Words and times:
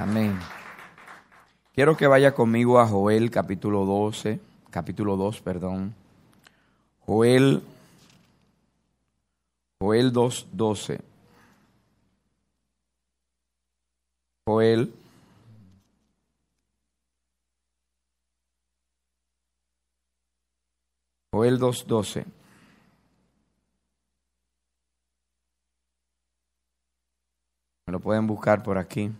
Amén. 0.00 0.40
Quiero 1.74 1.94
que 1.94 2.06
vaya 2.06 2.32
conmigo 2.32 2.80
a 2.80 2.86
Joel 2.86 3.30
capítulo 3.30 3.84
12, 3.84 4.40
capítulo 4.70 5.18
2, 5.18 5.42
perdón. 5.42 5.94
Joel, 7.04 7.62
Joel 9.78 10.10
2, 10.10 10.46
12. 10.52 11.00
Joel. 14.46 14.94
Joel 21.30 21.58
2, 21.58 21.86
12. 21.86 22.24
Me 27.86 27.92
lo 27.92 28.00
pueden 28.00 28.26
buscar 28.26 28.62
por 28.62 28.78
aquí. 28.78 29.12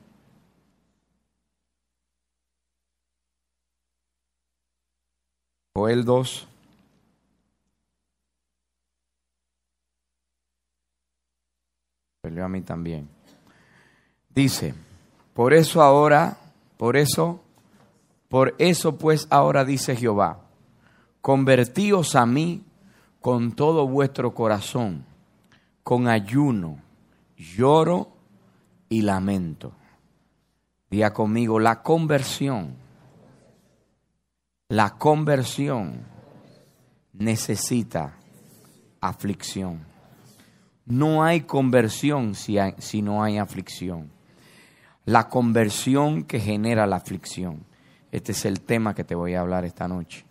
Joel 5.74 6.04
2. 6.04 6.48
Peleó 12.22 12.44
a 12.44 12.48
mí 12.48 12.60
también. 12.60 13.08
Dice, 14.28 14.74
por 15.32 15.54
eso 15.54 15.80
ahora, 15.80 16.38
por 16.76 16.96
eso, 16.96 17.40
por 18.28 18.54
eso 18.58 18.98
pues 18.98 19.26
ahora 19.30 19.64
dice 19.64 19.96
Jehová, 19.96 20.40
convertíos 21.20 22.14
a 22.16 22.26
mí 22.26 22.62
con 23.20 23.52
todo 23.52 23.86
vuestro 23.86 24.34
corazón, 24.34 25.04
con 25.82 26.08
ayuno, 26.08 26.78
lloro 27.36 28.08
y 28.88 29.02
lamento. 29.02 29.72
Día 30.90 31.12
conmigo, 31.12 31.60
la 31.60 31.82
conversión 31.82 32.74
la 34.70 34.90
conversión 34.90 36.06
necesita 37.12 38.16
aflicción. 39.00 39.84
No 40.86 41.24
hay 41.24 41.40
conversión 41.40 42.36
si, 42.36 43.02
no 43.02 43.24
hay 43.24 43.38
aflicción. 43.38 44.12
La 45.06 45.28
conversión 45.28 46.22
que 46.22 46.38
genera 46.38 46.86
la 46.86 46.96
aflicción. 46.96 47.64
Este 48.12 48.30
es 48.30 48.44
el 48.44 48.60
tema 48.60 48.94
que 48.94 49.02
te 49.02 49.16
voy 49.16 49.34
a 49.34 49.40
hablar 49.40 49.64
esta 49.64 49.88
noche. 49.88 50.24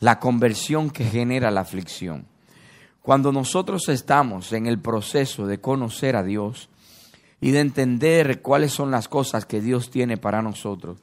La 0.00 0.18
conversión 0.18 0.90
que 0.90 1.04
genera 1.04 1.52
la 1.52 1.60
aflicción. 1.60 2.26
Cuando 3.00 3.30
nosotros 3.30 3.88
estamos 3.88 4.52
en 4.52 4.66
el 4.66 4.80
proceso 4.80 5.46
de 5.46 5.60
conocer 5.60 6.16
a 6.16 6.24
Dios 6.24 6.68
y 7.40 7.52
de 7.52 7.60
entender 7.60 8.42
cuáles 8.42 8.72
son 8.72 8.90
las 8.90 9.06
cosas 9.06 9.46
que 9.46 9.60
Dios 9.60 9.88
tiene 9.88 10.16
para 10.16 10.42
nosotros, 10.42 10.98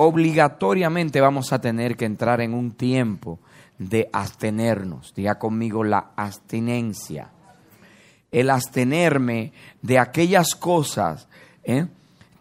obligatoriamente 0.00 1.20
vamos 1.20 1.52
a 1.52 1.60
tener 1.60 1.96
que 1.96 2.04
entrar 2.04 2.40
en 2.40 2.54
un 2.54 2.70
tiempo 2.70 3.40
de 3.78 4.08
abstenernos. 4.12 5.12
Diga 5.12 5.40
conmigo 5.40 5.82
la 5.82 6.12
abstinencia. 6.14 7.32
El 8.30 8.50
abstenerme 8.50 9.52
de 9.82 9.98
aquellas 9.98 10.54
cosas 10.54 11.26
¿eh? 11.64 11.86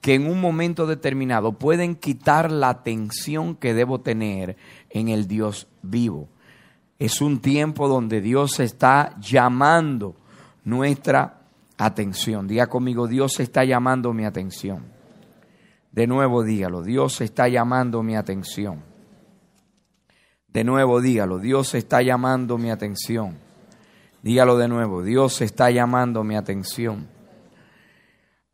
que 0.02 0.14
en 0.14 0.30
un 0.30 0.40
momento 0.40 0.86
determinado 0.86 1.54
pueden 1.54 1.96
quitar 1.96 2.52
la 2.52 2.70
atención 2.70 3.56
que 3.56 3.74
debo 3.74 4.02
tener 4.02 4.56
en 4.92 5.08
el 5.08 5.28
Dios 5.28 5.68
vivo. 5.82 6.30
Es 7.00 7.22
un 7.22 7.40
tiempo 7.40 7.88
donde 7.88 8.22
Dios 8.22 8.60
está 8.60 9.16
llamando 9.20 10.16
nuestra 10.64 11.40
atención. 11.76 12.48
Diga 12.48 12.68
conmigo, 12.68 13.08
Dios 13.08 13.40
está 13.40 13.64
llamando 13.64 14.14
mi 14.14 14.26
atención. 14.26 14.97
De 15.98 16.06
nuevo 16.06 16.44
dígalo, 16.44 16.84
Dios 16.84 17.22
está 17.22 17.48
llamando 17.48 18.04
mi 18.04 18.16
atención. 18.16 18.84
De 20.48 20.64
nuevo 20.64 21.02
dígalo, 21.02 21.40
Dios 21.40 21.74
está 21.74 22.04
llamando 22.04 22.60
mi 22.60 22.70
atención. 22.70 23.40
Dígalo 24.22 24.58
de 24.58 24.68
nuevo, 24.68 25.02
Dios 25.02 25.42
está 25.42 25.72
llamando 25.72 26.24
mi 26.24 26.36
atención. 26.36 27.08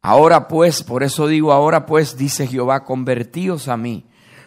Ahora 0.02 0.48
pues, 0.48 0.84
por 0.84 1.03
eso 1.03 1.28
digo, 1.28 1.52
ahora 1.52 1.86
pues, 1.86 2.16
dice 2.16 2.48
Jehová, 2.48 2.86
convertíos 2.86 3.68
a 3.68 3.76
mí 3.76 4.06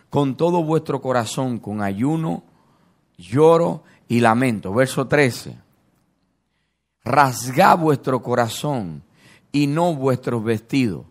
con 0.08 0.34
todo 0.38 0.64
vuestro 0.64 1.02
corazón, 1.02 1.58
con 1.58 1.82
ayuno, 1.82 2.44
lloro 3.18 3.82
y 4.08 4.20
lamento. 4.20 4.72
Verso 4.72 5.06
13. 5.06 5.58
Rasgad 7.04 7.76
vuestro 7.76 8.22
corazón 8.22 9.02
y 9.52 9.66
no 9.66 9.94
vuestros 9.94 10.42
vestidos 10.42 11.04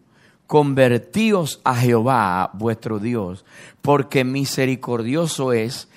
convertíos 0.48 1.62
a 1.64 1.76
Jehová 1.76 2.52
vuestro 2.54 3.00
Dios, 3.00 3.46
porque 3.82 4.24
misericordioso 4.24 5.54
es 5.54 5.88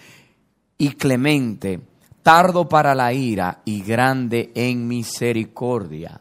y 0.78 0.90
clemente, 0.90 1.80
tardo 2.22 2.68
para 2.68 2.94
la 2.94 3.12
ira 3.12 3.62
y 3.64 3.82
grande 3.82 4.52
en 4.54 4.86
misericordia, 4.86 6.20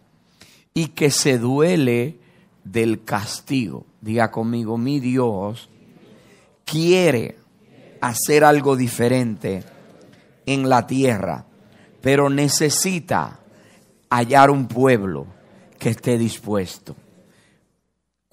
y 0.73 0.88
que 0.89 1.11
se 1.11 1.38
duele 1.38 2.19
del 2.63 3.03
castigo. 3.03 3.85
Diga 4.01 4.31
conmigo, 4.31 4.77
mi 4.77 4.99
Dios 4.99 5.69
quiere 6.65 7.38
hacer 8.01 8.44
algo 8.44 8.75
diferente 8.75 9.63
en 10.45 10.69
la 10.69 10.85
tierra, 10.88 11.45
pero 12.01 12.29
necesita 12.29 13.39
hallar 14.09 14.49
un 14.49 14.67
pueblo 14.67 15.27
que 15.79 15.89
esté 15.89 16.17
dispuesto 16.17 16.95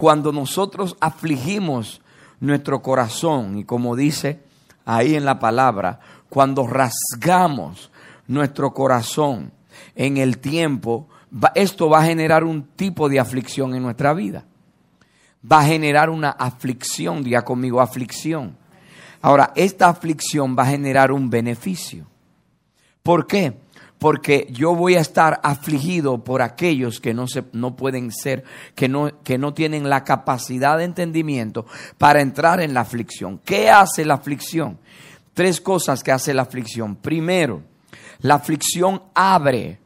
cuando 0.05 0.33
nosotros 0.33 0.99
afligimos 1.01 2.03
nuestro 2.39 2.83
corazón 2.83 3.57
y 3.57 3.65
como 3.65 3.97
dice 3.97 4.43
ahí 4.85 5.15
en 5.15 5.25
la 5.25 5.39
palabra, 5.39 5.99
cuando 6.29 6.67
rasgamos 6.67 7.91
nuestro 8.27 8.75
corazón 8.75 9.51
en 9.95 10.19
el 10.19 10.37
tiempo, 10.37 11.09
esto 11.55 11.89
va 11.89 12.01
a 12.01 12.05
generar 12.05 12.45
un 12.45 12.65
tipo 12.65 13.09
de 13.09 13.19
aflicción 13.19 13.75
en 13.75 13.83
nuestra 13.83 14.13
vida. 14.13 14.45
Va 15.51 15.61
a 15.61 15.65
generar 15.65 16.11
una 16.11 16.33
aflicción, 16.33 17.25
diga 17.25 17.43
conmigo, 17.43 17.81
aflicción. 17.81 18.59
Ahora, 19.23 19.55
esta 19.57 19.89
aflicción 19.89 20.55
va 20.55 20.65
a 20.65 20.67
generar 20.67 21.13
un 21.13 21.31
beneficio. 21.31 22.05
¿Por 23.03 23.27
qué? 23.27 23.57
Porque 24.05 24.47
yo 24.51 24.75
voy 24.75 24.97
a 24.97 25.01
estar 25.01 25.41
afligido 25.43 26.25
por 26.25 26.43
aquellos 26.43 27.01
que 27.01 27.15
no, 27.15 27.27
se, 27.27 27.43
no 27.55 27.75
pueden 27.75 28.13
ser, 28.13 28.45
que 28.75 28.87
no, 28.87 29.23
que 29.23 29.39
no 29.39 29.55
tienen 29.55 29.89
la 29.89 30.05
capacidad 30.05 30.77
de 30.77 30.85
entendimiento 30.85 31.65
para 31.97 32.21
entrar 32.21 32.61
en 32.61 32.75
la 32.75 32.83
aflicción. 32.83 33.41
¿Qué 33.47 33.71
hace 33.71 34.05
la 34.05 34.13
aflicción? 34.13 34.79
Tres 35.33 35.59
cosas 35.59 36.03
que 36.03 36.13
hace 36.13 36.35
la 36.35 36.43
aflicción. 36.43 36.97
Primero, 36.97 37.63
la 38.19 38.35
aflicción 38.35 39.05
abre 39.15 39.79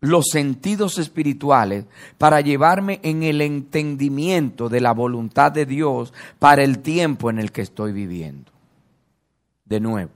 los 0.00 0.26
sentidos 0.30 0.98
espirituales 0.98 1.86
para 2.18 2.42
llevarme 2.42 3.00
en 3.02 3.22
el 3.22 3.40
entendimiento 3.40 4.68
de 4.68 4.82
la 4.82 4.92
voluntad 4.92 5.50
de 5.50 5.64
Dios 5.64 6.12
para 6.38 6.62
el 6.62 6.80
tiempo 6.80 7.30
en 7.30 7.38
el 7.38 7.52
que 7.52 7.62
estoy 7.62 7.92
viviendo. 7.92 8.52
De 9.64 9.80
nuevo, 9.80 10.10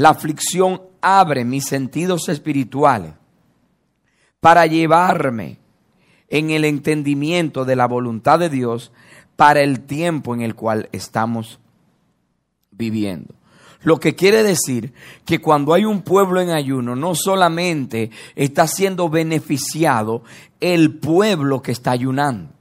la 0.00 0.08
aflicción 0.08 0.80
abre 1.02 1.44
mis 1.44 1.66
sentidos 1.66 2.30
espirituales 2.30 3.12
para 4.40 4.64
llevarme 4.64 5.58
en 6.30 6.48
el 6.48 6.64
entendimiento 6.64 7.66
de 7.66 7.76
la 7.76 7.86
voluntad 7.86 8.38
de 8.38 8.48
Dios 8.48 8.92
para 9.36 9.60
el 9.60 9.80
tiempo 9.80 10.32
en 10.34 10.40
el 10.40 10.54
cual 10.54 10.88
estamos 10.92 11.60
viviendo. 12.70 13.34
Lo 13.82 14.00
que 14.00 14.14
quiere 14.14 14.42
decir 14.42 14.94
que 15.26 15.38
cuando 15.38 15.74
hay 15.74 15.84
un 15.84 16.00
pueblo 16.00 16.40
en 16.40 16.48
ayuno, 16.48 16.96
no 16.96 17.14
solamente 17.14 18.10
está 18.36 18.66
siendo 18.68 19.10
beneficiado 19.10 20.22
el 20.60 20.94
pueblo 20.94 21.60
que 21.60 21.72
está 21.72 21.90
ayunando, 21.90 22.54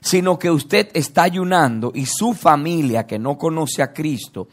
sino 0.00 0.38
que 0.38 0.50
usted 0.50 0.88
está 0.94 1.22
ayunando 1.22 1.92
y 1.94 2.06
su 2.06 2.34
familia 2.34 3.06
que 3.06 3.18
no 3.18 3.36
conoce 3.38 3.82
a 3.82 3.92
Cristo, 3.92 4.48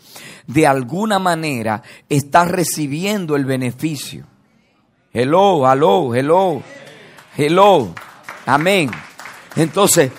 de 0.47 0.67
alguna 0.67 1.19
manera 1.19 1.81
está 2.09 2.45
recibiendo 2.45 3.35
el 3.35 3.45
beneficio. 3.45 4.25
Hello, 5.11 5.71
hello, 5.71 6.15
hello, 6.15 6.61
hello. 7.37 7.93
Amén. 8.45 8.89
Entonces, 9.55 10.11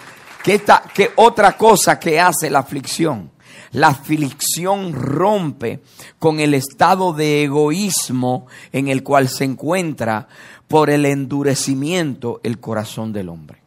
¿qué, 0.42 0.62
¿qué 0.94 1.10
otra 1.16 1.56
cosa 1.56 1.98
que 1.98 2.20
hace 2.20 2.48
la 2.48 2.60
aflicción? 2.60 3.32
La 3.72 3.88
aflicción 3.88 4.92
rompe 4.92 5.82
con 6.20 6.38
el 6.38 6.54
estado 6.54 7.12
de 7.12 7.42
egoísmo 7.42 8.46
en 8.70 8.86
el 8.86 9.02
cual 9.02 9.28
se 9.28 9.42
encuentra 9.42 10.28
por 10.68 10.90
el 10.90 11.04
endurecimiento 11.06 12.40
el 12.44 12.60
corazón 12.60 13.12
del 13.12 13.30
hombre. 13.30 13.63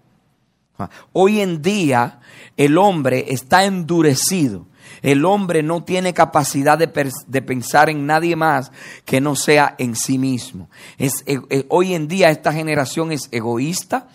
Hoy 1.14 1.42
en 1.42 1.62
día 1.62 2.20
el 2.56 2.78
hombre 2.78 3.26
está 3.30 3.66
endurecido. 3.66 4.66
El 5.02 5.26
hombre 5.26 5.64
no 5.64 5.84
tiene 5.84 6.14
capacidad 6.14 6.78
de, 6.78 6.88
pensar 7.42 7.90
en 7.90 8.06
nadie 8.06 8.36
más 8.36 8.72
que 9.06 9.22
no 9.22 9.36
sea 9.36 9.76
en 9.78 9.96
sí 9.96 10.18
mismo. 10.18 10.70
Es, 10.98 11.24
e, 11.26 11.40
e, 11.50 11.66
hoy 11.70 11.94
en 11.94 12.08
día 12.08 12.30
esta 12.30 12.52
generación 12.52 13.12
es 13.12 13.28
egoísta, 13.32 14.08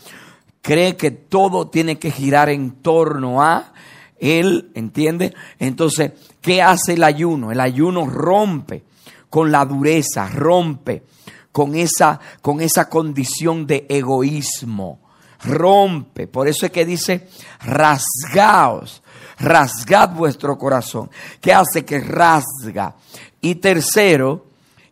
cree 0.60 0.96
que 0.96 1.10
todo 1.10 1.68
tiene 1.68 1.98
que 1.98 2.10
girar 2.10 2.48
en 2.48 2.72
torno 2.72 3.42
a 3.42 3.72
él, 4.18 4.70
¿entiende? 4.74 5.34
Entonces, 5.58 6.12
¿qué 6.40 6.62
hace 6.62 6.94
el 6.94 7.04
ayuno? 7.04 7.52
El 7.52 7.60
ayuno 7.60 8.06
rompe 8.06 8.84
con 9.28 9.50
la 9.50 9.64
dureza, 9.64 10.28
rompe 10.28 11.04
con 11.50 11.74
esa, 11.74 12.20
con 12.40 12.60
esa 12.60 12.88
condición 12.88 13.66
de 13.66 13.86
egoísmo. 13.88 15.01
Rompe. 15.44 16.26
Por 16.26 16.48
eso 16.48 16.66
es 16.66 16.72
que 16.72 16.84
dice, 16.84 17.28
rasgaos, 17.60 19.02
rasgad 19.38 20.10
vuestro 20.10 20.56
corazón. 20.56 21.10
¿Qué 21.40 21.52
hace 21.52 21.84
que 21.84 22.00
rasga? 22.00 22.94
Y 23.40 23.56
tercero, 23.56 24.46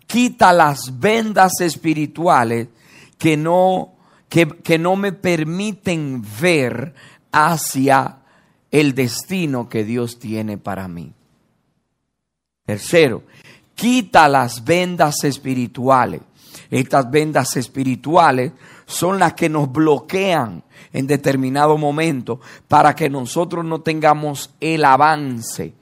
quita 0.06 0.52
las 0.52 0.98
vendas 0.98 1.60
espirituales 1.60 2.68
que 3.16 3.36
no, 3.36 3.92
que, 4.28 4.48
que 4.48 4.78
no 4.78 4.96
me 4.96 5.12
permiten 5.12 6.24
ver 6.40 6.94
hacia 7.30 8.16
el 8.70 8.94
destino 8.94 9.68
que 9.68 9.84
Dios 9.84 10.18
tiene 10.18 10.58
para 10.58 10.88
mí. 10.88 11.12
Tercero, 12.64 13.24
quita 13.74 14.28
las 14.28 14.64
vendas 14.64 15.24
espirituales. 15.24 16.22
Estas 16.70 17.10
vendas 17.10 17.56
espirituales 17.56 18.52
son 18.90 19.20
las 19.20 19.34
que 19.34 19.48
nos 19.48 19.70
bloquean 19.70 20.64
en 20.92 21.06
determinado 21.06 21.78
momento 21.78 22.40
para 22.66 22.94
que 22.94 23.08
nosotros 23.08 23.64
no 23.64 23.80
tengamos 23.80 24.50
el 24.60 24.84
avance. 24.84 25.72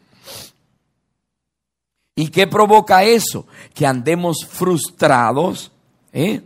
¿Y 2.14 2.28
qué 2.28 2.46
provoca 2.46 3.04
eso? 3.04 3.46
Que 3.72 3.86
andemos 3.86 4.46
frustrados, 4.46 5.72
¿eh? 6.12 6.42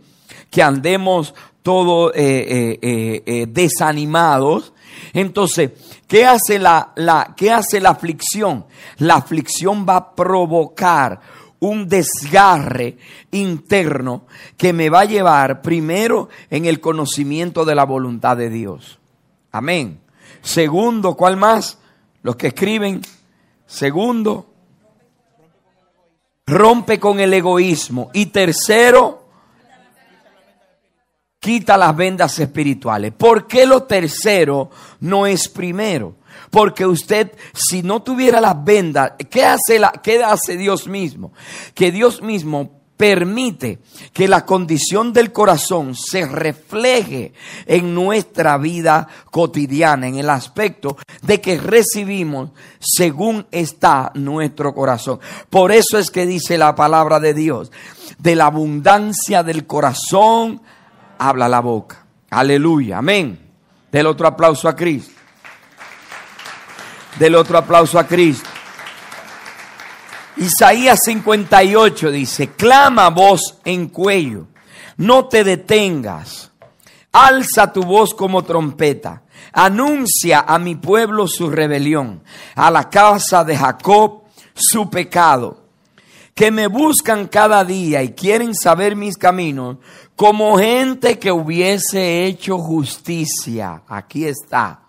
que 0.50 0.62
andemos 0.62 1.35
todo 1.62 2.12
eh, 2.14 2.79
eh, 2.81 3.47
desanimados. 3.49 4.73
Entonces, 5.12 5.73
¿qué 6.06 6.26
hace 6.26 6.59
la, 6.59 6.93
la, 6.94 7.35
¿qué 7.37 7.50
hace 7.50 7.81
la 7.81 7.91
aflicción? 7.91 8.67
La 8.99 9.17
aflicción 9.17 9.85
va 9.88 9.97
a 9.97 10.14
provocar 10.14 11.20
un 11.62 11.88
desgarre 11.88 12.99
interno 13.31 14.26
que 14.56 14.73
me 14.73 14.91
va 14.91 15.00
a 15.00 15.05
llevar 15.05 15.62
primero 15.62 16.29
en 16.50 16.64
el 16.64 16.81
conocimiento 16.81 17.64
de 17.64 17.76
la 17.76 17.85
voluntad 17.85 18.37
de 18.37 18.50
Dios. 18.50 18.99
Amén. 19.53 20.00
Segundo, 20.41 21.14
¿cuál 21.14 21.37
más? 21.37 21.79
Los 22.23 22.35
que 22.35 22.49
escriben. 22.49 23.00
Segundo, 23.64 24.53
rompe 26.47 26.99
con 26.99 27.20
el 27.20 27.32
egoísmo. 27.32 28.11
Y 28.12 28.26
tercero, 28.26 29.21
quita 31.42 31.76
las 31.76 31.96
vendas 31.96 32.38
espirituales. 32.38 33.12
¿Por 33.12 33.48
qué 33.48 33.66
lo 33.66 33.82
tercero 33.82 34.70
no 35.00 35.26
es 35.26 35.48
primero? 35.48 36.14
Porque 36.50 36.86
usted, 36.86 37.32
si 37.52 37.82
no 37.82 38.00
tuviera 38.00 38.40
las 38.40 38.62
vendas, 38.62 39.14
¿qué 39.28 39.44
hace, 39.44 39.80
¿qué 40.04 40.22
hace 40.22 40.56
Dios 40.56 40.86
mismo? 40.86 41.32
Que 41.74 41.90
Dios 41.90 42.22
mismo 42.22 42.70
permite 42.96 43.80
que 44.12 44.28
la 44.28 44.46
condición 44.46 45.12
del 45.12 45.32
corazón 45.32 45.96
se 45.96 46.24
refleje 46.26 47.32
en 47.66 47.92
nuestra 47.92 48.56
vida 48.56 49.08
cotidiana, 49.32 50.06
en 50.06 50.18
el 50.18 50.30
aspecto 50.30 50.96
de 51.22 51.40
que 51.40 51.58
recibimos 51.58 52.50
según 52.78 53.48
está 53.50 54.12
nuestro 54.14 54.72
corazón. 54.72 55.18
Por 55.50 55.72
eso 55.72 55.98
es 55.98 56.08
que 56.12 56.24
dice 56.24 56.56
la 56.56 56.76
palabra 56.76 57.18
de 57.18 57.34
Dios, 57.34 57.72
de 58.18 58.36
la 58.36 58.46
abundancia 58.46 59.42
del 59.42 59.66
corazón 59.66 60.62
habla 61.28 61.48
la 61.48 61.60
boca. 61.60 62.04
Aleluya, 62.30 62.98
amén. 62.98 63.38
Del 63.90 64.06
otro 64.06 64.26
aplauso 64.26 64.69
a 64.69 64.76
Cristo. 64.76 65.12
Del 67.19 67.34
otro 67.34 67.58
aplauso 67.58 67.98
a 67.98 68.06
Cristo. 68.06 68.48
Isaías 70.36 71.00
58 71.04 72.10
dice, 72.10 72.48
clama 72.48 73.10
voz 73.10 73.58
en 73.64 73.88
cuello, 73.88 74.46
no 74.96 75.26
te 75.26 75.44
detengas, 75.44 76.50
alza 77.12 77.72
tu 77.72 77.82
voz 77.82 78.14
como 78.14 78.42
trompeta, 78.42 79.25
anuncia 79.52 80.40
a 80.40 80.58
mi 80.58 80.75
pueblo 80.75 81.28
su 81.28 81.50
rebelión, 81.50 82.22
a 82.54 82.70
la 82.70 82.88
casa 82.88 83.44
de 83.44 83.58
Jacob 83.58 84.22
su 84.54 84.88
pecado, 84.88 85.64
que 86.34 86.50
me 86.50 86.66
buscan 86.66 87.28
cada 87.28 87.62
día 87.62 88.02
y 88.02 88.12
quieren 88.12 88.54
saber 88.54 88.96
mis 88.96 89.18
caminos, 89.18 89.76
como 90.17 90.59
gente 90.59 91.19
que 91.19 91.32
hubiese 91.32 92.25
hecho 92.25 92.59
justicia. 92.59 93.82
Aquí 93.88 94.25
está. 94.25 94.81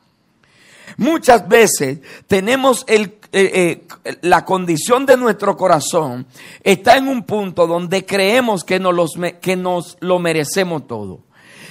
Muchas 0.97 1.47
veces 1.47 1.99
tenemos 2.27 2.83
el, 2.87 3.17
eh, 3.31 3.87
eh, 4.05 4.17
la 4.21 4.45
condición 4.45 5.07
de 5.07 5.17
nuestro 5.17 5.57
corazón 5.57 6.27
está 6.61 6.97
en 6.97 7.07
un 7.07 7.23
punto 7.23 7.65
donde 7.65 8.05
creemos 8.05 8.63
que 8.63 8.79
nos, 8.79 9.13
que 9.41 9.55
nos 9.55 9.97
lo 10.01 10.19
merecemos 10.19 10.85
todo. 10.85 11.21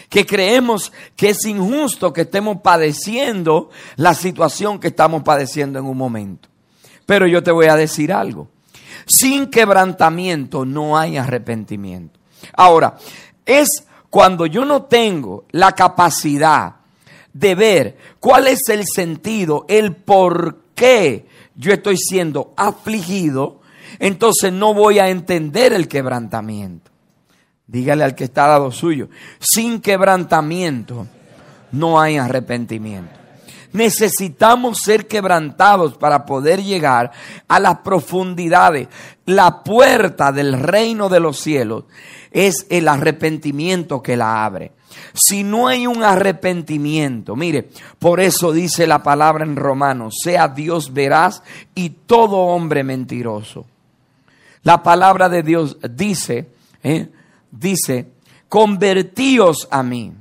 Que 0.08 0.26
creemos 0.26 0.92
que 1.16 1.30
es 1.30 1.44
injusto 1.46 2.12
que 2.12 2.22
estemos 2.22 2.60
padeciendo 2.62 3.70
la 3.96 4.12
situación 4.12 4.78
que 4.78 4.88
estamos 4.88 5.22
padeciendo 5.22 5.78
en 5.78 5.86
un 5.86 5.96
momento. 5.96 6.48
Pero 7.06 7.26
yo 7.26 7.42
te 7.42 7.52
voy 7.52 7.66
a 7.66 7.76
decir 7.76 8.12
algo. 8.12 8.48
Sin 9.06 9.46
quebrantamiento 9.46 10.64
no 10.64 10.98
hay 10.98 11.16
arrepentimiento. 11.16 12.18
Ahora, 12.54 12.96
es 13.46 13.68
cuando 14.10 14.46
yo 14.46 14.64
no 14.64 14.82
tengo 14.82 15.44
la 15.52 15.72
capacidad 15.72 16.76
de 17.32 17.54
ver 17.54 17.96
cuál 18.20 18.46
es 18.46 18.68
el 18.68 18.84
sentido, 18.86 19.64
el 19.68 19.96
por 19.96 20.58
qué 20.74 21.26
yo 21.54 21.72
estoy 21.72 21.96
siendo 21.96 22.52
afligido, 22.56 23.60
entonces 23.98 24.52
no 24.52 24.74
voy 24.74 24.98
a 24.98 25.08
entender 25.08 25.72
el 25.72 25.88
quebrantamiento. 25.88 26.90
Dígale 27.66 28.04
al 28.04 28.14
que 28.14 28.24
está 28.24 28.44
al 28.44 28.50
lado 28.50 28.70
suyo, 28.70 29.08
sin 29.40 29.80
quebrantamiento 29.80 31.06
no 31.70 32.00
hay 32.00 32.18
arrepentimiento. 32.18 33.21
Necesitamos 33.72 34.78
ser 34.84 35.06
quebrantados 35.06 35.96
para 35.96 36.26
poder 36.26 36.62
llegar 36.62 37.10
a 37.48 37.58
las 37.58 37.78
profundidades. 37.78 38.88
La 39.24 39.62
puerta 39.62 40.32
del 40.32 40.58
reino 40.58 41.08
de 41.08 41.20
los 41.20 41.38
cielos 41.38 41.84
es 42.30 42.66
el 42.70 42.88
arrepentimiento 42.88 44.02
que 44.02 44.16
la 44.16 44.44
abre. 44.44 44.72
Si 45.14 45.42
no 45.42 45.68
hay 45.68 45.86
un 45.86 46.02
arrepentimiento, 46.02 47.36
mire, 47.36 47.68
por 47.98 48.20
eso 48.20 48.52
dice 48.52 48.86
la 48.86 49.02
palabra 49.02 49.44
en 49.44 49.56
Romanos, 49.56 50.16
sea 50.22 50.48
Dios 50.48 50.92
veraz 50.92 51.42
y 51.74 51.90
todo 51.90 52.36
hombre 52.36 52.84
mentiroso. 52.84 53.66
La 54.62 54.82
palabra 54.82 55.28
de 55.28 55.42
Dios 55.42 55.76
dice, 55.90 56.48
¿eh? 56.82 57.08
dice, 57.50 58.08
convertíos 58.48 59.68
a 59.70 59.82
mí 59.82 60.12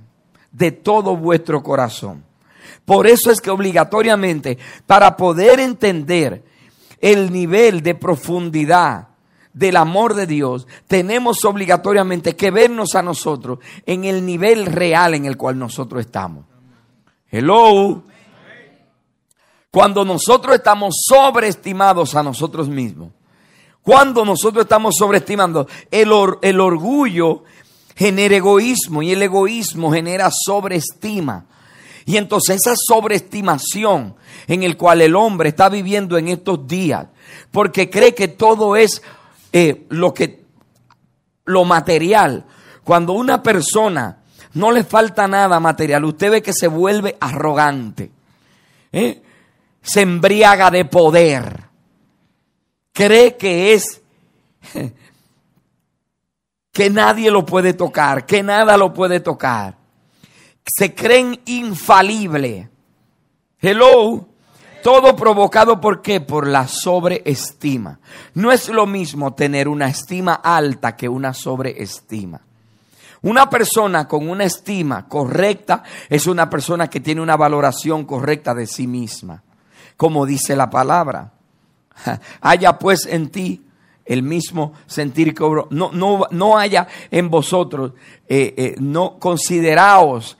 de 0.52 0.72
todo 0.72 1.16
vuestro 1.16 1.62
corazón. 1.64 2.24
Por 2.86 3.08
eso 3.08 3.32
es 3.32 3.42
que 3.42 3.50
obligatoriamente, 3.50 4.58
para 4.86 5.16
poder 5.18 5.60
entender 5.60 6.44
el 7.00 7.32
nivel 7.32 7.82
de 7.82 7.96
profundidad 7.96 9.10
del 9.54 9.78
amor 9.78 10.14
de 10.14 10.28
Dios, 10.28 10.68
tenemos 10.88 11.44
obligatoriamente 11.46 12.36
que 12.36 12.52
vernos 12.52 12.96
a 12.96 13.02
nosotros 13.02 13.60
en 13.86 14.06
el 14.06 14.26
nivel 14.26 14.66
real 14.66 15.14
en 15.14 15.26
el 15.26 15.38
cual 15.38 15.58
nosotros 15.60 16.06
estamos. 16.06 16.46
Hello. 17.30 18.04
Cuando 19.72 20.04
nosotros 20.04 20.56
estamos 20.56 20.96
sobreestimados 21.08 22.16
a 22.16 22.24
nosotros 22.24 22.68
mismos, 22.68 23.12
cuando 23.82 24.24
nosotros 24.26 24.66
estamos 24.66 24.96
sobreestimando, 24.98 25.68
el, 25.90 26.12
el 26.42 26.60
orgullo 26.60 27.44
genera 27.96 28.36
egoísmo 28.36 29.02
y 29.02 29.12
el 29.12 29.22
egoísmo 29.22 29.92
genera 29.92 30.30
sobreestima. 30.30 31.46
Y 32.06 32.18
entonces 32.18 32.58
esa 32.58 32.76
sobreestimación 32.76 34.16
en 34.48 34.64
el 34.64 34.78
cual 34.78 35.02
el 35.02 35.16
hombre 35.16 35.50
está 35.50 35.70
viviendo 35.70 36.18
en 36.18 36.28
estos 36.28 36.68
días, 36.68 37.08
porque 37.52 37.90
cree 37.90 38.16
que 38.16 38.28
todo 38.28 38.76
es 38.76 39.02
eh, 39.54 39.86
lo 39.90 40.14
que 40.14 40.44
lo 41.46 41.66
material. 41.66 42.46
Cuando 42.84 43.14
una 43.14 43.44
persona 43.44 44.18
no 44.54 44.72
le 44.72 44.84
falta 44.84 45.28
nada 45.28 45.60
material, 45.60 46.06
usted 46.06 46.32
ve 46.32 46.42
que 46.42 46.54
se 46.54 46.68
vuelve 46.68 47.18
arrogante, 47.20 48.12
¿eh? 48.92 49.22
se 49.82 50.02
embriaga 50.02 50.72
de 50.72 50.86
poder, 50.86 51.64
cree 52.92 53.38
que 53.38 53.74
es 53.74 54.02
que 56.72 56.90
nadie 56.90 57.32
lo 57.32 57.46
puede 57.46 57.74
tocar, 57.74 58.26
que 58.26 58.44
nada 58.44 58.78
lo 58.78 58.94
puede 58.94 59.20
tocar. 59.20 59.81
Se 60.74 60.96
creen 60.96 61.42
infalible. 61.46 62.70
Hello. 63.60 64.28
Todo 64.82 65.16
provocado 65.16 65.80
por 65.82 66.02
qué? 66.02 66.22
Por 66.22 66.48
la 66.48 66.68
sobreestima. 66.68 68.00
No 68.34 68.52
es 68.52 68.70
lo 68.70 68.88
mismo 68.88 69.34
tener 69.34 69.68
una 69.68 69.90
estima 69.90 70.36
alta 70.36 70.96
que 70.96 71.10
una 71.10 71.34
sobreestima. 71.34 72.42
Una 73.22 73.50
persona 73.50 74.08
con 74.08 74.28
una 74.28 74.46
estima 74.46 75.08
correcta 75.08 75.84
es 76.10 76.26
una 76.26 76.50
persona 76.50 76.90
que 76.90 77.02
tiene 77.02 77.22
una 77.22 77.38
valoración 77.38 78.06
correcta 78.06 78.56
de 78.56 78.66
sí 78.66 78.88
misma, 78.88 79.44
como 79.98 80.26
dice 80.26 80.56
la 80.56 80.70
palabra. 80.70 81.34
Haya 82.42 82.80
pues 82.80 83.06
en 83.06 83.30
ti 83.30 83.64
el 84.06 84.24
mismo 84.24 84.74
sentir 84.88 85.36
que 85.36 85.44
No, 85.70 85.92
no, 85.94 86.28
no 86.32 86.58
haya 86.58 86.88
en 87.12 87.30
vosotros, 87.30 87.94
eh, 88.28 88.54
eh, 88.58 88.76
no 88.80 89.20
consideraos 89.20 90.38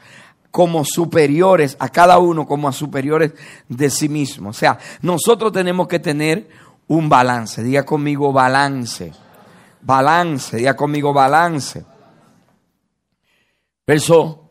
como 0.52 0.84
superiores 0.84 1.78
a 1.80 1.90
cada 1.90 2.20
uno, 2.20 2.46
como 2.46 2.68
a 2.68 2.74
superiores 2.74 3.34
de 3.68 3.90
sí 3.90 4.10
mismo. 4.10 4.50
O 4.50 4.54
sea, 4.54 4.78
nosotros 5.02 5.52
tenemos 5.52 5.88
que 5.88 6.00
tener 6.00 6.50
un 6.88 7.08
balance. 7.08 7.64
Diga 7.64 7.86
conmigo 7.86 8.34
balance. 8.34 9.14
Balance, 9.82 10.58
diga 10.58 10.76
conmigo 10.76 11.14
balance. 11.14 11.86
Verso. 13.88 14.50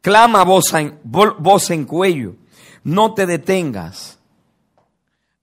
Clama 0.00 0.42
voz 0.42 0.74
en, 0.74 0.98
voz 1.04 1.70
en 1.70 1.84
cuello. 1.84 2.34
No 2.82 3.14
te 3.14 3.24
detengas. 3.24 4.18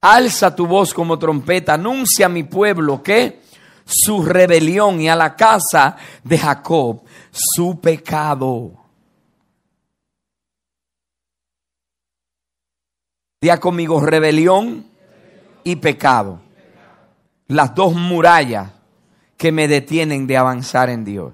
Alza 0.01 0.53
tu 0.53 0.67
voz 0.67 0.93
como 0.93 1.17
trompeta. 1.17 1.75
Anuncia 1.75 2.25
a 2.25 2.29
mi 2.29 2.43
pueblo 2.43 3.01
que 3.01 3.41
su 3.85 4.23
rebelión 4.23 4.99
y 4.99 5.09
a 5.09 5.15
la 5.15 5.35
casa 5.35 5.95
de 6.23 6.37
Jacob 6.37 7.03
su 7.31 7.79
pecado. 7.79 8.78
Día 13.41 13.57
conmigo 13.57 14.01
rebelión 14.01 14.85
y 15.63 15.77
pecado. 15.77 16.41
Las 17.47 17.73
dos 17.73 17.93
murallas 17.93 18.71
que 19.37 19.53
me 19.53 19.69
detienen 19.69 20.27
de 20.27 20.35
avanzar 20.35 20.89
en 20.89 21.05
Dios. 21.05 21.33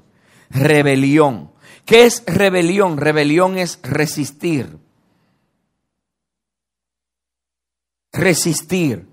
Rebelión. 0.52 1.52
¿Qué 1.84 2.06
es 2.06 2.24
rebelión? 2.28 2.98
Rebelión 2.98 3.58
es 3.58 3.80
resistir. 3.82 4.78
Resistir. 8.14 9.08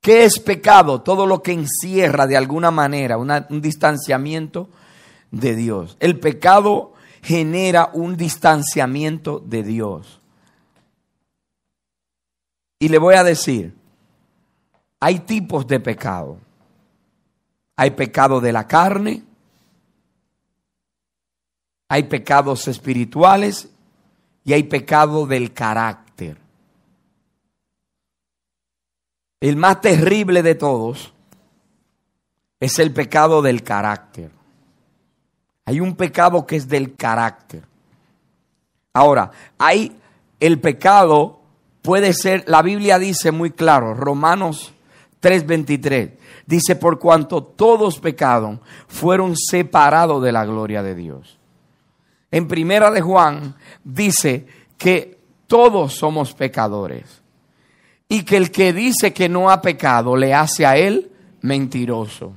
¿Qué 0.00 0.24
es 0.24 0.40
pecado? 0.40 1.02
Todo 1.02 1.24
lo 1.24 1.40
que 1.40 1.52
encierra 1.52 2.26
de 2.26 2.36
alguna 2.36 2.72
manera 2.72 3.16
un 3.16 3.60
distanciamiento 3.60 4.68
de 5.30 5.54
Dios. 5.54 5.96
El 6.00 6.18
pecado 6.18 6.94
genera 7.22 7.90
un 7.92 8.16
distanciamiento 8.16 9.38
de 9.38 9.62
Dios. 9.62 10.18
Y 12.78 12.88
le 12.88 12.98
voy 12.98 13.14
a 13.14 13.24
decir, 13.24 13.74
hay 15.00 15.20
tipos 15.20 15.66
de 15.66 15.80
pecado. 15.80 16.38
Hay 17.76 17.92
pecado 17.92 18.40
de 18.40 18.52
la 18.52 18.66
carne, 18.66 19.22
hay 21.88 22.02
pecados 22.04 22.66
espirituales 22.66 23.68
y 24.44 24.52
hay 24.52 24.64
pecado 24.64 25.26
del 25.26 25.52
carácter. 25.52 26.38
El 29.40 29.56
más 29.56 29.80
terrible 29.80 30.42
de 30.42 30.56
todos 30.56 31.12
es 32.58 32.78
el 32.80 32.92
pecado 32.92 33.40
del 33.40 33.62
carácter. 33.62 34.32
Hay 35.64 35.80
un 35.80 35.94
pecado 35.94 36.46
que 36.46 36.56
es 36.56 36.68
del 36.68 36.96
carácter. 36.96 37.62
Ahora, 38.92 39.30
hay 39.58 39.96
el 40.40 40.60
pecado 40.60 41.37
puede 41.82 42.12
ser, 42.12 42.44
la 42.46 42.62
Biblia 42.62 42.98
dice 42.98 43.32
muy 43.32 43.50
claro, 43.50 43.94
Romanos 43.94 44.72
3:23, 45.20 46.12
dice, 46.46 46.76
por 46.76 46.98
cuanto 46.98 47.42
todos 47.42 47.98
pecaron, 47.98 48.60
fueron 48.86 49.36
separados 49.36 50.22
de 50.22 50.32
la 50.32 50.44
gloria 50.44 50.82
de 50.82 50.94
Dios. 50.94 51.38
En 52.30 52.46
primera 52.46 52.90
de 52.90 53.00
Juan 53.00 53.56
dice 53.84 54.46
que 54.76 55.18
todos 55.46 55.94
somos 55.94 56.34
pecadores 56.34 57.22
y 58.08 58.22
que 58.22 58.36
el 58.36 58.50
que 58.50 58.72
dice 58.72 59.12
que 59.12 59.28
no 59.28 59.50
ha 59.50 59.60
pecado 59.62 60.16
le 60.16 60.34
hace 60.34 60.66
a 60.66 60.76
él 60.76 61.10
mentiroso. 61.40 62.34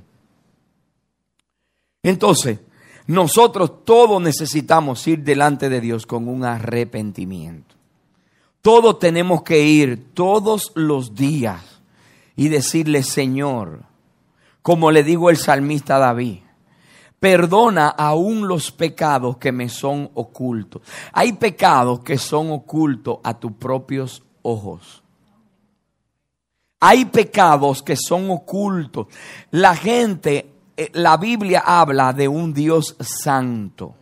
Entonces, 2.04 2.60
nosotros 3.08 3.84
todos 3.84 4.22
necesitamos 4.22 5.06
ir 5.08 5.20
delante 5.20 5.70
de 5.70 5.82
Dios 5.82 6.06
con 6.06 6.28
un 6.28 6.46
arrepentimiento. 6.46 7.76
Todos 8.62 9.00
tenemos 9.00 9.42
que 9.42 9.62
ir 9.62 10.14
todos 10.14 10.72
los 10.76 11.16
días 11.16 11.62
y 12.36 12.50
decirle, 12.50 13.02
Señor, 13.02 13.84
como 14.62 14.92
le 14.92 15.04
digo 15.04 15.30
el 15.30 15.38
salmista 15.38 15.98
David, 15.98 16.40
perdona 17.20 17.88
aún 17.88 18.48
los 18.48 18.72
pecados 18.72 19.38
que 19.38 19.52
me 19.52 19.70
son 19.70 20.12
ocultos. 20.14 20.84
Hay 21.12 21.34
pecados 21.34 22.02
que 22.02 22.18
son 22.18 22.52
ocultos 22.52 23.18
a 23.24 23.34
tus 23.34 23.52
propios 23.54 24.24
ojos. 24.44 25.02
Hay 26.80 27.06
pecados 27.06 27.84
que 27.84 27.96
son 27.96 28.30
ocultos. 28.32 29.08
La 29.52 29.76
gente, 29.76 30.52
eh, 30.78 30.90
la 30.94 31.18
Biblia 31.18 31.64
habla 31.66 32.12
de 32.14 32.28
un 32.28 32.54
Dios 32.54 32.96
santo. 33.00 33.96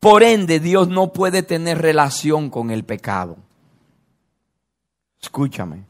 Por 0.00 0.22
ende, 0.22 0.60
Dios 0.60 0.88
no 0.88 1.12
puede 1.12 1.42
tener 1.42 1.78
relación 1.78 2.50
con 2.50 2.70
el 2.70 2.84
pecado. 2.84 3.36
Escúchame. 5.20 5.84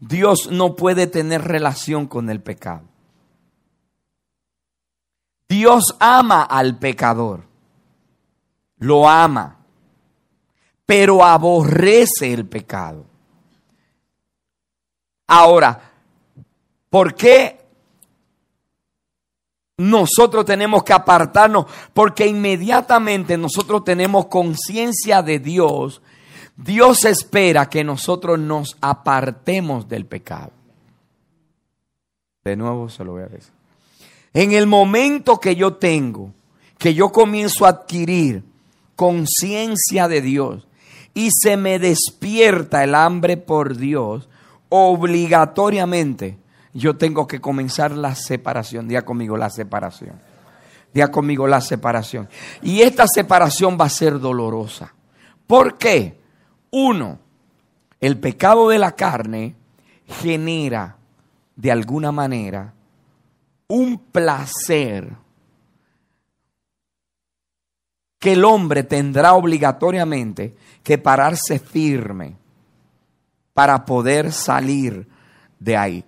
Dios 0.00 0.50
no 0.50 0.76
puede 0.76 1.06
tener 1.06 1.42
relación 1.42 2.06
con 2.06 2.30
el 2.30 2.40
pecado. 2.40 2.82
Dios 5.48 5.96
ama 6.00 6.42
al 6.42 6.78
pecador. 6.78 7.44
Lo 8.78 9.08
ama. 9.08 9.58
Pero 10.86 11.22
aborrece 11.22 12.32
el 12.32 12.46
pecado. 12.46 13.04
Ahora, 15.26 15.92
¿por 16.88 17.14
qué 17.14 17.59
nosotros 19.80 20.44
tenemos 20.44 20.84
que 20.84 20.92
apartarnos 20.92 21.64
porque 21.94 22.26
inmediatamente 22.26 23.38
nosotros 23.38 23.82
tenemos 23.82 24.26
conciencia 24.26 25.22
de 25.22 25.38
Dios. 25.38 26.02
Dios 26.54 27.06
espera 27.06 27.70
que 27.70 27.82
nosotros 27.82 28.38
nos 28.38 28.76
apartemos 28.82 29.88
del 29.88 30.04
pecado. 30.04 30.52
De 32.44 32.56
nuevo 32.56 32.90
se 32.90 33.04
lo 33.04 33.12
voy 33.12 33.22
a 33.22 33.28
decir. 33.28 33.54
En 34.34 34.52
el 34.52 34.66
momento 34.66 35.40
que 35.40 35.56
yo 35.56 35.72
tengo, 35.72 36.34
que 36.76 36.92
yo 36.92 37.10
comienzo 37.10 37.64
a 37.64 37.70
adquirir 37.70 38.44
conciencia 38.96 40.08
de 40.08 40.20
Dios 40.20 40.68
y 41.14 41.30
se 41.30 41.56
me 41.56 41.78
despierta 41.78 42.84
el 42.84 42.94
hambre 42.94 43.38
por 43.38 43.78
Dios, 43.78 44.28
obligatoriamente 44.68 46.36
yo 46.72 46.96
tengo 46.96 47.26
que 47.26 47.40
comenzar 47.40 47.92
la 47.92 48.14
separación. 48.14 48.88
Día 48.88 49.02
conmigo 49.02 49.36
la 49.36 49.50
separación. 49.50 50.20
Día 50.92 51.10
conmigo 51.10 51.46
la 51.46 51.60
separación. 51.60 52.28
Y 52.62 52.82
esta 52.82 53.06
separación 53.06 53.76
va 53.80 53.86
a 53.86 53.90
ser 53.90 54.18
dolorosa. 54.18 54.94
¿Por 55.46 55.78
qué? 55.78 56.20
Uno, 56.70 57.18
el 58.00 58.18
pecado 58.18 58.68
de 58.68 58.78
la 58.78 58.92
carne 58.92 59.54
genera 60.06 60.96
de 61.56 61.70
alguna 61.70 62.12
manera 62.12 62.72
un 63.68 63.98
placer 63.98 65.08
que 68.18 68.32
el 68.32 68.44
hombre 68.44 68.82
tendrá 68.82 69.34
obligatoriamente 69.34 70.54
que 70.82 70.98
pararse 70.98 71.58
firme 71.58 72.36
para 73.54 73.84
poder 73.84 74.32
salir 74.32 75.08
de 75.58 75.76
ahí. 75.76 76.04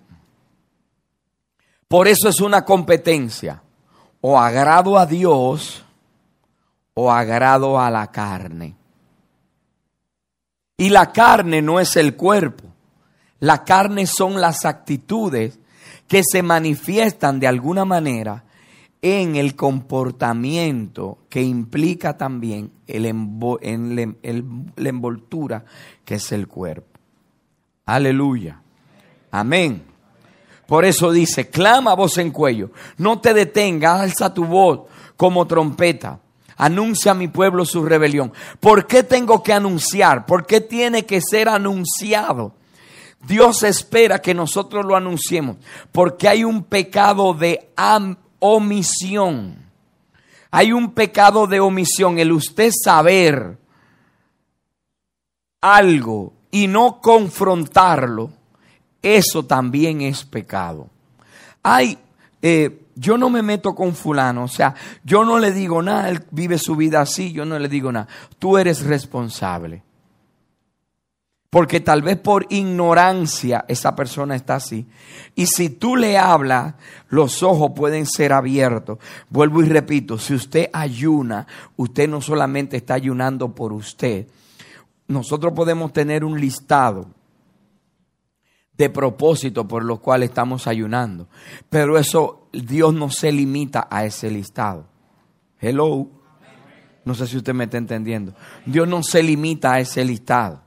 Por 1.93 2.07
eso 2.07 2.27
es 2.27 2.41
una 2.41 2.65
competencia. 2.65 3.61
O 4.19 4.39
agrado 4.39 4.97
a 4.97 5.05
Dios 5.05 5.85
o 6.95 7.11
agrado 7.11 7.79
a 7.79 7.91
la 7.91 8.09
carne. 8.09 8.75
Y 10.75 10.89
la 10.89 11.11
carne 11.11 11.61
no 11.61 11.79
es 11.79 11.95
el 11.95 12.15
cuerpo. 12.15 12.63
La 13.41 13.63
carne 13.63 14.07
son 14.07 14.41
las 14.41 14.65
actitudes 14.65 15.59
que 16.07 16.23
se 16.23 16.41
manifiestan 16.41 17.39
de 17.39 17.45
alguna 17.45 17.85
manera 17.85 18.43
en 18.99 19.35
el 19.35 19.55
comportamiento 19.55 21.19
que 21.29 21.43
implica 21.43 22.17
también 22.17 22.71
el 22.87 23.05
en 23.05 24.17
la 24.75 24.89
envoltura 24.89 25.63
que 26.03 26.15
es 26.15 26.31
el 26.31 26.47
cuerpo. 26.47 26.99
Aleluya. 27.85 28.59
Amén. 29.29 29.92
Por 30.67 30.85
eso 30.85 31.11
dice, 31.11 31.49
clama 31.49 31.93
voz 31.93 32.17
en 32.17 32.31
cuello, 32.31 32.71
no 32.97 33.19
te 33.19 33.33
detengas, 33.33 34.01
alza 34.01 34.33
tu 34.33 34.45
voz 34.45 34.81
como 35.17 35.45
trompeta. 35.45 36.19
Anuncia 36.55 37.11
a 37.11 37.15
mi 37.15 37.27
pueblo 37.27 37.65
su 37.65 37.83
rebelión. 37.83 38.31
¿Por 38.59 38.85
qué 38.87 39.03
tengo 39.03 39.41
que 39.43 39.53
anunciar? 39.53 40.25
¿Por 40.25 40.45
qué 40.45 40.61
tiene 40.61 41.05
que 41.05 41.19
ser 41.19 41.49
anunciado? 41.49 42.53
Dios 43.27 43.63
espera 43.63 44.19
que 44.19 44.33
nosotros 44.33 44.85
lo 44.85 44.95
anunciemos 44.95 45.57
porque 45.91 46.27
hay 46.27 46.43
un 46.43 46.63
pecado 46.63 47.33
de 47.33 47.71
omisión. 48.39 49.57
Hay 50.51 50.71
un 50.71 50.91
pecado 50.93 51.47
de 51.47 51.59
omisión, 51.59 52.19
el 52.19 52.31
usted 52.31 52.71
saber 52.71 53.57
algo 55.61 56.33
y 56.51 56.67
no 56.67 56.99
confrontarlo, 57.01 58.31
eso 59.03 59.43
también 59.43 60.01
es 60.01 60.23
pecado. 60.23 60.87
Hay, 61.61 61.97
eh, 62.41 62.85
yo 62.95 63.17
no 63.17 63.29
me 63.29 63.41
meto 63.41 63.75
con 63.75 63.93
fulano, 63.93 64.45
o 64.45 64.47
sea, 64.47 64.73
yo 65.03 65.25
no 65.25 65.37
le 65.39 65.51
digo 65.51 65.81
nada, 65.81 66.09
él 66.09 66.23
vive 66.31 66.57
su 66.57 66.75
vida 66.75 67.01
así, 67.01 67.33
yo 67.33 67.45
no 67.45 67.59
le 67.59 67.67
digo 67.67 67.91
nada. 67.91 68.07
Tú 68.39 68.57
eres 68.57 68.81
responsable. 68.83 69.83
Porque 71.49 71.81
tal 71.81 72.01
vez 72.01 72.17
por 72.17 72.47
ignorancia 72.49 73.65
esa 73.67 73.95
persona 73.95 74.35
está 74.35 74.55
así. 74.55 74.87
Y 75.35 75.45
si 75.45 75.69
tú 75.69 75.95
le 75.95 76.17
hablas, 76.17 76.73
los 77.09 77.43
ojos 77.43 77.73
pueden 77.75 78.07
ser 78.07 78.33
abiertos. 78.33 78.97
Vuelvo 79.29 79.61
y 79.61 79.69
repito, 79.69 80.17
si 80.17 80.33
usted 80.33 80.71
ayuna, 80.73 81.45
usted 81.75 82.09
no 82.09 82.21
solamente 82.21 82.77
está 82.77 82.95
ayunando 82.95 83.53
por 83.53 83.71
usted. 83.71 84.25
Nosotros 85.07 85.53
podemos 85.53 85.93
tener 85.93 86.25
un 86.25 86.41
listado 86.41 87.09
de 88.83 88.89
propósito 88.89 89.67
por 89.67 89.83
los 89.83 89.99
cuales 89.99 90.29
estamos 90.29 90.67
ayunando. 90.67 91.27
Pero 91.69 91.97
eso, 91.97 92.47
Dios 92.51 92.93
no 92.93 93.09
se 93.09 93.31
limita 93.31 93.87
a 93.89 94.05
ese 94.05 94.29
listado. 94.29 94.85
Hello. 95.59 96.07
No 97.05 97.15
sé 97.15 97.27
si 97.27 97.37
usted 97.37 97.53
me 97.53 97.65
está 97.65 97.77
entendiendo. 97.77 98.33
Dios 98.65 98.87
no 98.87 99.03
se 99.03 99.23
limita 99.23 99.73
a 99.73 99.79
ese 99.79 100.05
listado. 100.05 100.61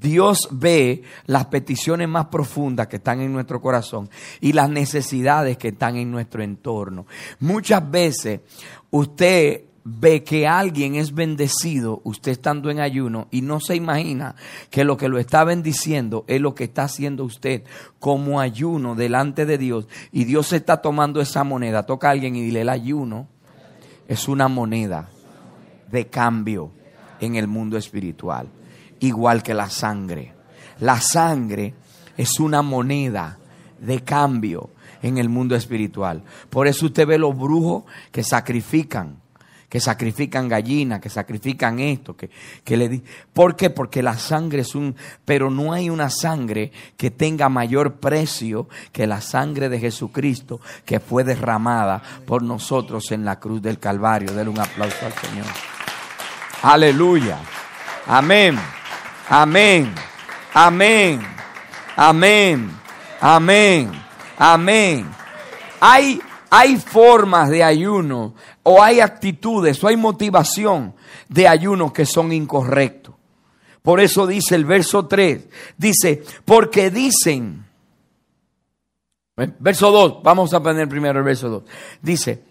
Dios 0.00 0.48
ve 0.50 1.02
las 1.26 1.46
peticiones 1.46 2.08
más 2.08 2.26
profundas 2.26 2.88
que 2.88 2.96
están 2.96 3.20
en 3.20 3.32
nuestro 3.32 3.60
corazón 3.60 4.10
y 4.40 4.52
las 4.52 4.68
necesidades 4.68 5.56
que 5.56 5.68
están 5.68 5.96
en 5.96 6.10
nuestro 6.10 6.42
entorno. 6.42 7.06
Muchas 7.38 7.88
veces 7.88 8.40
usted 8.90 9.64
ve 9.84 10.24
que 10.24 10.46
alguien 10.46 10.94
es 10.94 11.14
bendecido, 11.14 12.00
usted 12.04 12.32
estando 12.32 12.70
en 12.70 12.80
ayuno, 12.80 13.28
y 13.30 13.42
no 13.42 13.60
se 13.60 13.76
imagina 13.76 14.34
que 14.70 14.84
lo 14.84 14.96
que 14.96 15.08
lo 15.08 15.18
está 15.18 15.44
bendiciendo 15.44 16.24
es 16.26 16.40
lo 16.40 16.54
que 16.54 16.64
está 16.64 16.84
haciendo 16.84 17.24
usted 17.24 17.64
como 17.98 18.40
ayuno 18.40 18.94
delante 18.94 19.46
de 19.46 19.58
Dios, 19.58 19.86
y 20.10 20.24
Dios 20.24 20.52
está 20.52 20.78
tomando 20.78 21.20
esa 21.20 21.44
moneda, 21.44 21.84
toca 21.84 22.08
a 22.08 22.12
alguien 22.12 22.34
y 22.36 22.42
dile, 22.42 22.62
el 22.62 22.70
ayuno 22.70 23.28
es 24.08 24.28
una 24.28 24.48
moneda 24.48 25.08
de 25.90 26.06
cambio 26.06 26.72
en 27.20 27.36
el 27.36 27.46
mundo 27.46 27.76
espiritual 27.76 28.48
igual 29.00 29.42
que 29.42 29.54
la 29.54 29.70
sangre. 29.70 30.32
La 30.80 31.00
sangre 31.00 31.74
es 32.16 32.40
una 32.40 32.62
moneda 32.62 33.38
de 33.78 34.02
cambio 34.02 34.70
en 35.02 35.18
el 35.18 35.28
mundo 35.28 35.54
espiritual. 35.54 36.22
Por 36.50 36.66
eso 36.66 36.86
usted 36.86 37.06
ve 37.06 37.18
los 37.18 37.36
brujos 37.36 37.84
que 38.10 38.22
sacrifican, 38.22 39.20
que 39.74 39.80
sacrifican 39.80 40.48
gallinas, 40.48 41.00
que 41.00 41.10
sacrifican 41.10 41.80
esto, 41.80 42.16
que, 42.16 42.30
que 42.62 42.76
le 42.76 43.02
¿Por 43.32 43.56
qué? 43.56 43.70
Porque 43.70 44.04
la 44.04 44.16
sangre 44.16 44.60
es 44.60 44.76
un, 44.76 44.94
pero 45.24 45.50
no 45.50 45.72
hay 45.72 45.90
una 45.90 46.10
sangre 46.10 46.70
que 46.96 47.10
tenga 47.10 47.48
mayor 47.48 47.94
precio 47.94 48.68
que 48.92 49.08
la 49.08 49.20
sangre 49.20 49.68
de 49.68 49.80
Jesucristo 49.80 50.60
que 50.84 51.00
fue 51.00 51.24
derramada 51.24 52.00
por 52.24 52.44
nosotros 52.44 53.10
en 53.10 53.24
la 53.24 53.40
cruz 53.40 53.62
del 53.62 53.80
Calvario. 53.80 54.32
Denle 54.32 54.52
un 54.52 54.60
aplauso 54.60 55.06
al 55.06 55.12
Señor. 55.14 55.46
Aleluya. 56.62 57.40
Amén. 58.06 58.56
Amén. 59.28 59.92
Amén. 60.54 61.20
Amén. 61.96 62.70
Amén. 63.20 63.90
Amén. 64.38 65.10
Hay, 65.80 66.20
hay 66.50 66.76
formas 66.76 67.50
de 67.50 67.64
ayuno 67.64 68.34
o 68.62 68.82
hay 68.82 69.00
actitudes 69.00 69.82
o 69.82 69.88
hay 69.88 69.96
motivación 69.96 70.94
de 71.28 71.48
ayuno 71.48 71.92
que 71.92 72.06
son 72.06 72.32
incorrectos. 72.32 73.14
Por 73.82 74.00
eso 74.00 74.26
dice 74.26 74.54
el 74.54 74.64
verso 74.64 75.06
3, 75.06 75.44
dice, 75.76 76.22
porque 76.44 76.90
dicen, 76.90 77.66
verso 79.58 79.90
2, 79.90 80.22
vamos 80.22 80.54
a 80.54 80.62
poner 80.62 80.88
primero 80.88 81.18
el 81.18 81.24
verso 81.24 81.50
2, 81.50 81.62
dice, 82.00 82.44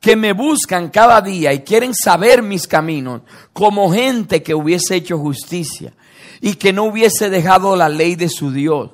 que 0.00 0.16
me 0.16 0.32
buscan 0.32 0.88
cada 0.88 1.20
día 1.20 1.52
y 1.52 1.60
quieren 1.60 1.94
saber 1.94 2.42
mis 2.42 2.66
caminos 2.66 3.22
como 3.52 3.92
gente 3.92 4.42
que 4.42 4.52
hubiese 4.52 4.96
hecho 4.96 5.16
justicia 5.18 5.92
y 6.40 6.54
que 6.54 6.72
no 6.72 6.82
hubiese 6.82 7.30
dejado 7.30 7.76
la 7.76 7.88
ley 7.88 8.16
de 8.16 8.28
su 8.28 8.50
Dios. 8.50 8.90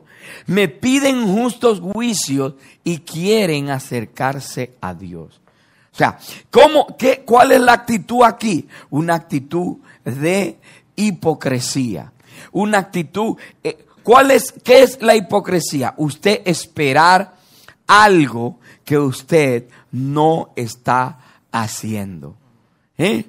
Me 0.47 0.69
piden 0.69 1.27
justos 1.27 1.81
juicios 1.81 2.55
y 2.85 2.99
quieren 2.99 3.71
acercarse 3.71 4.75
a 4.81 4.95
Dios. 4.95 5.41
O 5.93 5.97
sea, 5.97 6.19
¿cómo, 6.51 6.97
qué, 6.97 7.23
¿cuál 7.25 7.53
es 7.53 7.61
la 7.61 7.73
actitud 7.73 8.23
aquí? 8.23 8.69
Una 8.91 9.15
actitud 9.15 9.79
de 10.05 10.59
hipocresía. 10.97 12.13
Una 12.53 12.79
actitud, 12.79 13.37
eh, 13.65 13.87
¿cuál 14.03 14.31
es, 14.31 14.53
qué 14.65 14.83
es 14.83 15.03
la 15.03 15.17
hipocresía? 15.17 15.95
Usted 15.97 16.43
esperar 16.45 17.37
algo 17.87 18.61
que 18.85 18.99
usted 18.99 19.69
no 19.91 20.53
está 20.55 21.19
haciendo. 21.51 22.37
¿Eh? 22.97 23.25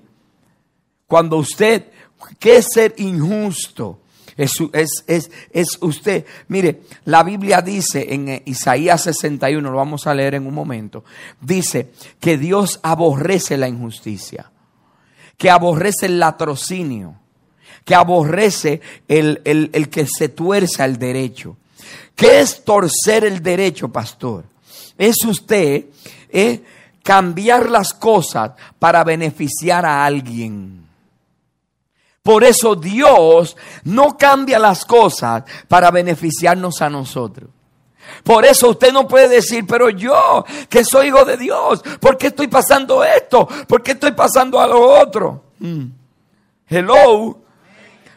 Cuando 1.08 1.38
usted, 1.38 1.92
¿qué 2.38 2.58
es 2.58 2.68
ser 2.72 2.94
injusto? 2.98 3.99
Es, 4.40 5.78
usted. 5.82 6.26
Mire, 6.48 6.82
la 7.06 7.24
Biblia 7.24 7.62
dice 7.62 8.14
en 8.14 8.30
eh, 8.30 8.44
Isaías 8.46 9.04
61, 9.04 9.70
lo 9.70 9.78
vamos 9.78 10.08
a 10.08 10.14
leer 10.14 10.36
en 10.36 10.48
un 10.48 10.54
momento, 10.54 11.04
dice 11.42 11.92
que 12.20 12.38
Dios 12.38 12.80
aborrece 12.82 13.58
la 13.58 13.68
injusticia, 13.68 14.50
que 15.38 15.50
aborrece 15.50 16.06
el 16.06 16.20
latrocinio, 16.20 17.16
que 17.84 17.96
aborrece 17.96 18.82
el, 19.08 19.42
el 19.44 19.90
que 19.90 20.06
se 20.06 20.30
tuerza 20.30 20.86
el 20.86 20.98
derecho. 20.98 21.58
¿Qué 22.16 22.42
es 22.42 22.64
torcer 22.64 23.26
el 23.26 23.42
derecho, 23.42 23.90
pastor? 23.90 24.46
Es 24.98 25.24
usted 25.26 25.86
eh, 26.30 26.62
cambiar 27.04 27.70
las 27.70 27.94
cosas 27.94 28.52
para 28.78 29.04
beneficiar 29.04 29.86
a 29.86 30.06
alguien. 30.06 30.89
Por 32.24 32.44
eso 32.44 32.76
Dios 32.76 33.56
no 33.84 34.18
cambia 34.18 34.60
las 34.60 34.86
cosas 34.86 35.44
para 35.68 35.92
beneficiarnos 35.92 36.82
a 36.82 36.90
nosotros. 36.90 37.50
Por 38.24 38.46
eso 38.46 38.70
usted 38.70 38.92
no 38.92 39.08
puede 39.08 39.30
decir, 39.30 39.66
pero 39.68 39.90
yo 39.90 40.44
que 40.68 40.84
soy 40.84 41.08
hijo 41.08 41.26
de 41.26 41.38
Dios, 41.38 41.82
¿por 42.00 42.18
qué 42.18 42.28
estoy 42.28 42.48
pasando 42.48 43.04
esto? 43.04 43.48
¿Por 43.68 43.82
qué 43.82 43.92
estoy 43.92 44.12
pasando 44.12 44.60
a 44.60 44.68
lo 44.68 44.82
otro? 44.82 45.44
Mm. 45.60 45.86
Hello. 46.68 47.40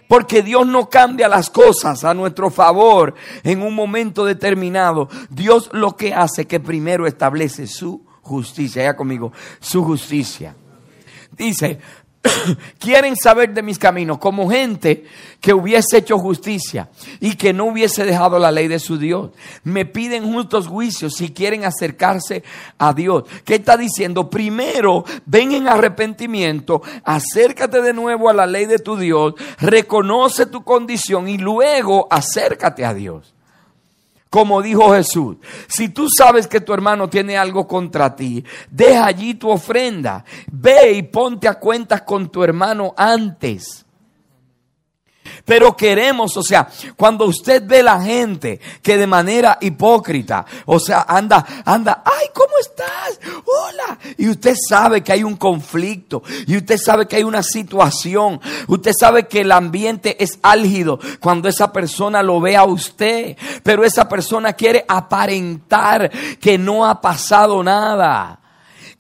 Porque 0.09 0.43
Dios 0.43 0.67
no 0.67 0.91
cambia 0.91 1.27
las 1.27 1.49
cosas 1.49 2.05
a 2.05 2.13
nuestro 2.13 2.51
favor 2.51 3.15
en 3.43 3.63
un 3.63 3.75
momento 3.75 4.27
determinado. 4.27 5.09
Dios 5.31 5.71
lo 5.73 5.97
que 5.97 6.13
hace 6.13 6.43
es 6.43 6.49
que 6.49 6.61
primero 6.61 7.07
establece 7.07 7.67
su 7.67 8.05
justicia. 8.21 8.83
Ya 8.83 8.95
conmigo, 8.95 9.33
su 9.59 9.83
justicia. 9.83 10.55
Dice, 11.31 11.79
quieren 12.79 13.17
saber 13.17 13.53
de 13.53 13.63
mis 13.63 13.79
caminos 13.79 14.19
como 14.19 14.49
gente 14.49 15.05
que 15.41 15.53
hubiese 15.53 15.99
hecho 15.99 16.19
justicia 16.19 16.89
y 17.21 17.35
que 17.37 17.53
no 17.53 17.65
hubiese 17.67 18.05
dejado 18.05 18.39
la 18.39 18.53
ley 18.53 18.69
de 18.69 18.79
su 18.79 18.97
Dios. 18.97 19.31
Me 19.65 19.85
piden 19.85 20.33
justos 20.33 20.69
juicios 20.69 21.15
si 21.17 21.33
quieren 21.33 21.65
acercarse 21.65 22.45
a 22.79 22.93
Dios. 22.93 23.25
¿Qué 23.45 23.57
está 23.57 23.77
diciendo? 23.77 24.31
Primero, 24.31 25.05
ven 25.27 25.53
en 25.53 25.69
arrepentimiento, 25.69 26.83
acércate 27.05 27.83
de 27.83 27.93
nuevo 27.93 28.29
a 28.29 28.35
la 28.35 28.47
ley 28.47 28.67
de 28.67 28.79
tu 28.79 28.97
Dios, 28.97 29.35
reconoce 29.59 30.47
tu 30.47 30.63
condición 30.63 31.29
y 31.29 31.39
luego 31.39 32.07
acércate 32.11 32.85
a 32.85 32.95
Dios. 32.95 33.35
Como 34.33 34.63
dijo 34.63 34.95
Jesús, 34.95 35.37
si 35.69 35.91
tú 35.91 36.09
sabes 36.09 36.47
que 36.47 36.63
tu 36.63 36.73
hermano 36.73 37.11
tiene 37.11 37.37
algo 37.37 37.69
contra 37.69 38.17
ti, 38.17 38.43
deja 38.71 39.05
allí 39.05 39.35
tu 39.35 39.51
ofrenda. 39.51 40.25
Ve 40.51 40.93
y 40.93 41.03
ponte 41.03 41.47
a 41.49 41.59
cuentas 41.59 42.01
con 42.01 42.31
tu 42.31 42.43
hermano 42.43 42.95
antes 42.97 43.82
pero 45.45 45.77
queremos, 45.77 46.37
o 46.37 46.43
sea, 46.43 46.69
cuando 46.97 47.27
usted 47.27 47.63
ve 47.67 47.83
la 47.83 48.01
gente 48.01 48.61
que 48.83 48.97
de 48.97 49.07
manera 49.07 49.59
hipócrita, 49.61 50.45
o 50.67 50.79
sea, 50.79 51.05
anda, 51.09 51.45
anda, 51.65 52.03
ay, 52.05 52.29
¿cómo 52.33 52.53
estás? 52.61 53.21
Hola. 53.45 53.99
Y 54.17 54.29
usted 54.29 54.55
sabe 54.69 55.03
que 55.03 55.13
hay 55.13 55.25
un 55.25 55.37
conflicto, 55.37 56.23
y 56.47 56.57
usted 56.57 56.79
sabe 56.79 57.07
que 57.07 57.17
hay 57.17 57.25
una 57.25 57.43
situación, 57.43 58.41
usted 58.69 58.93
sabe 58.99 59.27
que 59.27 59.41
el 59.41 59.53
ambiente 59.53 60.23
es 60.23 60.39
álgido 60.43 60.99
cuando 61.21 61.49
esa 61.49 61.73
persona 61.73 62.23
lo 62.23 62.41
ve 62.41 62.57
a 62.57 62.65
usted, 62.65 63.37
pero 63.63 63.85
esa 63.85 64.09
persona 64.09 64.53
quiere 64.53 64.85
aparentar 64.89 66.11
que 66.39 66.59
no 66.59 66.87
ha 66.87 67.01
pasado 67.01 67.63
nada. 67.63 68.42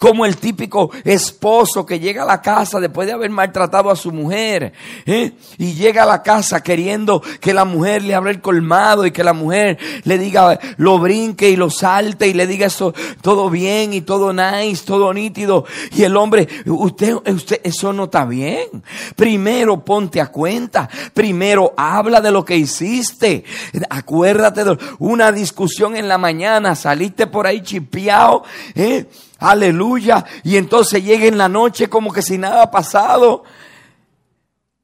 Como 0.02 0.26
el 0.26 0.36
típico 0.36 0.90
esposo 1.04 1.86
que 1.86 2.00
llega 2.00 2.24
a 2.24 2.26
la 2.26 2.42
casa 2.42 2.80
después 2.80 3.06
de 3.06 3.12
haber 3.12 3.30
maltratado 3.30 3.88
a 3.88 3.94
su 3.94 4.10
mujer 4.10 4.72
¿eh? 5.06 5.30
y 5.58 5.74
llega 5.74 6.02
a 6.02 6.06
la 6.06 6.24
casa 6.24 6.60
queriendo 6.60 7.22
que 7.40 7.54
la 7.54 7.64
mujer 7.64 8.02
le 8.02 8.16
abra 8.16 8.32
el 8.32 8.40
colmado 8.40 9.06
y 9.06 9.12
que 9.12 9.22
la 9.22 9.32
mujer 9.32 9.78
le 10.02 10.18
diga, 10.18 10.58
lo 10.76 10.98
brinque 10.98 11.50
y 11.50 11.54
lo 11.54 11.70
salte 11.70 12.26
y 12.26 12.34
le 12.34 12.48
diga 12.48 12.66
eso 12.66 12.92
todo 13.20 13.48
bien 13.48 13.94
y 13.94 14.00
todo 14.00 14.32
nice, 14.32 14.84
todo 14.84 15.14
nítido. 15.14 15.66
Y 15.92 16.02
el 16.02 16.16
hombre, 16.16 16.48
usted, 16.66 17.14
usted, 17.32 17.60
eso 17.62 17.92
no 17.92 18.04
está 18.04 18.24
bien. 18.24 18.82
Primero 19.14 19.84
ponte 19.84 20.20
a 20.20 20.32
cuenta, 20.32 20.90
primero 21.14 21.74
habla 21.76 22.20
de 22.20 22.32
lo 22.32 22.44
que 22.44 22.56
hiciste. 22.56 23.44
Acuérdate 23.88 24.64
de 24.64 24.76
una 24.98 25.30
discusión 25.30 25.96
en 25.96 26.08
la 26.08 26.18
mañana, 26.18 26.74
saliste 26.74 27.28
por 27.28 27.46
ahí 27.46 27.62
chipeado, 27.62 28.42
¿eh? 28.74 29.06
Aleluya, 29.42 30.24
y 30.44 30.56
entonces 30.56 31.04
llega 31.04 31.26
en 31.26 31.38
la 31.38 31.48
noche 31.48 31.88
como 31.88 32.12
que 32.12 32.22
si 32.22 32.38
nada 32.38 32.62
ha 32.62 32.70
pasado. 32.70 33.44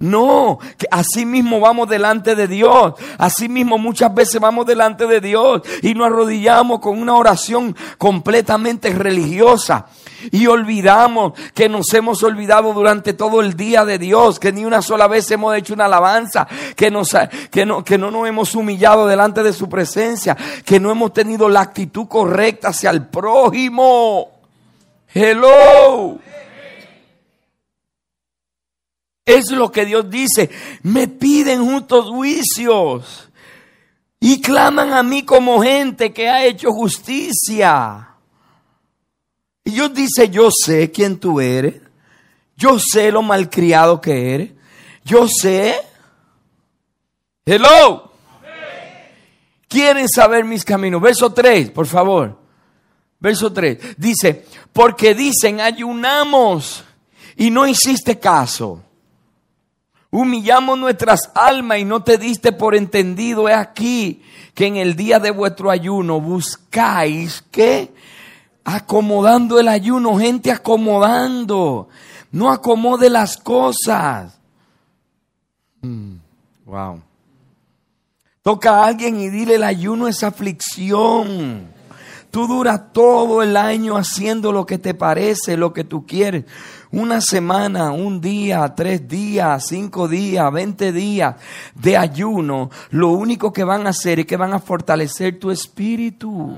No, 0.00 0.60
que 0.76 0.86
así 0.92 1.26
mismo 1.26 1.58
vamos 1.58 1.88
delante 1.88 2.36
de 2.36 2.46
Dios. 2.46 2.94
Así 3.18 3.48
mismo 3.48 3.78
muchas 3.78 4.14
veces 4.14 4.40
vamos 4.40 4.64
delante 4.64 5.08
de 5.08 5.20
Dios 5.20 5.62
y 5.82 5.92
nos 5.94 6.06
arrodillamos 6.06 6.78
con 6.78 7.02
una 7.02 7.16
oración 7.16 7.74
completamente 7.98 8.90
religiosa. 8.90 9.86
Y 10.30 10.46
olvidamos 10.46 11.32
que 11.52 11.68
nos 11.68 11.92
hemos 11.94 12.22
olvidado 12.22 12.72
durante 12.74 13.12
todo 13.12 13.40
el 13.40 13.56
día 13.56 13.84
de 13.84 13.98
Dios, 13.98 14.38
que 14.38 14.52
ni 14.52 14.64
una 14.64 14.82
sola 14.82 15.08
vez 15.08 15.28
hemos 15.32 15.56
hecho 15.56 15.74
una 15.74 15.86
alabanza, 15.86 16.46
que, 16.76 16.92
nos, 16.92 17.16
que, 17.50 17.66
no, 17.66 17.82
que 17.82 17.98
no 17.98 18.12
nos 18.12 18.28
hemos 18.28 18.54
humillado 18.54 19.08
delante 19.08 19.42
de 19.42 19.52
su 19.52 19.68
presencia, 19.68 20.36
que 20.64 20.78
no 20.78 20.92
hemos 20.92 21.12
tenido 21.12 21.48
la 21.48 21.60
actitud 21.62 22.06
correcta 22.06 22.68
hacia 22.68 22.90
el 22.90 23.06
prójimo. 23.08 24.37
Hello. 25.12 26.18
Es 29.24 29.50
lo 29.50 29.70
que 29.70 29.84
Dios 29.84 30.08
dice. 30.08 30.50
Me 30.82 31.08
piden 31.08 31.64
justos 31.64 32.06
juicios 32.08 33.28
y 34.20 34.40
claman 34.40 34.92
a 34.92 35.02
mí 35.02 35.24
como 35.24 35.62
gente 35.62 36.12
que 36.12 36.28
ha 36.28 36.44
hecho 36.44 36.72
justicia. 36.72 38.08
Y 39.64 39.72
Dios 39.72 39.92
dice, 39.92 40.30
yo 40.30 40.50
sé 40.50 40.90
quién 40.90 41.18
tú 41.18 41.40
eres. 41.40 41.74
Yo 42.56 42.78
sé 42.78 43.12
lo 43.12 43.22
malcriado 43.22 44.00
que 44.00 44.34
eres. 44.34 44.50
Yo 45.04 45.28
sé. 45.28 45.76
Hello. 47.44 48.10
¿Quieren 49.68 50.08
saber 50.08 50.44
mis 50.44 50.64
caminos? 50.64 51.00
Verso 51.00 51.32
3, 51.32 51.70
por 51.70 51.86
favor. 51.86 52.47
Verso 53.20 53.52
3. 53.52 53.96
Dice, 53.96 54.46
porque 54.72 55.14
dicen, 55.14 55.60
ayunamos 55.60 56.84
y 57.36 57.50
no 57.50 57.66
hiciste 57.66 58.18
caso. 58.18 58.82
Humillamos 60.10 60.78
nuestras 60.78 61.30
almas 61.34 61.78
y 61.78 61.84
no 61.84 62.02
te 62.02 62.16
diste 62.16 62.52
por 62.52 62.74
entendido. 62.74 63.48
He 63.48 63.54
aquí 63.54 64.22
que 64.54 64.66
en 64.66 64.76
el 64.76 64.96
día 64.96 65.18
de 65.18 65.30
vuestro 65.30 65.70
ayuno 65.70 66.20
buscáis 66.20 67.44
que 67.50 67.92
acomodando 68.64 69.60
el 69.60 69.68
ayuno, 69.68 70.18
gente 70.18 70.50
acomodando. 70.50 71.88
No 72.30 72.50
acomode 72.50 73.10
las 73.10 73.36
cosas. 73.36 74.38
Mm, 75.80 76.16
wow. 76.64 77.00
Toca 78.42 78.76
a 78.76 78.86
alguien 78.86 79.20
y 79.20 79.28
dile 79.28 79.56
el 79.56 79.64
ayuno 79.64 80.08
es 80.08 80.22
aflicción. 80.22 81.77
Tú 82.30 82.46
duras 82.46 82.92
todo 82.92 83.42
el 83.42 83.56
año 83.56 83.96
haciendo 83.96 84.52
lo 84.52 84.66
que 84.66 84.78
te 84.78 84.94
parece, 84.94 85.56
lo 85.56 85.72
que 85.72 85.84
tú 85.84 86.06
quieres 86.06 86.44
una 86.90 87.20
semana, 87.20 87.92
un 87.92 88.20
día, 88.20 88.74
tres 88.74 89.06
días, 89.06 89.66
cinco 89.68 90.08
días, 90.08 90.50
veinte 90.52 90.92
días 90.92 91.36
de 91.74 91.96
ayuno, 91.96 92.70
lo 92.90 93.10
único 93.10 93.52
que 93.52 93.64
van 93.64 93.86
a 93.86 93.90
hacer 93.90 94.20
es 94.20 94.26
que 94.26 94.36
van 94.36 94.54
a 94.54 94.58
fortalecer 94.58 95.38
tu 95.38 95.50
espíritu. 95.50 96.56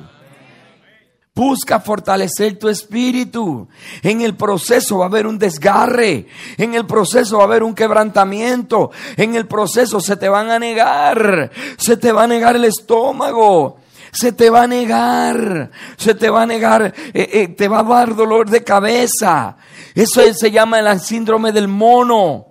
Busca 1.33 1.80
fortalecer 1.80 2.59
tu 2.59 2.68
espíritu. 2.68 3.66
En 4.02 4.20
el 4.20 4.37
proceso 4.37 4.98
va 4.98 5.06
a 5.06 5.09
haber 5.09 5.26
un 5.26 5.38
desgarre. 5.38 6.26
En 6.59 6.74
el 6.74 6.85
proceso 6.87 7.38
va 7.38 7.44
a 7.44 7.46
haber 7.46 7.62
un 7.62 7.74
quebrantamiento. 7.74 8.90
En 9.16 9.35
el 9.37 9.46
proceso 9.46 10.00
se 10.00 10.16
te 10.16 10.28
van 10.28 10.50
a 10.50 10.59
negar. 10.59 11.50
Se 11.78 11.96
te 11.96 12.12
va 12.12 12.24
a 12.24 12.26
negar 12.26 12.56
el 12.56 12.64
estómago 12.66 13.79
se 14.12 14.32
te 14.32 14.50
va 14.50 14.62
a 14.62 14.66
negar, 14.66 15.70
se 15.96 16.14
te 16.14 16.30
va 16.30 16.42
a 16.42 16.46
negar, 16.46 16.92
eh, 17.14 17.30
eh, 17.32 17.48
te 17.48 17.68
va 17.68 17.80
a 17.80 17.84
dar 17.84 18.14
dolor 18.14 18.48
de 18.48 18.64
cabeza. 18.64 19.56
Eso 19.94 20.22
se 20.32 20.50
llama 20.50 20.78
el 20.78 21.00
síndrome 21.00 21.52
del 21.52 21.68
mono. 21.68 22.46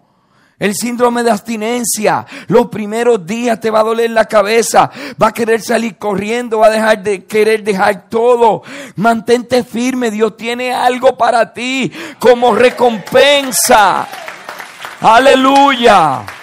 El 0.57 0.75
síndrome 0.75 1.23
de 1.23 1.31
abstinencia. 1.31 2.25
Los 2.47 2.67
primeros 2.67 3.25
días 3.25 3.61
te 3.61 3.71
va 3.71 3.79
a 3.79 3.83
doler 3.83 4.11
la 4.11 4.25
cabeza. 4.25 4.91
Va 5.21 5.27
a 5.27 5.33
querer 5.33 5.61
salir 5.61 5.97
corriendo. 5.97 6.59
Va 6.59 6.67
a 6.67 6.71
dejar 6.71 7.01
de 7.01 7.23
querer 7.23 7.63
dejar 7.63 8.09
todo. 8.09 8.63
Mantente 8.97 9.63
firme. 9.63 10.11
Dios 10.11 10.35
tiene 10.35 10.73
algo 10.73 11.17
para 11.17 11.53
ti 11.53 11.89
como 12.19 12.53
recompensa. 12.53 14.05
Aleluya. 14.99 16.38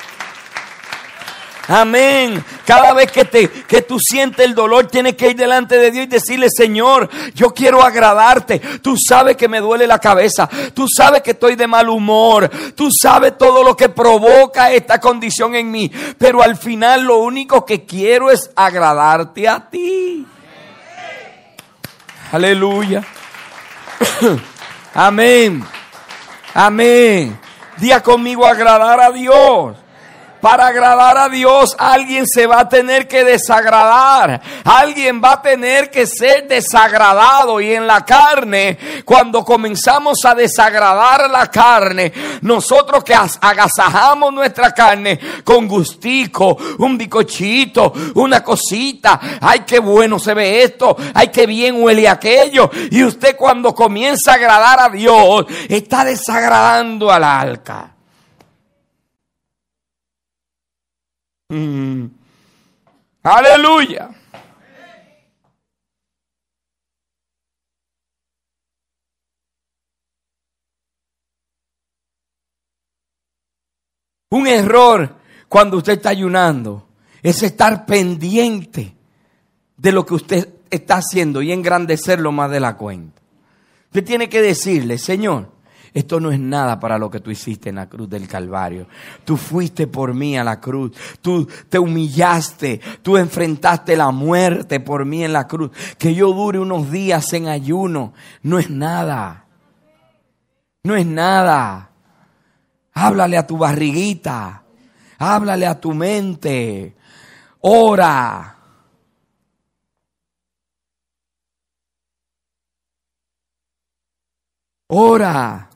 Amén. 1.69 2.45
Cada 2.65 2.93
vez 2.95 3.11
que, 3.11 3.25
te, 3.25 3.51
que 3.51 3.83
tú 3.83 3.99
sientes 3.99 4.45
el 4.45 4.55
dolor, 4.55 4.87
tienes 4.87 5.17
que 5.17 5.31
ir 5.31 5.37
delante 5.37 5.77
de 5.79 5.91
Dios 5.91 6.05
y 6.05 6.09
decirle, 6.09 6.49
Señor, 6.49 7.11
yo 7.35 7.53
quiero 7.53 7.83
agradarte. 7.83 8.61
Tú 8.81 8.97
sabes 8.97 9.37
que 9.37 9.49
me 9.49 9.61
duele 9.61 9.87
la 9.87 9.99
cabeza. 9.99 10.49
Tú 10.75 10.87
sabes 10.89 11.23
que 11.23 11.33
estoy 11.33 11.57
de 11.57 11.67
mal 11.67 11.89
humor. 11.89 12.49
Tú 12.75 12.91
sabes 12.91 13.37
todo 13.37 13.65
lo 13.65 13.77
que 13.77 13.89
provoca 13.89 14.71
esta 14.71 15.01
condición 15.01 15.55
en 15.57 15.71
mí. 15.71 15.91
Pero 16.19 16.43
al 16.43 16.57
final 16.57 17.03
lo 17.03 17.19
único 17.19 17.65
que 17.65 17.85
quiero 17.85 18.31
es 18.31 18.51
agradarte 18.55 19.49
a 19.49 19.69
ti. 19.69 20.27
Aleluya. 22.31 23.05
Amén. 24.95 25.65
Amén. 26.55 27.39
Día 27.77 28.03
conmigo 28.03 28.47
agradar 28.47 29.01
a 29.01 29.11
Dios. 29.11 29.77
Para 30.41 30.69
agradar 30.69 31.17
a 31.19 31.29
Dios, 31.29 31.75
alguien 31.79 32.27
se 32.27 32.47
va 32.47 32.61
a 32.61 32.69
tener 32.69 33.09
que 33.09 33.25
desagradar. 33.25 34.41
Alguien 34.65 35.21
va 35.23 35.33
a 35.33 35.43
tener 35.43 35.91
que 35.91 36.07
ser 36.07 36.47
desagradado. 36.47 37.61
Y 37.61 37.73
en 37.73 37.87
la 37.87 38.05
carne, 38.05 38.79
cuando 39.05 39.45
comenzamos 39.45 40.25
a 40.25 40.35
desagradar 40.35 41.29
la 41.31 41.51
carne, 41.51 42.13
nosotros 42.43 43.03
que 43.03 43.15
agasajamos 43.15 44.33
nuestra 44.33 44.73
carne 44.73 45.19
con 45.43 45.67
gustico, 45.67 46.57
un 46.79 46.97
bicochito, 46.97 47.93
una 48.15 48.43
cosita. 48.43 49.21
Ay, 49.41 49.61
qué 49.67 49.79
bueno 49.79 50.19
se 50.19 50.35
ve 50.35 50.63
esto. 50.63 50.97
Ay, 51.15 51.29
qué 51.29 51.47
bien 51.47 51.83
huele 51.83 52.09
aquello. 52.09 52.71
Y 52.91 53.03
usted 53.03 53.37
cuando 53.37 53.75
comienza 53.75 54.33
a 54.33 54.35
agradar 54.35 54.81
a 54.81 54.89
Dios, 54.89 55.47
está 55.69 56.05
desagradando 56.05 57.11
al 57.11 57.25
alca. 57.25 57.96
Mm. 61.49 62.07
Aleluya. 63.23 64.11
Un 74.31 74.47
error 74.49 75.17
cuando 75.49 75.77
usted 75.77 75.95
está 75.95 76.11
ayunando 76.11 76.89
es 77.23 77.43
estar 77.43 77.87
pendiente 77.87 78.95
de 79.77 79.93
lo 79.93 80.05
que 80.05 80.15
usted 80.15 80.49
está 80.69 80.97
haciendo 80.97 81.43
y 81.43 81.53
engrandecerlo 81.53 82.33
más 82.33 82.51
de 82.51 82.61
la 82.61 82.77
cuenta. 82.77 83.23
Usted 83.87 84.05
tiene 84.05 84.29
que 84.29 84.43
decirle, 84.43 84.99
Señor, 84.99 85.56
esto 85.97 86.21
no 86.21 86.31
es 86.31 86.39
nada 86.39 86.79
para 86.79 86.99
lo 86.99 87.09
que 87.09 87.21
tú 87.21 87.31
hiciste 87.31 87.71
en 87.71 87.77
la 87.77 87.89
cruz 87.89 88.07
del 88.11 88.29
Calvario. 88.29 88.87
Tú 89.25 89.39
fuiste 89.39 89.87
por 89.87 90.13
mí 90.13 90.37
a 90.37 90.45
la 90.45 90.61
cruz. 90.61 90.93
Tú 91.23 91.49
te 91.71 91.79
humillaste. 91.79 92.83
Tú 93.01 93.17
enfrentaste 93.17 93.97
la 93.97 94.11
muerte 94.11 94.79
por 94.79 95.07
mí 95.07 95.25
en 95.25 95.33
la 95.33 95.49
cruz. 95.49 95.71
Que 95.97 96.15
yo 96.15 96.35
dure 96.35 96.59
unos 96.59 96.91
días 96.91 97.33
en 97.33 97.49
ayuno. 97.49 98.13
No 98.43 98.59
es 98.59 98.69
nada. 98.69 99.47
No 100.85 100.95
es 100.97 101.07
nada. 101.07 101.93
Háblale 102.93 103.39
a 103.39 103.47
tu 103.47 103.57
barriguita. 103.57 104.65
Háblale 105.17 105.67
a 105.67 105.81
tu 105.81 105.95
mente. 105.95 106.95
Ora. 107.63 108.55
Ora. 114.89 115.71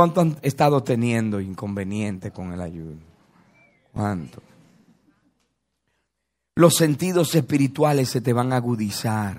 ¿Cuánto 0.00 0.22
han 0.22 0.38
estado 0.40 0.82
teniendo 0.82 1.42
inconveniente 1.42 2.30
con 2.30 2.54
el 2.54 2.62
ayuno? 2.62 3.02
¿Cuánto? 3.92 4.42
Los 6.54 6.76
sentidos 6.76 7.34
espirituales 7.34 8.08
se 8.08 8.22
te 8.22 8.32
van 8.32 8.54
a 8.54 8.56
agudizar. 8.56 9.36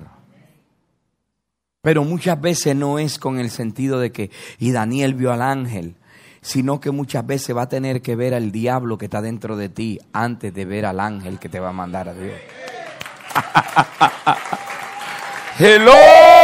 Pero 1.82 2.04
muchas 2.04 2.40
veces 2.40 2.76
no 2.76 3.00
es 3.00 3.18
con 3.18 3.40
el 3.40 3.50
sentido 3.50 4.00
de 4.00 4.12
que, 4.12 4.30
y 4.60 4.72
Daniel 4.72 5.16
vio 5.16 5.34
al 5.34 5.42
ángel, 5.42 5.96
sino 6.44 6.80
que 6.80 6.92
muchas 6.92 7.26
veces 7.26 7.58
va 7.58 7.64
a 7.64 7.70
tener 7.70 8.04
que 8.04 8.16
ver 8.16 8.36
al 8.36 8.52
diablo 8.52 9.00
que 9.00 9.06
está 9.06 9.24
dentro 9.24 9.58
de 9.58 9.70
ti 9.70 10.00
antes 10.14 10.54
de 10.54 10.66
ver 10.66 10.86
al 10.86 11.00
ángel 11.00 11.40
que 11.40 11.50
te 11.50 11.60
va 11.60 11.70
a 11.70 11.74
mandar 11.74 12.08
a 12.08 12.14
Dios. 12.14 12.38
Hello. 15.58 16.41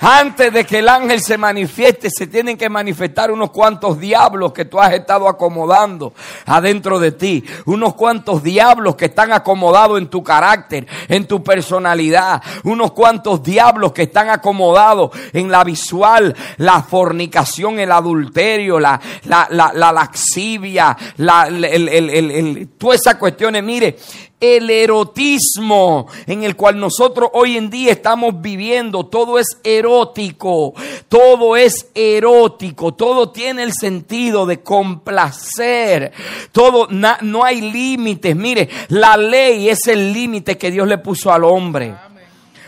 Antes 0.00 0.50
de 0.52 0.64
que 0.64 0.78
el 0.78 0.88
ángel 0.88 1.20
se 1.20 1.36
manifieste, 1.36 2.08
se 2.10 2.26
tienen 2.26 2.56
que 2.56 2.70
manifestar 2.70 3.30
unos 3.30 3.50
cuantos 3.50 4.00
diablos 4.00 4.52
que 4.52 4.64
tú 4.64 4.80
has 4.80 4.94
estado 4.94 5.28
acomodando 5.28 6.14
adentro 6.46 6.98
de 6.98 7.12
ti. 7.12 7.44
Unos 7.66 7.94
cuantos 7.94 8.42
diablos 8.42 8.96
que 8.96 9.06
están 9.06 9.30
acomodados 9.32 9.98
en 9.98 10.08
tu 10.08 10.24
carácter, 10.24 10.86
en 11.06 11.26
tu 11.26 11.44
personalidad. 11.44 12.42
Unos 12.64 12.92
cuantos 12.92 13.42
diablos 13.42 13.92
que 13.92 14.04
están 14.04 14.30
acomodados 14.30 15.10
en 15.34 15.50
la 15.50 15.64
visual, 15.64 16.34
la 16.56 16.82
fornicación, 16.82 17.78
el 17.78 17.92
adulterio, 17.92 18.80
la, 18.80 18.98
la, 19.24 19.48
la, 19.50 19.72
la 19.74 19.92
laxivia, 19.92 20.96
la, 21.18 21.48
el, 21.48 21.64
el, 21.64 22.10
el, 22.10 22.68
todas 22.78 23.00
esas 23.00 23.16
cuestiones. 23.16 23.62
Mire, 23.62 23.98
el 24.40 24.70
erotismo 24.70 26.06
en 26.26 26.42
el 26.42 26.56
cual 26.56 26.80
nosotros 26.80 27.30
hoy 27.34 27.56
en 27.56 27.70
día 27.70 27.92
estamos 27.92 28.40
viviendo. 28.40 29.06
Todo 29.06 29.38
es 29.38 29.58
erótico, 29.62 30.74
todo 31.08 31.56
es 31.56 31.88
erótico, 31.94 32.94
todo 32.94 33.30
tiene 33.30 33.62
el 33.62 33.72
sentido 33.72 34.46
de 34.46 34.60
complacer, 34.60 36.12
todo, 36.52 36.88
no 36.88 37.44
hay 37.44 37.60
límites. 37.60 38.34
Mire, 38.34 38.68
la 38.88 39.16
ley 39.16 39.68
es 39.68 39.86
el 39.86 40.12
límite 40.12 40.56
que 40.56 40.70
Dios 40.70 40.88
le 40.88 40.98
puso 40.98 41.32
al 41.32 41.44
hombre. 41.44 42.09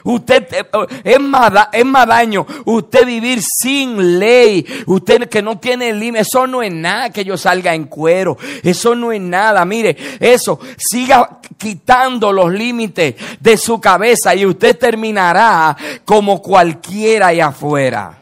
Usted 0.04 0.46
eh, 0.52 0.64
es 1.04 1.20
más, 1.20 1.52
es 1.72 1.84
más 1.84 2.06
daño 2.06 2.46
usted 2.64 3.06
vivir 3.06 3.40
sin 3.42 4.18
ley. 4.18 4.66
Usted 4.86 5.28
que 5.28 5.42
no 5.42 5.58
tiene 5.58 5.92
límite. 5.92 6.22
Eso 6.22 6.46
no 6.46 6.62
es 6.62 6.72
nada 6.72 7.10
que 7.10 7.24
yo 7.24 7.36
salga 7.36 7.74
en 7.74 7.84
cuero. 7.84 8.36
Eso 8.62 8.94
no 8.94 9.12
es 9.12 9.20
nada. 9.20 9.64
Mire, 9.64 9.96
eso. 10.20 10.58
Siga 10.76 11.40
quitando 11.56 12.32
los 12.32 12.52
límites 12.52 13.14
de 13.40 13.56
su 13.56 13.80
cabeza 13.80 14.34
y 14.34 14.46
usted 14.46 14.76
terminará 14.78 15.76
como 16.04 16.42
cualquiera 16.42 17.28
allá 17.28 17.46
afuera. 17.48 18.18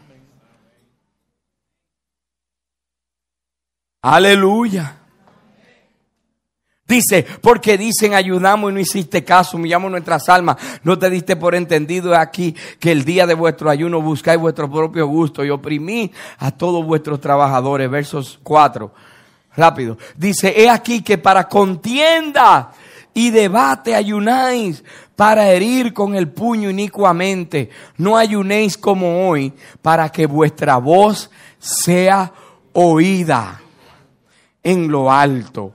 Aleluya. 4.02 4.99
Dice, 6.90 7.24
porque 7.40 7.78
dicen 7.78 8.14
ayudamos 8.14 8.68
y 8.68 8.74
no 8.74 8.80
hiciste 8.80 9.22
caso, 9.22 9.56
humillamos 9.56 9.92
nuestras 9.92 10.28
almas, 10.28 10.56
no 10.82 10.98
te 10.98 11.08
diste 11.08 11.36
por 11.36 11.54
entendido 11.54 12.16
aquí 12.16 12.52
que 12.80 12.90
el 12.90 13.04
día 13.04 13.28
de 13.28 13.34
vuestro 13.34 13.70
ayuno 13.70 14.02
buscáis 14.02 14.40
vuestro 14.40 14.68
propio 14.68 15.06
gusto 15.06 15.44
y 15.44 15.50
oprimí 15.50 16.10
a 16.38 16.50
todos 16.50 16.84
vuestros 16.84 17.20
trabajadores. 17.20 17.88
Versos 17.88 18.40
4, 18.42 18.92
rápido. 19.54 19.98
Dice, 20.16 20.52
he 20.56 20.68
aquí 20.68 21.00
que 21.02 21.16
para 21.16 21.46
contienda 21.46 22.72
y 23.14 23.30
debate 23.30 23.94
ayunáis 23.94 24.82
para 25.14 25.48
herir 25.48 25.94
con 25.94 26.16
el 26.16 26.28
puño 26.28 26.70
inicuamente. 26.70 27.70
No 27.98 28.16
ayunéis 28.16 28.76
como 28.76 29.28
hoy 29.28 29.52
para 29.80 30.08
que 30.08 30.26
vuestra 30.26 30.78
voz 30.78 31.30
sea 31.60 32.32
oída 32.72 33.60
en 34.64 34.90
lo 34.90 35.12
alto. 35.12 35.74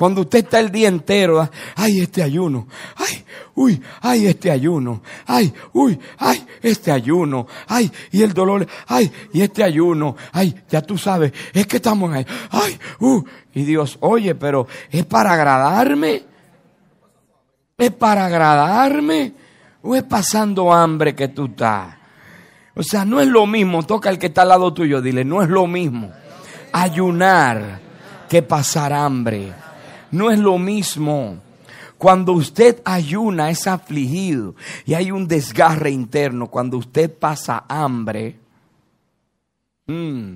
Cuando 0.00 0.22
usted 0.22 0.38
está 0.38 0.58
el 0.60 0.72
día 0.72 0.88
entero, 0.88 1.46
ay, 1.76 2.00
este 2.00 2.22
ayuno, 2.22 2.66
ay, 2.96 3.22
uy, 3.54 3.82
ay, 4.00 4.28
este 4.28 4.50
ayuno, 4.50 5.02
ay, 5.26 5.52
uy, 5.74 5.98
ay, 6.16 6.46
este 6.62 6.90
ayuno, 6.90 7.46
ay, 7.68 7.92
y 8.10 8.22
el 8.22 8.32
dolor, 8.32 8.66
ay, 8.86 9.12
y 9.34 9.42
este 9.42 9.62
ayuno, 9.62 10.16
ay, 10.32 10.58
ya 10.70 10.80
tú 10.80 10.96
sabes, 10.96 11.34
es 11.52 11.66
que 11.66 11.76
estamos 11.76 12.10
ahí, 12.14 12.24
ay, 12.48 12.78
uh, 13.00 13.22
y 13.52 13.64
Dios, 13.64 13.98
oye, 14.00 14.34
pero 14.34 14.66
es 14.90 15.04
para 15.04 15.34
agradarme, 15.34 16.22
es 17.76 17.90
para 17.90 18.24
agradarme, 18.24 19.34
o 19.82 19.94
es 19.94 20.02
pasando 20.04 20.72
hambre 20.72 21.14
que 21.14 21.28
tú 21.28 21.44
estás. 21.44 21.94
O 22.74 22.82
sea, 22.82 23.04
no 23.04 23.20
es 23.20 23.28
lo 23.28 23.46
mismo, 23.46 23.82
toca 23.82 24.08
el 24.08 24.18
que 24.18 24.28
está 24.28 24.40
al 24.40 24.48
lado 24.48 24.72
tuyo, 24.72 25.02
dile, 25.02 25.26
no 25.26 25.42
es 25.42 25.50
lo 25.50 25.66
mismo 25.66 26.10
ayunar 26.72 27.80
que 28.30 28.40
pasar 28.40 28.94
hambre 28.94 29.52
no 30.10 30.30
es 30.30 30.38
lo 30.38 30.58
mismo. 30.58 31.38
Cuando 31.98 32.32
usted 32.32 32.80
ayuna 32.84 33.50
es 33.50 33.66
afligido 33.66 34.54
y 34.86 34.94
hay 34.94 35.10
un 35.10 35.28
desgarre 35.28 35.90
interno. 35.90 36.46
Cuando 36.46 36.78
usted 36.78 37.12
pasa 37.12 37.64
hambre, 37.68 38.38
mm. 39.86 40.32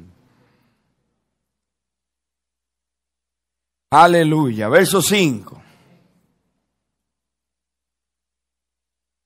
aleluya. 3.90 4.68
Verso 4.68 5.00
5. 5.00 5.62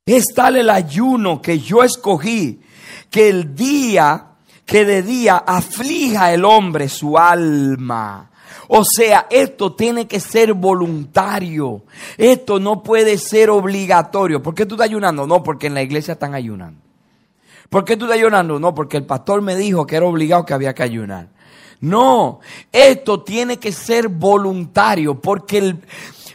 Es 0.06 0.26
tal 0.34 0.56
el 0.56 0.70
ayuno 0.70 1.42
que 1.42 1.58
yo 1.58 1.82
escogí 1.82 2.60
que 3.10 3.28
el 3.28 3.54
día 3.54 4.24
que 4.64 4.84
de 4.84 5.02
día 5.02 5.38
aflija 5.38 6.32
el 6.32 6.44
hombre 6.44 6.88
su 6.88 7.18
alma 7.18 8.27
o 8.68 8.84
sea, 8.84 9.26
esto 9.30 9.74
tiene 9.74 10.06
que 10.06 10.20
ser 10.20 10.52
voluntario. 10.52 11.82
Esto 12.16 12.60
no 12.60 12.82
puede 12.82 13.16
ser 13.16 13.50
obligatorio. 13.50 14.42
¿Por 14.42 14.54
qué 14.54 14.66
tú 14.66 14.74
estás 14.74 14.88
ayunando? 14.88 15.26
No, 15.26 15.42
porque 15.42 15.66
en 15.66 15.74
la 15.74 15.82
iglesia 15.82 16.12
están 16.12 16.34
ayunando. 16.34 16.80
¿Por 17.70 17.84
qué 17.84 17.96
tú 17.96 18.04
estás 18.04 18.18
ayunando? 18.18 18.60
No, 18.60 18.74
porque 18.74 18.98
el 18.98 19.04
pastor 19.04 19.40
me 19.40 19.56
dijo 19.56 19.86
que 19.86 19.96
era 19.96 20.06
obligado 20.06 20.44
que 20.44 20.54
había 20.54 20.74
que 20.74 20.82
ayunar. 20.82 21.28
No, 21.80 22.40
esto 22.72 23.22
tiene 23.22 23.58
que 23.58 23.72
ser 23.72 24.08
voluntario, 24.08 25.20
porque 25.20 25.58
el, 25.58 25.80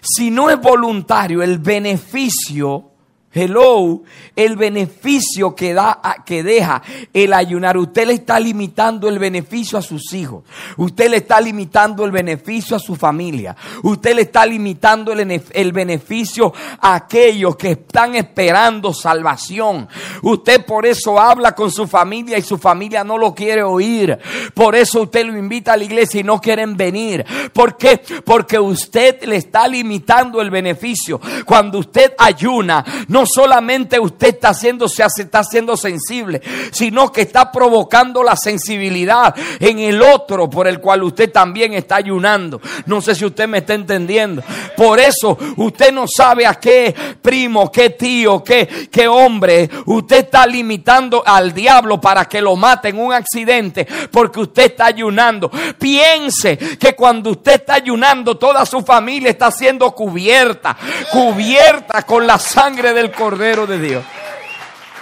si 0.02 0.32
no 0.32 0.50
es 0.50 0.60
voluntario, 0.60 1.44
el 1.44 1.60
beneficio 1.60 2.93
Hello, 3.36 4.04
el 4.36 4.56
beneficio 4.58 5.56
que 5.56 5.74
da, 5.74 6.00
que 6.24 6.44
deja 6.44 6.84
el 7.14 7.34
ayunar. 7.34 7.78
Usted 7.78 8.06
le 8.06 8.14
está 8.14 8.40
limitando 8.40 9.10
el 9.10 9.18
beneficio 9.18 9.80
a 9.80 9.82
sus 9.82 10.14
hijos. 10.14 10.44
Usted 10.78 11.10
le 11.10 11.18
está 11.18 11.42
limitando 11.42 12.06
el 12.06 12.12
beneficio 12.12 12.76
a 12.76 12.80
su 12.80 12.96
familia. 12.96 13.56
Usted 13.82 14.14
le 14.14 14.22
está 14.22 14.46
limitando 14.46 15.14
el, 15.14 15.72
beneficio 15.72 16.54
a 16.80 16.94
aquellos 16.94 17.56
que 17.56 17.72
están 17.72 18.14
esperando 18.14 18.94
salvación. 18.94 19.88
Usted 20.22 20.64
por 20.64 20.86
eso 20.86 21.20
habla 21.20 21.56
con 21.56 21.72
su 21.72 21.88
familia 21.88 22.38
y 22.38 22.44
su 22.44 22.60
familia 22.60 23.04
no 23.04 23.18
lo 23.18 23.34
quiere 23.34 23.64
oír. 23.64 24.16
Por 24.54 24.76
eso 24.76 25.02
usted 25.02 25.26
lo 25.26 25.36
invita 25.36 25.74
a 25.74 25.78
la 25.78 25.86
iglesia 25.86 26.22
y 26.22 26.24
no 26.24 26.40
quieren 26.40 26.78
venir. 26.78 27.26
¿Por 27.52 27.78
qué? 27.78 28.00
Porque 28.24 28.60
usted 28.60 29.24
le 29.24 29.38
está 29.38 29.68
limitando 29.68 30.40
el 30.40 30.52
beneficio. 30.52 31.20
Cuando 31.46 31.80
usted 31.80 32.14
ayuna, 32.20 32.86
no 33.08 33.23
solamente 33.26 34.00
usted 34.00 34.30
está 34.30 34.50
haciéndose, 34.50 35.04
está 35.04 35.40
haciendo 35.40 35.78
sensible, 35.78 36.42
sino 36.72 37.12
que 37.12 37.22
está 37.22 37.52
provocando 37.52 38.24
la 38.24 38.36
sensibilidad 38.36 39.36
en 39.60 39.80
el 39.80 40.02
otro 40.02 40.50
por 40.50 40.68
el 40.68 40.80
cual 40.80 41.04
usted 41.04 41.32
también 41.32 41.74
está 41.74 41.98
ayunando. 41.98 42.62
No 42.86 43.02
sé 43.02 43.16
si 43.16 43.26
usted 43.26 43.48
me 43.48 43.60
está 43.60 43.74
entendiendo. 43.74 44.44
Por 44.76 45.00
eso 45.00 45.38
usted 45.58 45.92
no 45.92 46.06
sabe 46.08 46.46
a 46.46 46.56
qué 46.56 46.94
primo, 47.22 47.72
qué 47.72 47.92
tío, 47.92 48.44
qué, 48.44 48.90
qué 48.92 49.08
hombre 49.08 49.70
usted 49.86 50.26
está 50.26 50.46
limitando 50.46 51.24
al 51.26 51.54
diablo 51.54 52.00
para 52.00 52.26
que 52.26 52.42
lo 52.42 52.56
mate 52.56 52.90
en 52.90 53.00
un 53.00 53.14
accidente 53.14 53.88
porque 54.12 54.40
usted 54.40 54.64
está 54.72 54.86
ayunando. 54.86 55.52
Piense 55.78 56.58
que 56.58 56.94
cuando 56.94 57.32
usted 57.32 57.54
está 57.54 57.76
ayunando 57.76 58.38
toda 58.38 58.66
su 58.66 58.82
familia 58.82 59.30
está 59.30 59.52
siendo 59.52 59.92
cubierta, 59.92 60.78
cubierta 61.12 62.04
con 62.04 62.26
la 62.26 62.40
sangre 62.40 62.94
del 62.94 63.12
Cordero 63.14 63.66
de 63.68 63.80
Dios. 63.80 64.06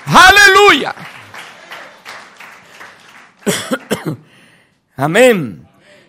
Aleluya. 0.05 0.95
Amén. 4.95 5.67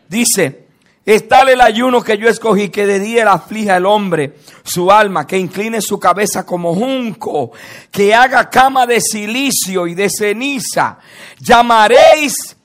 Dice, 0.09 0.67
está 1.05 1.43
el 1.43 1.61
ayuno 1.61 2.03
que 2.03 2.19
yo 2.19 2.29
escogí, 2.29 2.69
que 2.69 2.87
de 2.87 2.99
día 3.01 3.33
aflija 3.33 3.77
el 3.77 3.87
hombre 3.87 4.37
su 4.65 4.91
alma, 4.91 5.27
que 5.27 5.39
incline 5.39 5.81
su 5.81 5.99
cabeza 5.99 6.45
como 6.45 6.75
junco, 6.75 7.53
que 7.91 8.15
haga 8.15 8.49
cama 8.51 8.87
de 8.87 9.01
silicio 9.01 9.87
y 9.87 9.95
de 9.95 10.09
ceniza. 10.11 10.99
Llamaréis 11.39 12.57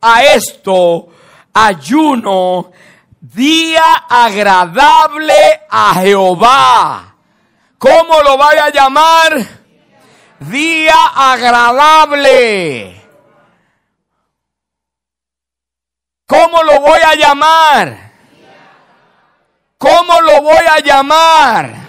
a 0.00 0.24
esto 0.24 1.08
ayuno, 1.52 2.72
día 3.20 4.06
agradable 4.08 5.34
a 5.70 5.94
Jehová. 5.94 7.13
¿Cómo 7.84 8.22
lo 8.22 8.38
vaya 8.38 8.64
a 8.64 8.70
llamar? 8.70 9.46
Día 10.40 10.96
agradable. 11.14 12.98
¿Cómo 16.26 16.62
lo 16.62 16.80
voy 16.80 17.00
a 17.00 17.14
llamar? 17.14 18.12
¿Cómo 19.76 20.18
lo 20.22 20.40
voy 20.40 20.64
a 20.66 20.78
llamar. 20.78 21.83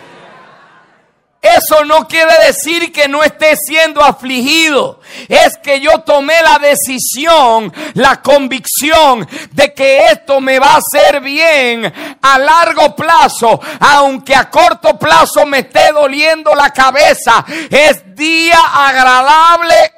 Eso 1.46 1.86
no 1.86 2.08
quiere 2.08 2.34
decir 2.48 2.92
que 2.92 3.08
no 3.08 3.24
esté 3.24 3.56
siendo 3.56 4.04
afligido. 4.04 5.00
Es 5.30 5.58
que 5.58 5.80
yo 5.80 6.00
tomé 6.00 6.42
la 6.42 6.58
decisión, 6.58 7.72
la 7.94 8.22
convicción 8.22 9.28
de 9.52 9.74
que 9.74 10.08
esto 10.08 10.42
me 10.42 10.58
va 10.58 10.74
a 10.74 10.78
hacer 10.78 11.22
bien 11.22 11.94
a 12.22 12.40
largo 12.40 12.96
plazo, 12.96 13.60
aunque 13.80 14.36
a 14.36 14.50
corto 14.50 14.98
plazo 14.98 15.46
me 15.46 15.60
esté 15.60 15.92
doliendo 15.92 16.56
la 16.56 16.72
cabeza. 16.72 17.46
Es 17.70 18.16
día 18.16 18.60
agradable. 18.74 19.94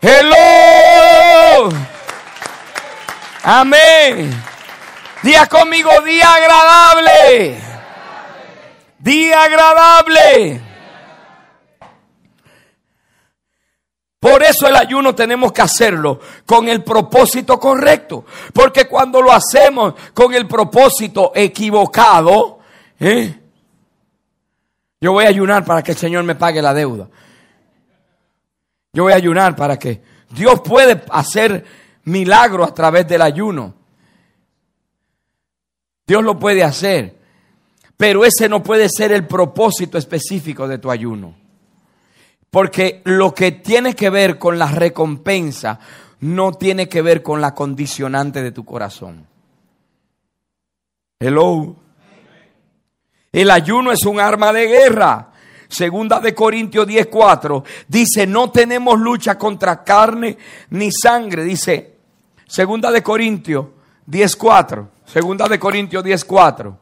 Hello. 0.00 1.68
Amén. 3.44 4.44
Día 5.22 5.46
conmigo, 5.46 5.90
día 6.00 6.34
agradable. 6.34 7.77
Día 9.08 9.44
agradable. 9.44 10.60
Por 14.20 14.42
eso 14.42 14.68
el 14.68 14.76
ayuno 14.76 15.14
tenemos 15.14 15.50
que 15.50 15.62
hacerlo 15.62 16.20
con 16.44 16.68
el 16.68 16.84
propósito 16.84 17.58
correcto. 17.58 18.26
Porque 18.52 18.86
cuando 18.86 19.22
lo 19.22 19.32
hacemos 19.32 19.94
con 20.12 20.34
el 20.34 20.46
propósito 20.46 21.32
equivocado, 21.34 22.58
¿eh? 23.00 23.34
yo 25.00 25.12
voy 25.12 25.24
a 25.24 25.28
ayunar 25.28 25.64
para 25.64 25.82
que 25.82 25.92
el 25.92 25.96
Señor 25.96 26.24
me 26.24 26.34
pague 26.34 26.60
la 26.60 26.74
deuda. 26.74 27.08
Yo 28.92 29.04
voy 29.04 29.14
a 29.14 29.16
ayunar 29.16 29.56
para 29.56 29.78
que 29.78 30.02
Dios 30.28 30.60
puede 30.60 31.02
hacer 31.08 31.64
milagros 32.04 32.68
a 32.68 32.74
través 32.74 33.08
del 33.08 33.22
ayuno. 33.22 33.74
Dios 36.06 36.22
lo 36.22 36.38
puede 36.38 36.62
hacer. 36.62 37.17
Pero 37.98 38.24
ese 38.24 38.48
no 38.48 38.62
puede 38.62 38.88
ser 38.88 39.10
el 39.10 39.26
propósito 39.26 39.98
específico 39.98 40.68
de 40.68 40.78
tu 40.78 40.88
ayuno. 40.88 41.34
Porque 42.48 43.02
lo 43.04 43.34
que 43.34 43.52
tiene 43.52 43.94
que 43.94 44.08
ver 44.08 44.38
con 44.38 44.56
la 44.56 44.68
recompensa 44.68 45.80
no 46.20 46.52
tiene 46.52 46.88
que 46.88 47.02
ver 47.02 47.22
con 47.24 47.40
la 47.40 47.54
condicionante 47.54 48.40
de 48.40 48.52
tu 48.52 48.64
corazón. 48.64 49.26
Hello. 51.18 51.74
El 53.32 53.50
ayuno 53.50 53.90
es 53.90 54.06
un 54.06 54.20
arma 54.20 54.52
de 54.52 54.68
guerra. 54.68 55.32
Segunda 55.68 56.20
de 56.20 56.34
Corintios 56.34 56.86
10:4 56.86 57.64
dice, 57.88 58.28
"No 58.28 58.52
tenemos 58.52 58.98
lucha 58.98 59.36
contra 59.36 59.82
carne 59.82 60.38
ni 60.70 60.90
sangre", 60.92 61.42
dice 61.42 61.96
Segunda 62.46 62.92
de 62.92 63.02
Corintios 63.02 63.66
10:4. 64.06 64.88
Segunda 65.04 65.48
de 65.48 65.58
Corintios 65.58 66.04
10:4. 66.04 66.78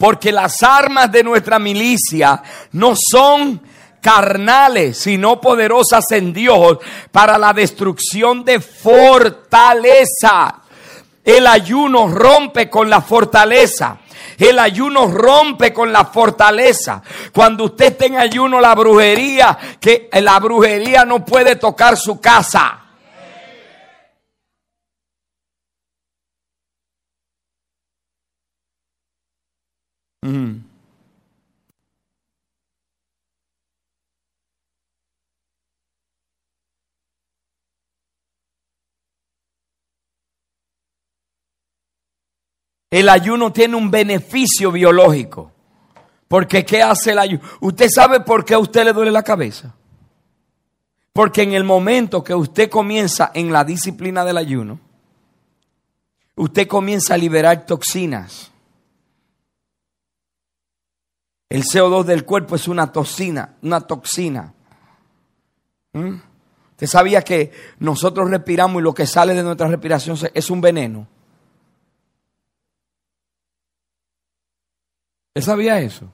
Porque 0.00 0.32
las 0.32 0.62
armas 0.62 1.12
de 1.12 1.22
nuestra 1.22 1.58
milicia 1.58 2.42
no 2.72 2.94
son 2.96 3.60
carnales, 4.00 4.96
sino 4.96 5.38
poderosas 5.42 6.10
en 6.12 6.32
Dios 6.32 6.78
para 7.12 7.36
la 7.36 7.52
destrucción 7.52 8.42
de 8.42 8.60
fortaleza. 8.60 10.54
El 11.22 11.46
ayuno 11.46 12.08
rompe 12.08 12.70
con 12.70 12.88
la 12.88 13.02
fortaleza. 13.02 13.98
El 14.38 14.58
ayuno 14.58 15.06
rompe 15.06 15.70
con 15.70 15.92
la 15.92 16.06
fortaleza. 16.06 17.02
Cuando 17.30 17.64
usted 17.64 17.92
está 17.92 18.06
en 18.06 18.16
ayuno, 18.16 18.58
la 18.58 18.74
brujería, 18.74 19.58
que 19.78 20.08
la 20.14 20.40
brujería 20.40 21.04
no 21.04 21.26
puede 21.26 21.56
tocar 21.56 21.98
su 21.98 22.18
casa. 22.22 22.84
El 42.90 43.08
ayuno 43.08 43.52
tiene 43.52 43.76
un 43.76 43.90
beneficio 43.90 44.72
biológico. 44.72 45.52
Porque 46.28 46.64
¿qué 46.64 46.82
hace 46.82 47.12
el 47.12 47.18
ayuno? 47.18 47.42
¿Usted 47.60 47.88
sabe 47.88 48.20
por 48.20 48.44
qué 48.44 48.54
a 48.54 48.58
usted 48.58 48.84
le 48.84 48.92
duele 48.92 49.10
la 49.10 49.22
cabeza? 49.22 49.74
Porque 51.12 51.42
en 51.42 51.52
el 51.52 51.64
momento 51.64 52.22
que 52.22 52.34
usted 52.34 52.68
comienza 52.70 53.30
en 53.34 53.52
la 53.52 53.64
disciplina 53.64 54.24
del 54.24 54.36
ayuno, 54.36 54.78
usted 56.36 56.68
comienza 56.68 57.14
a 57.14 57.18
liberar 57.18 57.66
toxinas. 57.66 58.49
El 61.50 61.64
CO2 61.64 62.04
del 62.04 62.24
cuerpo 62.24 62.54
es 62.54 62.68
una 62.68 62.92
toxina, 62.92 63.56
una 63.62 63.80
toxina. 63.80 64.54
¿Mm? 65.92 66.14
¿Usted 66.70 66.86
sabía 66.86 67.22
que 67.22 67.50
nosotros 67.80 68.30
respiramos 68.30 68.80
y 68.80 68.84
lo 68.84 68.94
que 68.94 69.04
sale 69.04 69.34
de 69.34 69.42
nuestra 69.42 69.66
respiración 69.66 70.16
es 70.32 70.48
un 70.48 70.60
veneno? 70.60 71.08
¿Usted 75.34 75.42
sabía 75.42 75.80
eso? 75.80 76.08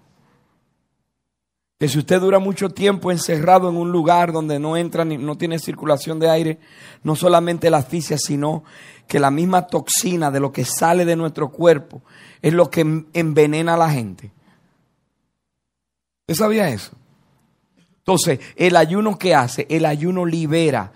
Que 1.78 1.88
si 1.88 1.98
usted 1.98 2.18
dura 2.18 2.38
mucho 2.38 2.70
tiempo 2.70 3.12
encerrado 3.12 3.68
en 3.68 3.76
un 3.76 3.92
lugar 3.92 4.32
donde 4.32 4.58
no 4.58 4.78
entra 4.78 5.04
ni 5.04 5.18
no 5.18 5.36
tiene 5.36 5.58
circulación 5.58 6.18
de 6.18 6.30
aire, 6.30 6.58
no 7.02 7.14
solamente 7.14 7.68
la 7.68 7.76
asfixia, 7.76 8.16
sino 8.16 8.64
que 9.06 9.20
la 9.20 9.30
misma 9.30 9.66
toxina 9.66 10.30
de 10.30 10.40
lo 10.40 10.50
que 10.50 10.64
sale 10.64 11.04
de 11.04 11.16
nuestro 11.16 11.50
cuerpo 11.50 12.00
es 12.40 12.54
lo 12.54 12.70
que 12.70 12.80
envenena 13.12 13.74
a 13.74 13.78
la 13.78 13.90
gente. 13.90 14.32
¿Usted 16.28 16.42
sabía 16.42 16.68
eso? 16.70 16.90
Entonces, 17.98 18.40
el 18.56 18.76
ayuno 18.76 19.16
que 19.16 19.32
hace, 19.32 19.64
el 19.70 19.84
ayuno 19.84 20.26
libera. 20.26 20.92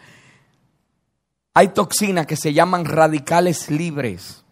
Hay 1.54 1.68
toxinas 1.68 2.26
que 2.26 2.34
se 2.34 2.52
llaman 2.52 2.84
radicales 2.84 3.70
libres. 3.70 4.44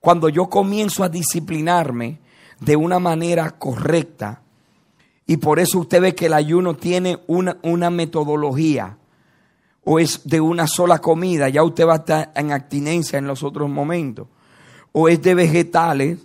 Cuando 0.00 0.28
yo 0.28 0.48
comienzo 0.48 1.04
a 1.04 1.08
disciplinarme 1.08 2.18
de 2.58 2.74
una 2.74 2.98
manera 2.98 3.52
correcta, 3.52 4.42
y 5.24 5.36
por 5.36 5.60
eso 5.60 5.78
usted 5.78 6.00
ve 6.00 6.14
que 6.16 6.26
el 6.26 6.32
ayuno 6.32 6.74
tiene 6.74 7.20
una, 7.28 7.58
una 7.62 7.88
metodología, 7.90 8.98
o 9.84 10.00
es 10.00 10.22
de 10.24 10.40
una 10.40 10.66
sola 10.66 10.98
comida, 10.98 11.48
ya 11.48 11.62
usted 11.62 11.86
va 11.86 11.92
a 11.92 11.98
estar 11.98 12.32
en 12.34 12.50
abstinencia 12.50 13.20
en 13.20 13.28
los 13.28 13.44
otros 13.44 13.70
momentos, 13.70 14.26
o 14.90 15.08
es 15.08 15.22
de 15.22 15.34
vegetales, 15.34 16.18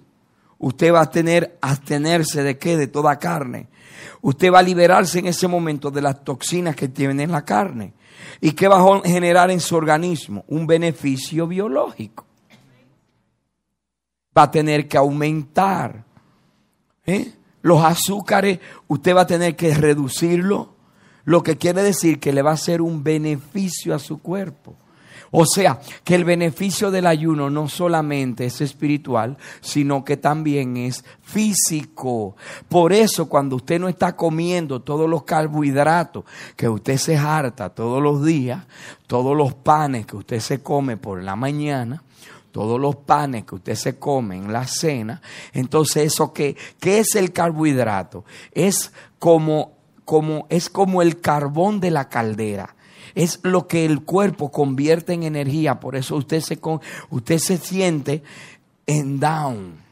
usted 0.66 0.94
va 0.94 1.02
a 1.02 1.10
tener 1.10 1.58
abstenerse 1.62 2.44
de 2.44 2.58
qué? 2.58 2.78
De 2.78 2.88
toda 2.88 3.20
carne 3.20 3.68
usted 4.24 4.52
va 4.52 4.60
a 4.60 4.64
liberarse 4.64 5.20
en 5.20 5.28
ese 5.28 5.48
momento 5.48 5.92
de 5.92 6.02
las 6.02 6.24
toxinas 6.24 6.76
que 6.76 6.88
tiene 6.88 7.24
en 7.24 7.32
la 7.32 7.46
carne. 7.46 7.94
¿Y 8.42 8.54
qué 8.54 8.68
va 8.68 8.80
a 8.80 9.02
generar 9.04 9.52
en 9.52 9.60
su 9.60 9.76
organismo? 9.76 10.44
Un 10.48 10.66
beneficio 10.66 11.46
biológico. 11.46 12.26
Va 14.36 14.44
a 14.44 14.52
tener 14.52 14.88
que 14.88 14.98
aumentar. 14.98 16.06
¿eh? 17.06 17.34
Los 17.62 17.84
azúcares, 17.84 18.60
usted 18.88 19.16
va 19.16 19.22
a 19.22 19.28
tener 19.28 19.56
que 19.56 19.74
reducirlo. 19.74 20.74
Lo 21.26 21.44
que 21.44 21.58
quiere 21.58 21.84
decir 21.84 22.20
que 22.20 22.34
le 22.34 22.42
va 22.42 22.52
a 22.52 22.56
hacer 22.56 22.82
un 22.82 23.04
beneficio 23.04 23.94
a 23.94 24.00
su 24.00 24.22
cuerpo. 24.22 24.76
O 25.36 25.48
sea, 25.48 25.80
que 26.04 26.14
el 26.14 26.26
beneficio 26.26 26.92
del 26.92 27.08
ayuno 27.08 27.50
no 27.50 27.68
solamente 27.68 28.46
es 28.46 28.62
espiritual, 28.62 29.36
sino 29.62 30.06
que 30.06 30.16
también 30.16 30.78
es 30.78 31.04
físico. 31.24 32.36
Por 32.70 32.94
eso 32.94 33.28
cuando 33.28 33.56
usted 33.56 33.80
no 33.80 33.90
está 33.90 34.16
comiendo 34.16 34.84
todos 34.84 35.10
los 35.10 35.24
carbohidratos 35.24 36.24
que 36.56 36.70
usted 36.70 36.98
se 36.98 37.18
harta 37.18 37.70
todos 37.70 38.00
los 38.00 38.24
días, 38.24 38.64
todos 39.08 39.36
los 39.36 39.56
panes 39.56 40.06
que 40.06 40.18
usted 40.18 40.40
se 40.40 40.62
come 40.62 40.98
por 40.98 41.24
la 41.24 41.36
mañana, 41.36 42.04
todos 42.52 42.80
los 42.80 42.98
panes 42.98 43.44
que 43.46 43.56
usted 43.56 43.74
se 43.74 43.98
come 43.98 44.36
en 44.36 44.54
la 44.54 44.68
cena, 44.68 45.20
entonces 45.52 46.14
eso 46.14 46.32
qué, 46.32 46.56
¿qué 46.80 47.00
es 47.00 47.16
el 47.16 47.34
carbohidrato? 47.34 48.24
Es 48.52 48.94
como, 49.18 49.72
como, 50.06 50.46
es 50.50 50.70
como 50.70 51.02
el 51.02 51.20
carbón 51.22 51.80
de 51.80 51.90
la 51.90 52.08
caldera 52.08 52.76
es 53.16 53.40
lo 53.44 53.68
que 53.68 53.86
el 53.86 54.04
cuerpo 54.04 54.52
convierte 54.52 55.14
en 55.14 55.24
energía. 55.24 55.80
Por 55.80 55.96
eso 55.96 56.16
usted 56.16 56.42
se, 56.42 56.60
usted 57.10 57.38
se 57.38 57.58
siente 57.58 58.24
en 58.86 59.20
down. 59.20 59.84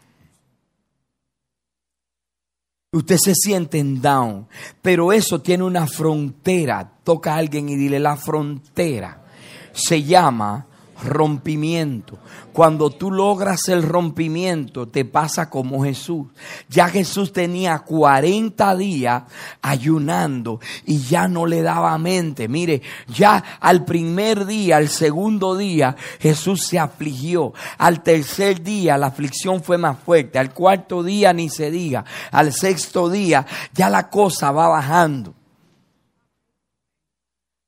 Usted 2.93 3.17
se 3.17 3.34
siente 3.36 3.80
en 3.80 4.01
down. 4.01 4.47
Pero 4.82 5.13
eso 5.13 5.41
tiene 5.41 5.63
una 5.63 5.88
frontera. 5.88 6.91
Toca 7.03 7.36
a 7.36 7.38
alguien 7.38 7.69
y 7.69 7.76
dile 7.76 7.99
la 7.99 8.17
frontera. 8.17 9.24
Se 9.74 10.03
llama 10.03 10.67
rompimiento. 11.04 12.18
Cuando 12.54 12.89
tú 12.89 13.12
logras 13.12 13.68
el 13.70 13.84
rompimiento, 13.84 14.88
te 14.88 15.06
pasa 15.06 15.49
como 15.49 15.84
Jesús. 15.84 16.28
Ya 16.70 16.88
Jesús 16.88 17.34
tenía 17.34 17.80
40 17.80 18.76
días 18.76 19.24
ayunando 19.62 20.60
y 20.86 20.99
ya 20.99 21.28
no 21.28 21.45
le 21.45 21.62
daba 21.62 21.97
mente. 21.97 22.47
Mire, 22.47 22.82
ya 23.08 23.43
al 23.60 23.86
primer 23.86 24.45
día, 24.45 24.78
al 24.78 24.89
segundo 24.89 25.56
día, 25.56 25.95
Jesús 26.20 26.66
se 26.66 26.80
afligió. 26.80 27.54
Al 27.78 28.04
tercer 28.04 28.62
día, 28.62 28.97
la 28.97 29.08
aflicción 29.08 29.64
fue 29.64 29.78
más 29.78 29.97
fuerte. 29.99 30.39
Al 30.39 30.54
cuarto 30.54 31.04
día, 31.04 31.34
ni 31.34 31.49
se 31.49 31.72
diga. 31.72 32.06
Al 32.32 32.54
sexto 32.54 33.10
día, 33.10 33.45
ya 33.74 33.89
la 33.89 34.10
cosa 34.10 34.52
va 34.52 34.68
bajando. 34.68 35.41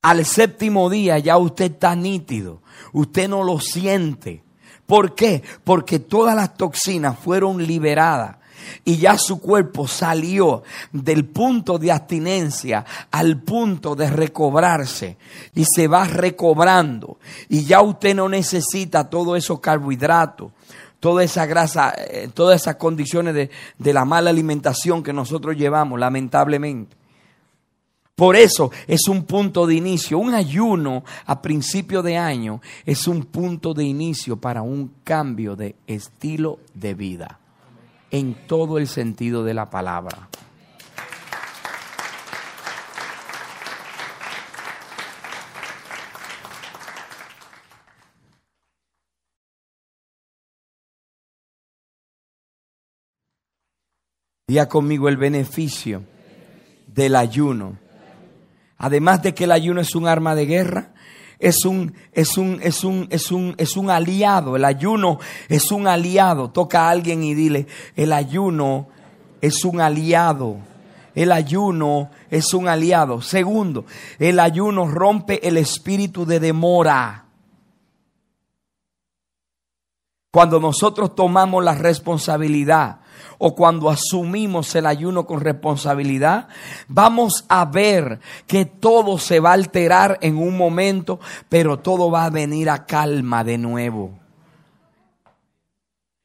Al 0.04 0.26
séptimo 0.26 0.90
día 0.90 1.18
ya 1.18 1.38
usted 1.38 1.72
está 1.72 1.96
nítido, 1.96 2.62
usted 2.92 3.30
no 3.30 3.42
lo 3.44 3.60
siente. 3.60 4.44
¿Por 4.86 5.16
qué? 5.16 5.42
Porque 5.64 5.98
todas 5.98 6.36
las 6.36 6.56
toxinas 6.56 7.18
fueron 7.18 7.66
liberadas 7.66 8.36
y 8.84 8.98
ya 8.98 9.18
su 9.18 9.40
cuerpo 9.40 9.88
salió 9.88 10.64
del 10.92 11.26
punto 11.26 11.80
de 11.80 11.94
abstinencia 11.94 12.86
al 13.12 13.42
punto 13.42 13.96
de 13.96 14.10
recobrarse 14.10 15.18
y 15.56 15.64
se 15.66 15.88
va 15.88 16.04
recobrando 16.04 17.18
y 17.48 17.64
ya 17.64 17.82
usted 17.82 18.14
no 18.14 18.28
necesita 18.28 19.10
todos 19.10 19.38
esos 19.38 19.62
carbohidratos 19.62 20.52
toda 21.00 21.24
esa 21.24 21.46
grasa, 21.46 21.94
eh, 21.98 22.30
todas 22.34 22.62
esas 22.62 22.78
condiciones 22.78 23.34
de, 23.34 23.50
de 23.78 23.94
la 23.94 24.06
mala 24.06 24.30
alimentación 24.30 25.04
que 25.04 25.12
nosotros 25.12 25.58
llevamos, 25.58 26.00
lamentablemente. 26.00 27.03
Por 28.24 28.38
eso 28.38 28.72
es 28.88 29.10
un 29.10 29.26
punto 29.26 29.68
de 29.68 29.76
inicio. 29.76 30.18
Un 30.18 30.34
ayuno 30.34 31.04
a 31.26 31.42
principio 31.42 32.02
de 32.02 32.16
año 32.16 32.62
es 32.86 33.06
un 33.06 33.26
punto 33.26 33.74
de 33.74 33.84
inicio 33.84 34.38
para 34.38 34.62
un 34.62 34.94
cambio 35.04 35.58
de 35.58 35.76
estilo 35.88 36.60
de 36.74 36.94
vida. 36.94 37.40
En 38.12 38.48
todo 38.48 38.78
el 38.78 38.88
sentido 38.88 39.44
de 39.44 39.54
la 39.54 39.70
palabra. 39.70 40.30
Día 54.48 54.70
conmigo 54.70 55.10
el 55.10 55.18
beneficio 55.18 56.04
del 56.88 57.18
ayuno 57.18 57.83
además 58.78 59.22
de 59.22 59.34
que 59.34 59.46
el 59.46 59.52
ayuno 59.52 59.82
es 59.82 59.96
un 59.96 60.08
arma 60.08 60.36
de 60.36 60.46
guerra, 60.46 60.94
es 61.40 61.66
un, 61.66 61.94
es 62.14 62.38
un, 62.38 62.60
es 62.64 62.84
un, 62.84 63.08
es 63.10 63.32
un, 63.32 63.54
es 63.58 63.76
un 63.76 63.90
aliado. 63.90 64.56
El 64.56 64.64
ayuno 64.64 65.20
es 65.50 65.72
un 65.72 65.88
aliado. 65.88 66.52
Toca 66.52 66.88
a 66.88 66.90
alguien 66.90 67.22
y 67.24 67.34
dile, 67.34 67.68
el 67.96 68.14
ayuno 68.14 68.88
es 69.42 69.66
un 69.66 69.82
aliado. 69.82 70.58
El 71.14 71.32
ayuno 71.32 72.10
es 72.32 72.54
un 72.54 72.68
aliado. 72.68 73.22
Segundo, 73.22 73.86
el 74.20 74.40
ayuno 74.40 74.88
rompe 74.88 75.46
el 75.48 75.58
espíritu 75.58 76.26
de 76.26 76.40
demora. 76.40 77.26
Cuando 80.32 80.60
nosotros 80.60 81.14
tomamos 81.14 81.64
la 81.64 81.76
responsabilidad 81.76 83.03
o 83.38 83.56
cuando 83.56 83.90
asumimos 83.90 84.74
el 84.76 84.86
ayuno 84.86 85.26
con 85.26 85.42
responsabilidad, 85.42 86.48
vamos 86.88 87.46
a 87.50 87.66
ver 87.66 88.20
que 88.48 88.66
todo 88.66 89.18
se 89.18 89.40
va 89.40 89.52
a 89.52 89.54
alterar 89.54 90.18
en 90.22 90.38
un 90.38 90.58
momento, 90.58 91.20
pero 91.50 91.80
todo 91.80 92.10
va 92.10 92.26
a 92.26 92.30
venir 92.30 92.70
a 92.70 92.86
calma 92.86 93.44
de 93.44 93.58
nuevo. 93.58 94.12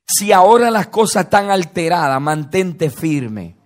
Si 0.06 0.32
ahora 0.32 0.70
las 0.70 0.86
cosas 0.86 1.24
están 1.24 1.50
alteradas, 1.50 2.20
mantente 2.20 2.88
firme, 2.88 3.56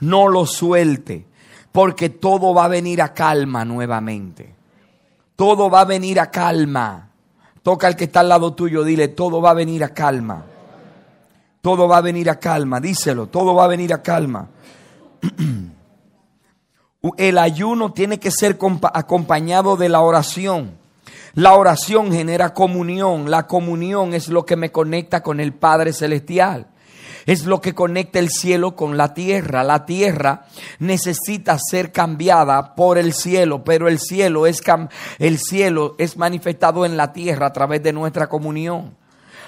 no 0.00 0.28
lo 0.28 0.46
suelte, 0.46 1.26
porque 1.72 2.08
todo 2.08 2.54
va 2.54 2.64
a 2.64 2.68
venir 2.68 3.02
a 3.02 3.12
calma 3.12 3.64
nuevamente. 3.64 4.54
Todo 5.36 5.68
va 5.68 5.80
a 5.80 5.84
venir 5.84 6.20
a 6.20 6.30
calma. 6.30 7.10
Toca 7.62 7.86
al 7.86 7.96
que 7.96 8.04
está 8.04 8.20
al 8.20 8.28
lado 8.28 8.54
tuyo, 8.54 8.84
dile, 8.84 9.08
todo 9.08 9.40
va 9.40 9.50
a 9.50 9.54
venir 9.54 9.84
a 9.84 9.94
calma 9.94 10.46
todo 11.64 11.88
va 11.88 11.96
a 11.96 12.02
venir 12.02 12.28
a 12.28 12.38
calma, 12.38 12.78
díselo, 12.78 13.28
todo 13.28 13.54
va 13.54 13.64
a 13.64 13.68
venir 13.68 13.94
a 13.94 14.02
calma. 14.02 14.50
El 17.16 17.38
ayuno 17.38 17.94
tiene 17.94 18.20
que 18.20 18.30
ser 18.30 18.58
acompañado 18.92 19.78
de 19.78 19.88
la 19.88 20.02
oración. 20.02 20.72
La 21.32 21.54
oración 21.54 22.12
genera 22.12 22.52
comunión, 22.52 23.30
la 23.30 23.46
comunión 23.46 24.12
es 24.12 24.28
lo 24.28 24.44
que 24.44 24.56
me 24.56 24.72
conecta 24.72 25.22
con 25.22 25.40
el 25.40 25.54
Padre 25.54 25.94
Celestial. 25.94 26.66
Es 27.24 27.46
lo 27.46 27.62
que 27.62 27.74
conecta 27.74 28.18
el 28.18 28.28
cielo 28.28 28.76
con 28.76 28.98
la 28.98 29.14
tierra. 29.14 29.64
La 29.64 29.86
tierra 29.86 30.44
necesita 30.80 31.58
ser 31.58 31.92
cambiada 31.92 32.74
por 32.74 32.98
el 32.98 33.14
cielo, 33.14 33.64
pero 33.64 33.88
el 33.88 33.98
cielo 33.98 34.46
es, 34.46 34.60
el 35.18 35.38
cielo 35.38 35.94
es 35.96 36.18
manifestado 36.18 36.84
en 36.84 36.98
la 36.98 37.14
tierra 37.14 37.46
a 37.46 37.52
través 37.54 37.82
de 37.82 37.94
nuestra 37.94 38.26
comunión. 38.26 39.02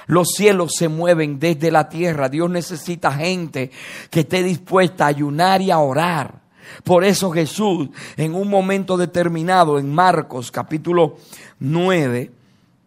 Los 0.06 0.28
cielos 0.36 0.72
se 0.76 0.88
mueven 0.88 1.38
desde 1.38 1.70
la 1.70 1.88
tierra. 1.88 2.28
Dios 2.28 2.48
necesita 2.50 3.12
gente 3.12 3.70
que 4.10 4.20
esté 4.20 4.42
dispuesta 4.42 5.04
a 5.04 5.08
ayunar 5.08 5.60
y 5.60 5.70
a 5.70 5.78
orar. 5.78 6.46
Por 6.84 7.04
eso 7.04 7.30
Jesús, 7.30 7.88
en 8.16 8.34
un 8.34 8.48
momento 8.48 8.96
determinado, 8.96 9.78
en 9.78 9.92
Marcos 9.92 10.50
capítulo 10.50 11.16
9, 11.60 12.30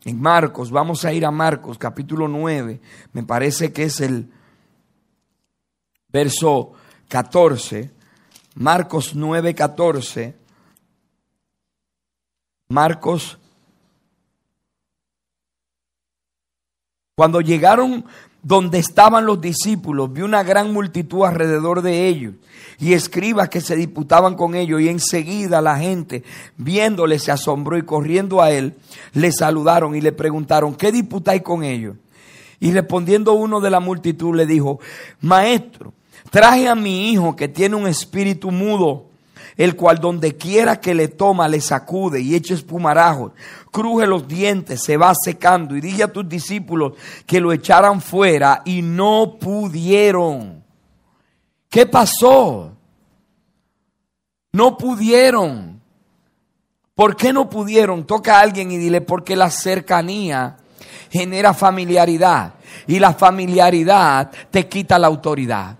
en 0.05 0.21
Marcos, 0.21 0.71
vamos 0.71 1.05
a 1.05 1.13
ir 1.13 1.25
a 1.25 1.31
Marcos 1.31 1.77
capítulo 1.77 2.27
9, 2.27 2.79
me 3.13 3.23
parece 3.23 3.71
que 3.73 3.83
es 3.83 3.99
el 4.01 4.29
verso 6.11 6.73
14, 7.07 7.89
Marcos 8.55 9.15
9, 9.15 9.55
14, 9.55 10.35
Marcos 12.69 13.37
Cuando 17.19 17.41
llegaron 17.41 18.05
donde 18.41 18.79
estaban 18.79 19.25
los 19.25 19.41
discípulos, 19.41 20.13
vi 20.13 20.21
una 20.21 20.41
gran 20.41 20.71
multitud 20.71 21.25
alrededor 21.25 21.81
de 21.81 22.07
ellos 22.07 22.35
y 22.79 22.93
escribas 22.93 23.49
que 23.49 23.59
se 23.59 23.75
disputaban 23.75 24.35
con 24.35 24.55
ellos 24.55 24.79
y 24.79 24.87
enseguida 24.87 25.61
la 25.61 25.77
gente 25.77 26.23
viéndole 26.55 27.19
se 27.19 27.33
asombró 27.33 27.77
y 27.77 27.81
corriendo 27.81 28.41
a 28.41 28.51
él 28.51 28.77
le 29.11 29.33
saludaron 29.33 29.97
y 29.97 29.99
le 29.99 30.13
preguntaron, 30.13 30.75
¿qué 30.75 30.93
disputáis 30.93 31.41
con 31.41 31.65
ellos? 31.65 31.97
Y 32.61 32.71
respondiendo 32.71 33.33
uno 33.33 33.59
de 33.59 33.69
la 33.69 33.81
multitud 33.81 34.33
le 34.33 34.45
dijo, 34.45 34.79
maestro, 35.19 35.91
traje 36.29 36.69
a 36.69 36.75
mi 36.75 37.11
hijo 37.11 37.35
que 37.35 37.49
tiene 37.49 37.75
un 37.75 37.87
espíritu 37.87 38.49
mudo 38.49 39.08
el 39.59 39.75
cual 39.75 39.99
donde 39.99 40.37
quiera 40.37 40.79
que 40.79 40.95
le 40.95 41.09
toma 41.09 41.49
le 41.49 41.59
sacude 41.59 42.21
y 42.21 42.33
echa 42.33 42.53
espumarajos, 42.53 43.33
cruje 43.69 44.07
los 44.07 44.25
dientes, 44.25 44.81
se 44.81 44.95
va 44.95 45.13
secando 45.13 45.75
y 45.75 45.81
dije 45.81 46.01
a 46.01 46.13
tus 46.13 46.29
discípulos 46.29 46.93
que 47.25 47.41
lo 47.41 47.51
echaran 47.51 47.99
fuera 47.99 48.61
y 48.63 48.81
no 48.81 49.35
pudieron. 49.37 50.63
¿Qué 51.69 51.85
pasó? 51.85 52.71
No 54.53 54.77
pudieron. 54.77 55.81
¿Por 56.95 57.17
qué 57.17 57.33
no 57.33 57.49
pudieron? 57.49 58.07
Toca 58.07 58.37
a 58.37 58.41
alguien 58.41 58.71
y 58.71 58.77
dile, 58.77 59.01
porque 59.01 59.35
la 59.35 59.51
cercanía 59.51 60.55
genera 61.09 61.53
familiaridad 61.53 62.53
y 62.87 62.97
la 62.99 63.13
familiaridad 63.13 64.31
te 64.51 64.69
quita 64.69 64.97
la 64.97 65.07
autoridad. 65.07 65.79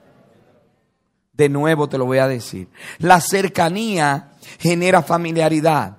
De 1.40 1.48
nuevo 1.48 1.88
te 1.88 1.98
lo 1.98 2.04
voy 2.04 2.18
a 2.18 2.28
decir. 2.28 2.68
La 2.98 3.22
cercanía 3.22 4.34
genera 4.60 5.02
familiaridad. 5.02 5.96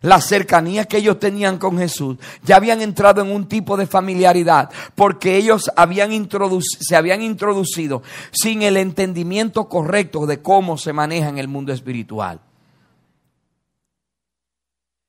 La 0.00 0.18
cercanía 0.22 0.86
que 0.86 0.96
ellos 0.96 1.18
tenían 1.18 1.58
con 1.58 1.76
Jesús 1.76 2.16
ya 2.42 2.56
habían 2.56 2.80
entrado 2.80 3.20
en 3.20 3.30
un 3.30 3.46
tipo 3.48 3.76
de 3.76 3.86
familiaridad 3.86 4.70
porque 4.94 5.36
ellos 5.36 5.64
se 5.64 6.96
habían 6.96 7.20
introducido 7.22 8.02
sin 8.30 8.62
el 8.62 8.78
entendimiento 8.78 9.68
correcto 9.68 10.24
de 10.24 10.40
cómo 10.40 10.78
se 10.78 10.94
maneja 10.94 11.28
en 11.28 11.36
el 11.36 11.48
mundo 11.48 11.74
espiritual. 11.74 12.40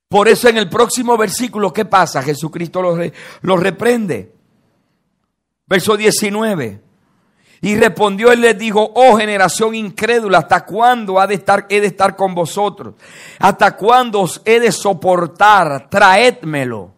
Por 0.09 0.27
eso 0.27 0.49
en 0.49 0.57
el 0.57 0.67
próximo 0.67 1.15
versículo, 1.17 1.71
¿qué 1.71 1.85
pasa? 1.85 2.21
Jesucristo 2.21 2.81
los, 2.81 2.99
los 3.41 3.59
reprende. 3.61 4.35
Verso 5.65 5.95
19. 5.95 6.92
Y 7.63 7.77
respondió 7.77 8.33
y 8.33 8.35
les 8.35 8.59
dijo, 8.59 8.91
oh 8.93 9.15
generación 9.15 9.73
incrédula, 9.73 10.39
¿hasta 10.39 10.65
cuándo 10.65 11.17
ha 11.17 11.25
de 11.25 11.35
estar, 11.35 11.65
he 11.69 11.79
de 11.79 11.87
estar 11.87 12.13
con 12.13 12.35
vosotros? 12.35 12.95
¿Hasta 13.39 13.77
cuándo 13.77 14.19
os 14.19 14.41
he 14.43 14.59
de 14.59 14.69
soportar? 14.69 15.89
Traédmelo. 15.89 16.91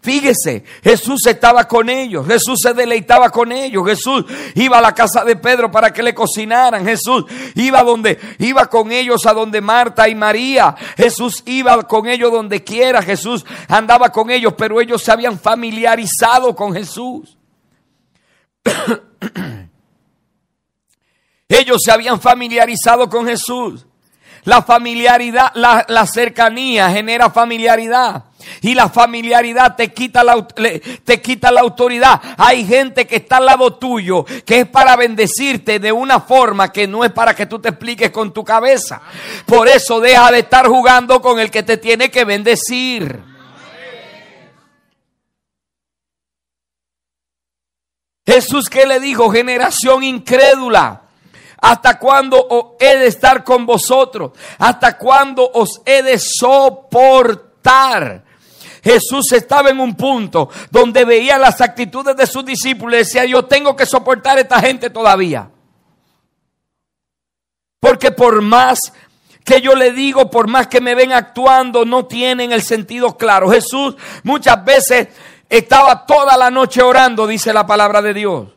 Fíjese, 0.00 0.62
Jesús 0.84 1.26
estaba 1.26 1.66
con 1.66 1.88
ellos, 1.90 2.24
Jesús 2.28 2.60
se 2.62 2.72
deleitaba 2.74 3.30
con 3.30 3.50
ellos, 3.50 3.84
Jesús 3.84 4.24
iba 4.54 4.78
a 4.78 4.80
la 4.80 4.94
casa 4.94 5.24
de 5.24 5.34
Pedro 5.34 5.68
para 5.68 5.92
que 5.92 6.04
le 6.04 6.14
cocinaran, 6.14 6.84
Jesús 6.84 7.24
iba 7.56 7.82
donde 7.82 8.20
iba 8.38 8.66
con 8.66 8.92
ellos 8.92 9.26
a 9.26 9.32
donde 9.32 9.60
Marta 9.60 10.08
y 10.08 10.14
María, 10.14 10.76
Jesús 10.96 11.42
iba 11.44 11.82
con 11.88 12.06
ellos 12.06 12.30
donde 12.30 12.62
quiera, 12.62 13.02
Jesús 13.02 13.44
andaba 13.66 14.10
con 14.10 14.30
ellos, 14.30 14.54
pero 14.56 14.80
ellos 14.80 15.02
se 15.02 15.10
habían 15.10 15.40
familiarizado 15.40 16.54
con 16.54 16.72
Jesús. 16.72 17.36
ellos 21.58 21.78
se 21.84 21.92
habían 21.92 22.20
familiarizado 22.20 23.08
con 23.08 23.26
Jesús. 23.26 23.86
La 24.44 24.62
familiaridad, 24.62 25.52
la, 25.54 26.06
cercanía 26.06 26.90
genera 26.90 27.30
familiaridad. 27.30 28.24
Y 28.60 28.74
la 28.74 28.88
familiaridad 28.88 29.76
te 29.76 29.92
quita 29.92 30.24
la, 30.24 30.46
te 30.46 31.22
quita 31.22 31.52
la 31.52 31.60
autoridad. 31.60 32.20
Hay 32.36 32.66
gente 32.66 33.06
que 33.06 33.16
está 33.16 33.36
al 33.36 33.46
lado 33.46 33.74
tuyo, 33.74 34.24
que 34.44 34.60
es 34.60 34.66
para 34.66 34.96
bendecirte 34.96 35.78
de 35.78 35.92
una 35.92 36.20
forma 36.20 36.72
que 36.72 36.88
no 36.88 37.04
es 37.04 37.12
para 37.12 37.36
que 37.36 37.46
tú 37.46 37.60
te 37.60 37.68
expliques 37.68 38.10
con 38.10 38.32
tu 38.32 38.42
cabeza. 38.42 39.00
Por 39.46 39.68
eso 39.68 40.00
deja 40.00 40.32
de 40.32 40.40
estar 40.40 40.66
jugando 40.66 41.22
con 41.22 41.38
el 41.38 41.50
que 41.50 41.62
te 41.62 41.76
tiene 41.76 42.10
que 42.10 42.24
bendecir. 42.24 43.20
Jesús 48.26 48.68
que 48.68 48.86
le 48.86 48.98
dijo, 48.98 49.30
generación 49.30 50.02
incrédula. 50.02 51.01
¿Hasta 51.62 51.96
cuándo 51.96 52.76
he 52.80 52.98
de 52.98 53.06
estar 53.06 53.44
con 53.44 53.64
vosotros? 53.64 54.32
¿Hasta 54.58 54.98
cuándo 54.98 55.48
os 55.54 55.80
he 55.86 56.02
de 56.02 56.18
soportar? 56.18 58.24
Jesús 58.82 59.30
estaba 59.30 59.70
en 59.70 59.78
un 59.78 59.94
punto 59.94 60.50
donde 60.72 61.04
veía 61.04 61.38
las 61.38 61.60
actitudes 61.60 62.16
de 62.16 62.26
sus 62.26 62.44
discípulos 62.44 62.94
y 62.94 62.98
decía, 62.98 63.24
yo 63.26 63.44
tengo 63.44 63.76
que 63.76 63.86
soportar 63.86 64.38
a 64.38 64.40
esta 64.40 64.58
gente 64.58 64.90
todavía. 64.90 65.50
Porque 67.78 68.10
por 68.10 68.42
más 68.42 68.80
que 69.44 69.60
yo 69.60 69.76
le 69.76 69.92
digo, 69.92 70.32
por 70.32 70.48
más 70.48 70.66
que 70.66 70.80
me 70.80 70.96
ven 70.96 71.12
actuando, 71.12 71.84
no 71.84 72.06
tienen 72.06 72.50
el 72.50 72.62
sentido 72.62 73.16
claro. 73.16 73.48
Jesús 73.50 73.94
muchas 74.24 74.64
veces 74.64 75.08
estaba 75.48 76.06
toda 76.06 76.36
la 76.36 76.50
noche 76.50 76.82
orando, 76.82 77.28
dice 77.28 77.52
la 77.52 77.64
palabra 77.64 78.02
de 78.02 78.14
Dios. 78.14 78.48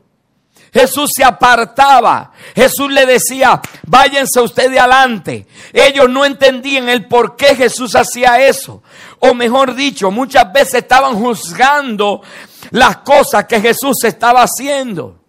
Jesús 0.76 1.12
se 1.16 1.24
apartaba. 1.24 2.34
Jesús 2.54 2.92
le 2.92 3.06
decía, 3.06 3.62
váyanse 3.88 4.42
ustedes 4.42 4.78
adelante. 4.78 5.48
Ellos 5.72 6.10
no 6.10 6.26
entendían 6.26 6.90
el 6.90 7.08
por 7.08 7.38
qué 7.38 7.56
Jesús 7.56 7.96
hacía 7.96 8.46
eso. 8.46 8.84
O 9.20 9.34
mejor 9.34 9.74
dicho, 9.74 10.12
muchas 10.12 10.52
veces 10.52 10.76
estaban 10.76 11.16
juzgando 11.16 12.22
las 12.72 12.98
cosas 12.98 13.46
que 13.46 13.62
Jesús 13.62 14.04
estaba 14.04 14.42
haciendo. 14.44 15.24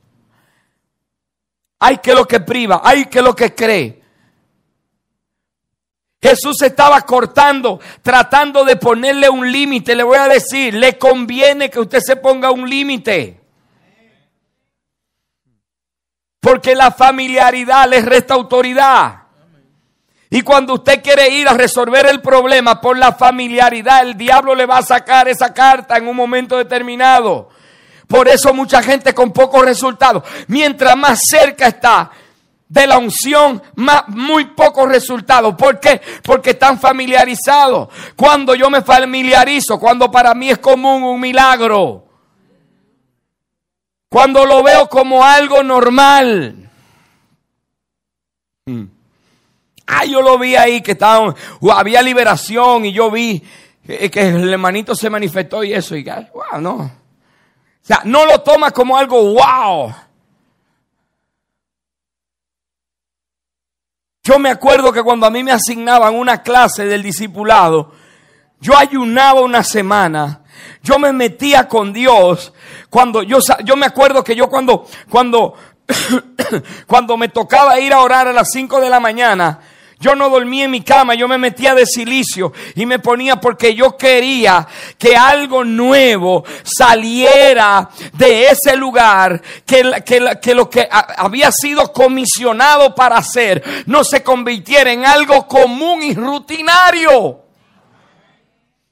Hay 1.78 1.98
que 1.98 2.12
lo 2.12 2.26
que 2.26 2.40
priva, 2.40 2.80
hay 2.82 3.04
que 3.04 3.22
lo 3.22 3.36
que 3.36 3.54
cree. 3.54 4.02
Jesús 6.20 6.60
estaba 6.62 7.02
cortando, 7.02 7.78
tratando 8.02 8.64
de 8.64 8.74
ponerle 8.74 9.28
un 9.28 9.52
límite. 9.52 9.94
Le 9.94 10.02
voy 10.02 10.18
a 10.18 10.26
decir, 10.26 10.74
le 10.74 10.98
conviene 10.98 11.70
que 11.70 11.78
usted 11.78 12.00
se 12.00 12.16
ponga 12.16 12.50
un 12.50 12.68
límite. 12.68 13.45
Porque 16.46 16.76
la 16.76 16.92
familiaridad 16.92 17.88
les 17.88 18.04
resta 18.04 18.34
autoridad. 18.34 19.22
Y 20.30 20.42
cuando 20.42 20.74
usted 20.74 21.02
quiere 21.02 21.28
ir 21.28 21.48
a 21.48 21.54
resolver 21.54 22.06
el 22.06 22.22
problema 22.22 22.80
por 22.80 22.96
la 22.96 23.14
familiaridad, 23.14 24.02
el 24.02 24.16
diablo 24.16 24.54
le 24.54 24.64
va 24.64 24.78
a 24.78 24.82
sacar 24.82 25.26
esa 25.26 25.52
carta 25.52 25.96
en 25.96 26.06
un 26.06 26.14
momento 26.14 26.56
determinado. 26.56 27.48
Por 28.06 28.28
eso 28.28 28.54
mucha 28.54 28.80
gente 28.80 29.12
con 29.12 29.32
pocos 29.32 29.64
resultados, 29.64 30.22
mientras 30.46 30.96
más 30.96 31.18
cerca 31.28 31.66
está 31.66 32.12
de 32.68 32.86
la 32.86 32.98
unción, 32.98 33.60
más, 33.74 34.06
muy 34.06 34.44
pocos 34.44 34.88
resultados. 34.88 35.56
¿Por 35.56 35.80
qué? 35.80 36.00
Porque 36.22 36.50
están 36.50 36.78
familiarizados. 36.78 37.88
Cuando 38.14 38.54
yo 38.54 38.70
me 38.70 38.82
familiarizo, 38.82 39.80
cuando 39.80 40.12
para 40.12 40.32
mí 40.32 40.50
es 40.50 40.58
común 40.58 41.02
un 41.02 41.18
milagro. 41.20 42.05
Cuando 44.16 44.46
lo 44.46 44.62
veo 44.62 44.88
como 44.88 45.22
algo 45.22 45.62
normal. 45.62 46.70
Ah, 49.86 50.06
yo 50.06 50.22
lo 50.22 50.38
vi 50.38 50.56
ahí 50.56 50.80
que 50.80 50.92
estaba, 50.92 51.34
había 51.70 52.00
liberación 52.00 52.86
y 52.86 52.94
yo 52.94 53.10
vi 53.10 53.42
que, 53.86 54.08
el 54.14 54.50
hermanito 54.50 54.94
se 54.94 55.10
manifestó 55.10 55.62
y 55.62 55.74
eso. 55.74 55.94
Y 55.96 56.04
wow, 56.04 56.62
no. 56.62 56.76
O 56.76 56.90
sea, 57.82 58.00
no 58.06 58.24
lo 58.24 58.40
toma 58.40 58.70
como 58.70 58.96
algo 58.96 59.22
wow. 59.34 59.94
Yo 64.22 64.38
me 64.38 64.48
acuerdo 64.48 64.94
que 64.94 65.02
cuando 65.02 65.26
a 65.26 65.30
mí 65.30 65.44
me 65.44 65.52
asignaban 65.52 66.14
una 66.14 66.42
clase 66.42 66.86
del 66.86 67.02
discipulado, 67.02 67.92
yo 68.60 68.76
ayunaba 68.76 69.40
una 69.40 69.62
semana 69.62 70.42
yo 70.86 71.00
me 71.00 71.12
metía 71.12 71.66
con 71.66 71.92
Dios 71.92 72.52
cuando 72.90 73.24
yo, 73.24 73.38
yo 73.64 73.76
me 73.76 73.86
acuerdo 73.86 74.22
que 74.22 74.36
yo 74.36 74.48
cuando, 74.48 74.86
cuando, 75.10 75.54
cuando 76.86 77.16
me 77.16 77.28
tocaba 77.28 77.80
ir 77.80 77.92
a 77.92 78.00
orar 78.00 78.28
a 78.28 78.32
las 78.32 78.52
5 78.52 78.80
de 78.80 78.88
la 78.88 79.00
mañana, 79.00 79.58
yo 79.98 80.14
no 80.14 80.28
dormía 80.28 80.66
en 80.66 80.70
mi 80.70 80.82
cama, 80.82 81.14
yo 81.14 81.26
me 81.26 81.38
metía 81.38 81.74
de 81.74 81.86
silicio 81.86 82.52
y 82.76 82.86
me 82.86 83.00
ponía 83.00 83.40
porque 83.40 83.74
yo 83.74 83.96
quería 83.96 84.68
que 84.96 85.16
algo 85.16 85.64
nuevo 85.64 86.44
saliera 86.62 87.90
de 88.12 88.50
ese 88.50 88.76
lugar, 88.76 89.42
que, 89.64 90.02
que, 90.04 90.38
que 90.40 90.54
lo 90.54 90.70
que 90.70 90.86
había 90.90 91.50
sido 91.50 91.92
comisionado 91.92 92.94
para 92.94 93.16
hacer 93.16 93.64
no 93.86 94.04
se 94.04 94.22
convirtiera 94.22 94.92
en 94.92 95.04
algo 95.04 95.48
común 95.48 96.02
y 96.04 96.14
rutinario. 96.14 97.45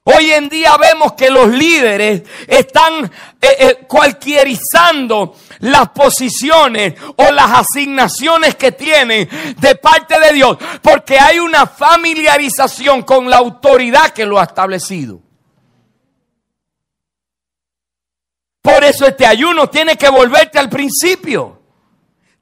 Hoy 0.07 0.33
en 0.33 0.51
día 0.51 0.77
vemos 0.77 1.15
que 1.15 1.31
los 1.31 1.49
líderes 1.49 2.25
están 2.47 3.05
eh, 3.05 3.49
eh, 3.59 3.79
cualquierizando 3.89 5.35
las 5.61 5.89
posiciones 5.91 6.93
o 7.17 7.33
las 7.33 7.51
asignaciones 7.51 8.55
que 8.55 8.73
tienen 8.73 9.27
de 9.57 9.75
parte 9.77 10.21
de 10.21 10.35
Dios, 10.35 10.59
porque 10.83 11.19
hay 11.19 11.39
una 11.39 11.67
familiarización 11.67 13.03
con 13.03 13.31
la 13.31 13.39
autoridad 13.39 14.11
que 14.11 14.27
lo 14.27 14.39
ha 14.39 14.45
establecido. 14.45 15.21
Por 18.61 18.85
eso 18.85 19.07
este 19.07 19.25
ayuno 19.25 19.71
tiene 19.71 19.97
que 19.97 20.11
volverte 20.11 20.59
al 20.59 20.69
principio. 20.69 21.63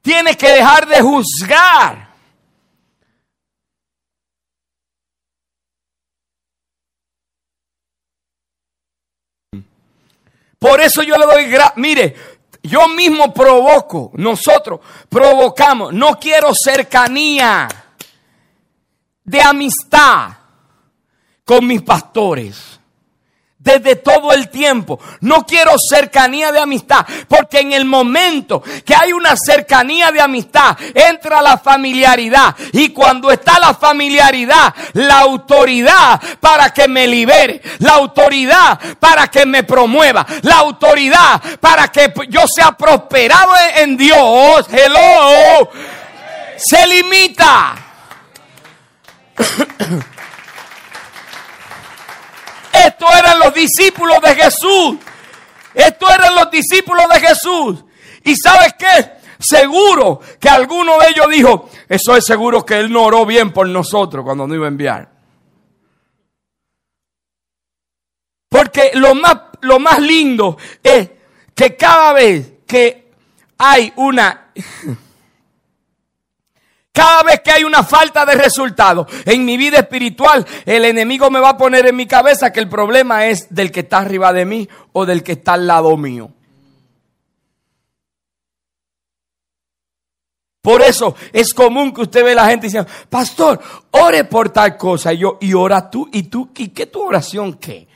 Tiene 0.01 0.35
que 0.35 0.49
dejar 0.49 0.85
de 0.85 1.01
juzgar. 1.01 2.02
Por 10.63 10.79
eso 10.79 11.03
yo 11.03 11.17
le 11.17 11.25
doy. 11.25 11.53
Mire, 11.75 12.15
yo 12.63 12.87
mismo 12.87 13.33
provoco, 13.33 14.11
nosotros 14.13 14.79
provocamos. 15.09 15.91
No 15.93 16.17
quiero 16.17 16.53
cercanía 16.55 17.67
de 19.25 19.41
amistad 19.41 20.29
con 21.43 21.67
mis 21.67 21.81
pastores 21.81 22.79
desde 23.63 23.95
todo 23.95 24.33
el 24.33 24.49
tiempo. 24.49 24.99
No 25.21 25.45
quiero 25.45 25.71
cercanía 25.77 26.51
de 26.51 26.59
amistad, 26.59 27.05
porque 27.27 27.59
en 27.61 27.71
el 27.73 27.85
momento 27.85 28.61
que 28.85 28.93
hay 28.93 29.13
una 29.13 29.35
cercanía 29.35 30.11
de 30.11 30.21
amistad, 30.21 30.77
entra 30.93 31.41
la 31.41 31.57
familiaridad. 31.57 32.55
Y 32.73 32.89
cuando 32.89 33.31
está 33.31 33.59
la 33.59 33.73
familiaridad, 33.73 34.73
la 34.93 35.19
autoridad 35.19 36.21
para 36.39 36.71
que 36.71 36.87
me 36.87 37.07
libere, 37.07 37.61
la 37.79 37.93
autoridad 37.93 38.79
para 38.99 39.27
que 39.27 39.45
me 39.45 39.63
promueva, 39.63 40.25
la 40.41 40.57
autoridad 40.57 41.41
para 41.59 41.87
que 41.87 42.13
yo 42.29 42.41
sea 42.53 42.73
prosperado 42.73 43.53
en 43.75 43.95
Dios, 43.95 44.67
hello, 44.69 45.69
se 46.57 46.85
limita. 46.87 47.75
Estos 52.85 53.09
eran 53.15 53.39
los 53.39 53.53
discípulos 53.53 54.21
de 54.21 54.35
Jesús. 54.35 54.97
Estos 55.73 56.09
eran 56.09 56.35
los 56.35 56.51
discípulos 56.51 57.05
de 57.09 57.19
Jesús. 57.19 57.83
¿Y 58.23 58.35
sabes 58.35 58.73
qué? 58.77 59.23
Seguro 59.39 60.19
que 60.39 60.49
alguno 60.49 60.97
de 60.99 61.09
ellos 61.09 61.27
dijo, 61.29 61.69
eso 61.89 62.15
es 62.15 62.25
seguro 62.25 62.65
que 62.65 62.79
él 62.79 62.91
no 62.91 63.03
oró 63.03 63.25
bien 63.25 63.51
por 63.51 63.67
nosotros 63.67 64.23
cuando 64.23 64.47
nos 64.47 64.55
iba 64.55 64.65
a 64.65 64.69
enviar. 64.69 65.11
Porque 68.49 68.91
lo 68.93 69.15
más, 69.15 69.35
lo 69.61 69.79
más 69.79 69.99
lindo 69.99 70.57
es 70.81 71.09
que 71.55 71.75
cada 71.75 72.13
vez 72.13 72.53
que 72.67 73.11
hay 73.57 73.91
una 73.95 74.51
Cada 76.93 77.23
vez 77.23 77.41
que 77.41 77.49
hay 77.49 77.63
una 77.63 77.83
falta 77.83 78.23
de 78.23 78.35
resultado 78.35 79.07
en 79.25 79.43
mi 79.43 79.57
vida 79.57 79.79
espiritual, 79.79 80.45
el 80.63 80.85
enemigo 80.85 81.31
me 81.31 81.39
va 81.39 81.49
a 81.49 81.57
poner 81.57 81.87
en 81.87 81.95
mi 81.95 82.05
cabeza 82.05 82.53
que 82.53 82.59
el 82.59 82.69
problema 82.69 83.25
es 83.25 83.47
del 83.49 83.71
que 83.71 83.79
está 83.79 83.97
arriba 83.97 84.31
de 84.31 84.45
mí 84.45 84.69
o 84.91 85.03
del 85.03 85.23
que 85.23 85.31
está 85.31 85.53
al 85.53 85.65
lado 85.65 85.97
mío. 85.97 86.29
Por 90.61 90.83
eso 90.83 91.15
es 91.33 91.51
común 91.51 91.91
que 91.93 92.03
usted 92.03 92.23
ve 92.23 92.33
a 92.33 92.35
la 92.35 92.47
gente 92.47 92.67
diciendo, 92.67 92.89
pastor, 93.09 93.59
ore 93.89 94.23
por 94.25 94.51
tal 94.51 94.77
cosa. 94.77 95.11
Y 95.11 95.17
yo, 95.17 95.39
y 95.41 95.53
ora 95.55 95.89
tú, 95.89 96.07
y 96.13 96.23
tú, 96.23 96.51
¿y 96.55 96.69
qué 96.69 96.85
tu 96.85 97.01
oración 97.01 97.55
qué? 97.55 97.87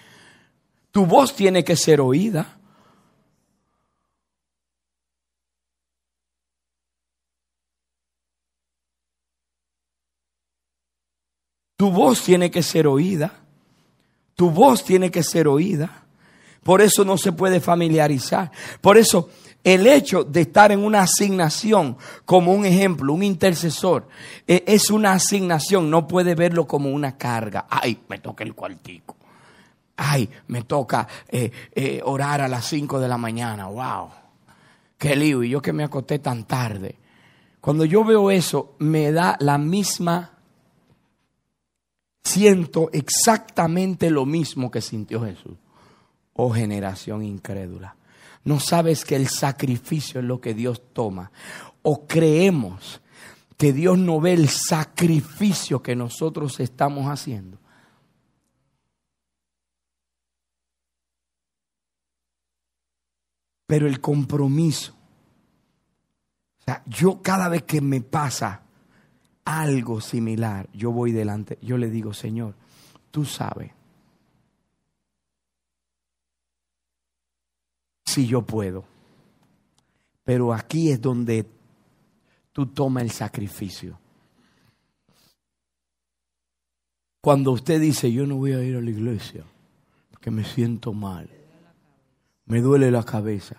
Tu 0.91 1.05
voz 1.05 1.35
tiene 1.35 1.63
que 1.63 1.75
ser 1.75 2.01
oída. 2.01 2.56
Tu 11.77 11.91
voz 11.91 12.23
tiene 12.23 12.51
que 12.51 12.63
ser 12.63 12.87
oída. 12.87 13.33
Tu 14.35 14.49
voz 14.49 14.83
tiene 14.83 15.11
que 15.11 15.23
ser 15.23 15.47
oída. 15.47 16.03
Por 16.63 16.81
eso 16.81 17.05
no 17.05 17.17
se 17.17 17.31
puede 17.31 17.61
familiarizar. 17.61 18.51
Por 18.81 18.97
eso 18.97 19.29
el 19.63 19.85
hecho 19.85 20.23
de 20.23 20.41
estar 20.41 20.71
en 20.71 20.79
una 20.83 21.01
asignación 21.01 21.97
como 22.25 22.53
un 22.53 22.65
ejemplo, 22.65 23.13
un 23.13 23.23
intercesor, 23.23 24.07
e, 24.47 24.63
es 24.65 24.89
una 24.89 25.13
asignación, 25.13 25.89
no 25.89 26.07
puede 26.07 26.35
verlo 26.35 26.65
como 26.65 26.89
una 26.89 27.17
carga. 27.17 27.67
Ay, 27.69 27.99
me 28.09 28.19
toca 28.19 28.43
el 28.43 28.53
cuartico. 28.53 29.15
Ay, 29.97 30.29
me 30.47 30.63
toca 30.63 31.07
eh, 31.27 31.51
eh, 31.73 32.01
orar 32.03 32.41
a 32.41 32.47
las 32.47 32.65
5 32.65 32.99
de 32.99 33.07
la 33.07 33.17
mañana. 33.17 33.67
Wow. 33.67 34.09
Qué 34.97 35.15
lío. 35.15 35.43
Y 35.43 35.49
yo 35.49 35.61
que 35.61 35.73
me 35.73 35.83
acosté 35.83 36.19
tan 36.19 36.45
tarde. 36.45 36.95
Cuando 37.61 37.85
yo 37.85 38.03
veo 38.03 38.31
eso, 38.31 38.75
me 38.79 39.11
da 39.11 39.35
la 39.39 39.57
misma 39.57 40.36
siento 42.27 42.89
exactamente 42.91 44.09
lo 44.09 44.25
mismo 44.25 44.69
que 44.69 44.81
sintió 44.81 45.23
Jesús. 45.23 45.57
Oh 46.33 46.51
generación 46.51 47.23
incrédula. 47.23 47.95
No 48.43 48.59
sabes 48.59 49.03
que 49.03 49.15
el 49.15 49.27
sacrificio 49.27 50.19
es 50.19 50.25
lo 50.25 50.39
que 50.39 50.53
Dios 50.53 50.81
toma. 50.93 51.31
O 51.81 52.05
creemos 52.05 53.01
que 53.57 53.73
Dios 53.73 53.97
no 53.97 54.19
ve 54.19 54.33
el 54.33 54.49
sacrificio 54.49 55.81
que 55.81 55.95
nosotros 55.95 56.59
estamos 56.59 57.07
haciendo. 57.07 57.57
Pero 63.65 63.87
el 63.87 63.99
compromiso. 63.99 64.93
O 66.59 66.63
sea, 66.63 66.83
yo 66.85 67.21
cada 67.21 67.49
vez 67.49 67.63
que 67.63 67.81
me 67.81 68.01
pasa 68.01 68.66
algo 69.47 70.01
similar, 70.01 70.67
yo 70.73 70.91
voy 70.91 71.13
delante, 71.13 71.57
yo 71.61 71.77
le 71.77 71.89
digo, 71.89 72.13
Señor, 72.13 72.53
tú 73.11 73.23
sabes 73.23 73.71
si 78.05 78.27
yo 78.27 78.41
puedo. 78.41 78.83
Pero 80.25 80.53
aquí 80.53 80.91
es 80.91 81.01
donde 81.01 81.45
tú 82.51 82.65
tomas 82.65 83.03
el 83.03 83.11
sacrificio. 83.11 83.97
Cuando 87.21 87.53
usted 87.53 87.79
dice, 87.79 88.11
yo 88.11 88.27
no 88.27 88.35
voy 88.35 88.51
a 88.51 88.61
ir 88.61 88.75
a 88.75 88.81
la 88.81 88.89
iglesia, 88.89 89.45
porque 90.11 90.29
me 90.29 90.43
siento 90.43 90.91
mal, 90.91 91.29
me 92.45 92.59
duele 92.59 92.91
la 92.91 93.03
cabeza. 93.03 93.55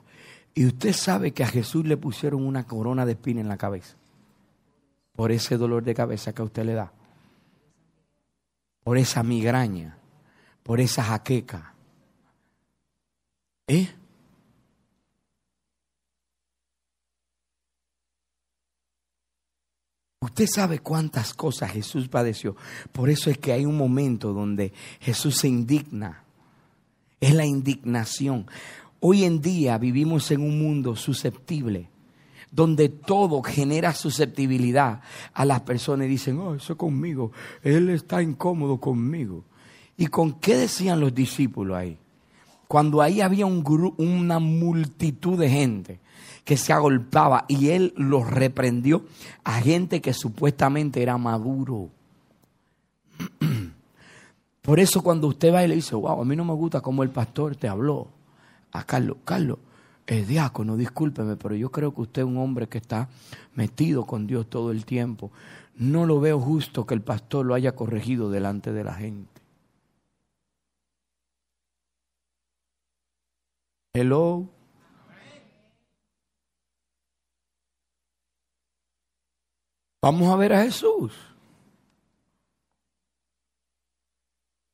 Y 0.55 0.67
usted 0.67 0.93
sabe 0.93 1.33
que 1.33 1.45
a 1.45 1.49
Jesús 1.49 1.87
le 1.87 1.97
pusieron 1.97 2.45
una 2.45 2.67
corona 2.67 3.07
de 3.07 3.13
espina 3.13 3.41
en 3.41 3.49
la 3.49 3.57
cabeza 3.57 3.97
por 5.19 5.33
ese 5.33 5.57
dolor 5.57 5.83
de 5.83 5.97
cabeza 5.97 6.33
que 6.33 6.43
a 6.43 6.45
usted 6.45 6.65
le 6.65 6.75
da, 6.75 6.93
por 8.85 8.97
esa 8.97 9.25
migraña, 9.25 9.99
por 10.63 10.79
esa 10.79 11.03
jaqueca. 11.03 11.75
¿Eh? 13.67 13.89
Usted 20.21 20.47
sabe 20.47 20.79
cuántas 20.79 21.35
cosas 21.35 21.73
Jesús 21.73 22.07
padeció. 22.07 22.55
Por 22.93 23.11
eso 23.11 23.29
es 23.29 23.39
que 23.39 23.53
hay 23.53 23.67
un 23.67 23.77
momento 23.77 24.33
donde 24.33 24.73
Jesús 25.01 25.39
se 25.39 25.49
indigna. 25.49 26.23
Es 27.19 27.35
la 27.35 27.45
indignación. 27.45 28.47
Hoy 29.01 29.25
en 29.25 29.41
día 29.41 29.79
vivimos 29.79 30.31
en 30.31 30.43
un 30.43 30.61
mundo 30.61 30.95
susceptible 30.95 31.91
donde 32.51 32.89
todo 32.89 33.43
genera 33.43 33.95
susceptibilidad 33.95 35.01
a 35.35 35.45
las 35.45 35.61
personas 35.61 36.07
y 36.07 36.11
dicen, 36.11 36.39
oh, 36.39 36.55
eso 36.55 36.77
conmigo, 36.77 37.33
él 37.63 37.91
está 37.91 38.23
incómodo 38.23 38.79
conmigo. 38.79 39.45
¿Y 39.97 40.07
con 40.07 40.33
qué 40.35 40.57
decían 40.57 41.01
los 41.01 41.15
discípulos 41.15 41.77
ahí? 41.77 41.99
Cuando 42.67 43.03
ahí 43.03 43.21
había 43.21 43.47
un 43.47 43.95
una 43.97 44.39
multitud 44.39 45.39
de 45.39 45.51
gente 45.51 46.01
que 46.45 46.57
se 46.57 46.73
agolpaba 46.73 47.45
y 47.49 47.71
él 47.71 47.93
los 47.97 48.27
reprendió 48.27 49.05
a 49.45 49.61
gente 49.61 50.01
que 50.01 50.15
supuestamente 50.15 51.03
era 51.03 51.19
maduro. 51.19 51.91
Por 54.63 54.81
eso 54.81 55.03
cuando 55.03 55.27
usted 55.27 55.53
va 55.53 55.65
y 55.65 55.69
le 55.69 55.75
dice, 55.75 55.95
wow, 55.95 56.21
a 56.21 56.25
mí 56.25 56.37
no 56.37 56.45
me 56.45 56.55
gusta 56.55 56.81
cómo 56.81 57.03
el 57.03 57.11
pastor 57.11 57.57
te 57.57 57.69
habló, 57.69 58.09
a 58.73 58.85
Carlos, 58.85 59.19
Carlos, 59.25 59.59
el 60.09 60.27
diácono, 60.27 60.77
discúlpeme, 60.77 61.37
pero 61.37 61.55
yo 61.55 61.71
creo 61.71 61.95
que 61.95 62.01
usted 62.01 62.23
es 62.23 62.29
un 62.29 62.39
hombre 62.39 62.67
que 62.67 62.79
está 62.79 63.09
metido 63.55 64.07
con 64.07 64.27
Dios 64.27 64.49
todo 64.49 64.71
el 64.71 64.87
tiempo. 64.87 65.31
No 65.77 66.07
lo 66.07 66.19
veo 66.19 66.41
justo 66.41 66.87
que 66.87 66.95
el 66.95 67.03
pastor 67.03 67.45
lo 67.45 67.55
haya 67.55 67.77
corregido 67.77 68.31
delante 68.31 68.73
de 68.73 68.85
la 68.85 68.95
gente. 68.95 69.43
Hello. 73.93 74.49
Vamos 80.01 80.29
a 80.29 80.37
ver 80.37 80.55
a 80.55 80.63
Jesús. 80.63 81.28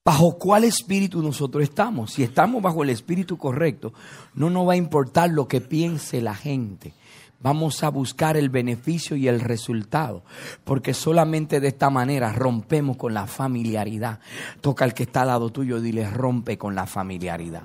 ¿Bajo 0.04 0.38
cuál 0.38 0.64
espíritu 0.64 1.22
nosotros 1.22 1.62
estamos? 1.62 2.12
Si 2.12 2.22
estamos 2.22 2.60
bajo 2.60 2.82
el 2.82 2.90
espíritu 2.90 3.38
correcto, 3.38 3.94
no 4.34 4.50
nos 4.50 4.68
va 4.68 4.74
a 4.74 4.76
importar 4.76 5.30
lo 5.30 5.48
que 5.48 5.62
piense 5.62 6.20
la 6.20 6.34
gente. 6.34 6.92
Vamos 7.40 7.82
a 7.82 7.88
buscar 7.88 8.36
el 8.36 8.50
beneficio 8.50 9.16
y 9.16 9.28
el 9.28 9.40
resultado, 9.40 10.22
porque 10.64 10.92
solamente 10.92 11.58
de 11.58 11.68
esta 11.68 11.88
manera 11.88 12.32
rompemos 12.32 12.98
con 12.98 13.14
la 13.14 13.26
familiaridad. 13.26 14.20
Toca 14.60 14.84
al 14.84 14.92
que 14.92 15.04
está 15.04 15.22
al 15.22 15.28
lado 15.28 15.50
tuyo, 15.50 15.80
dile, 15.80 16.08
rompe 16.10 16.58
con 16.58 16.74
la 16.74 16.86
familiaridad. 16.86 17.62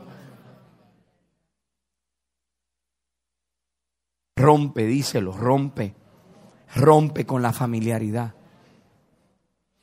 Rompe, 4.37 4.85
díselo, 4.85 5.33
rompe. 5.33 5.93
Rompe 6.73 7.25
con 7.25 7.41
la 7.41 7.51
familiaridad. 7.51 8.38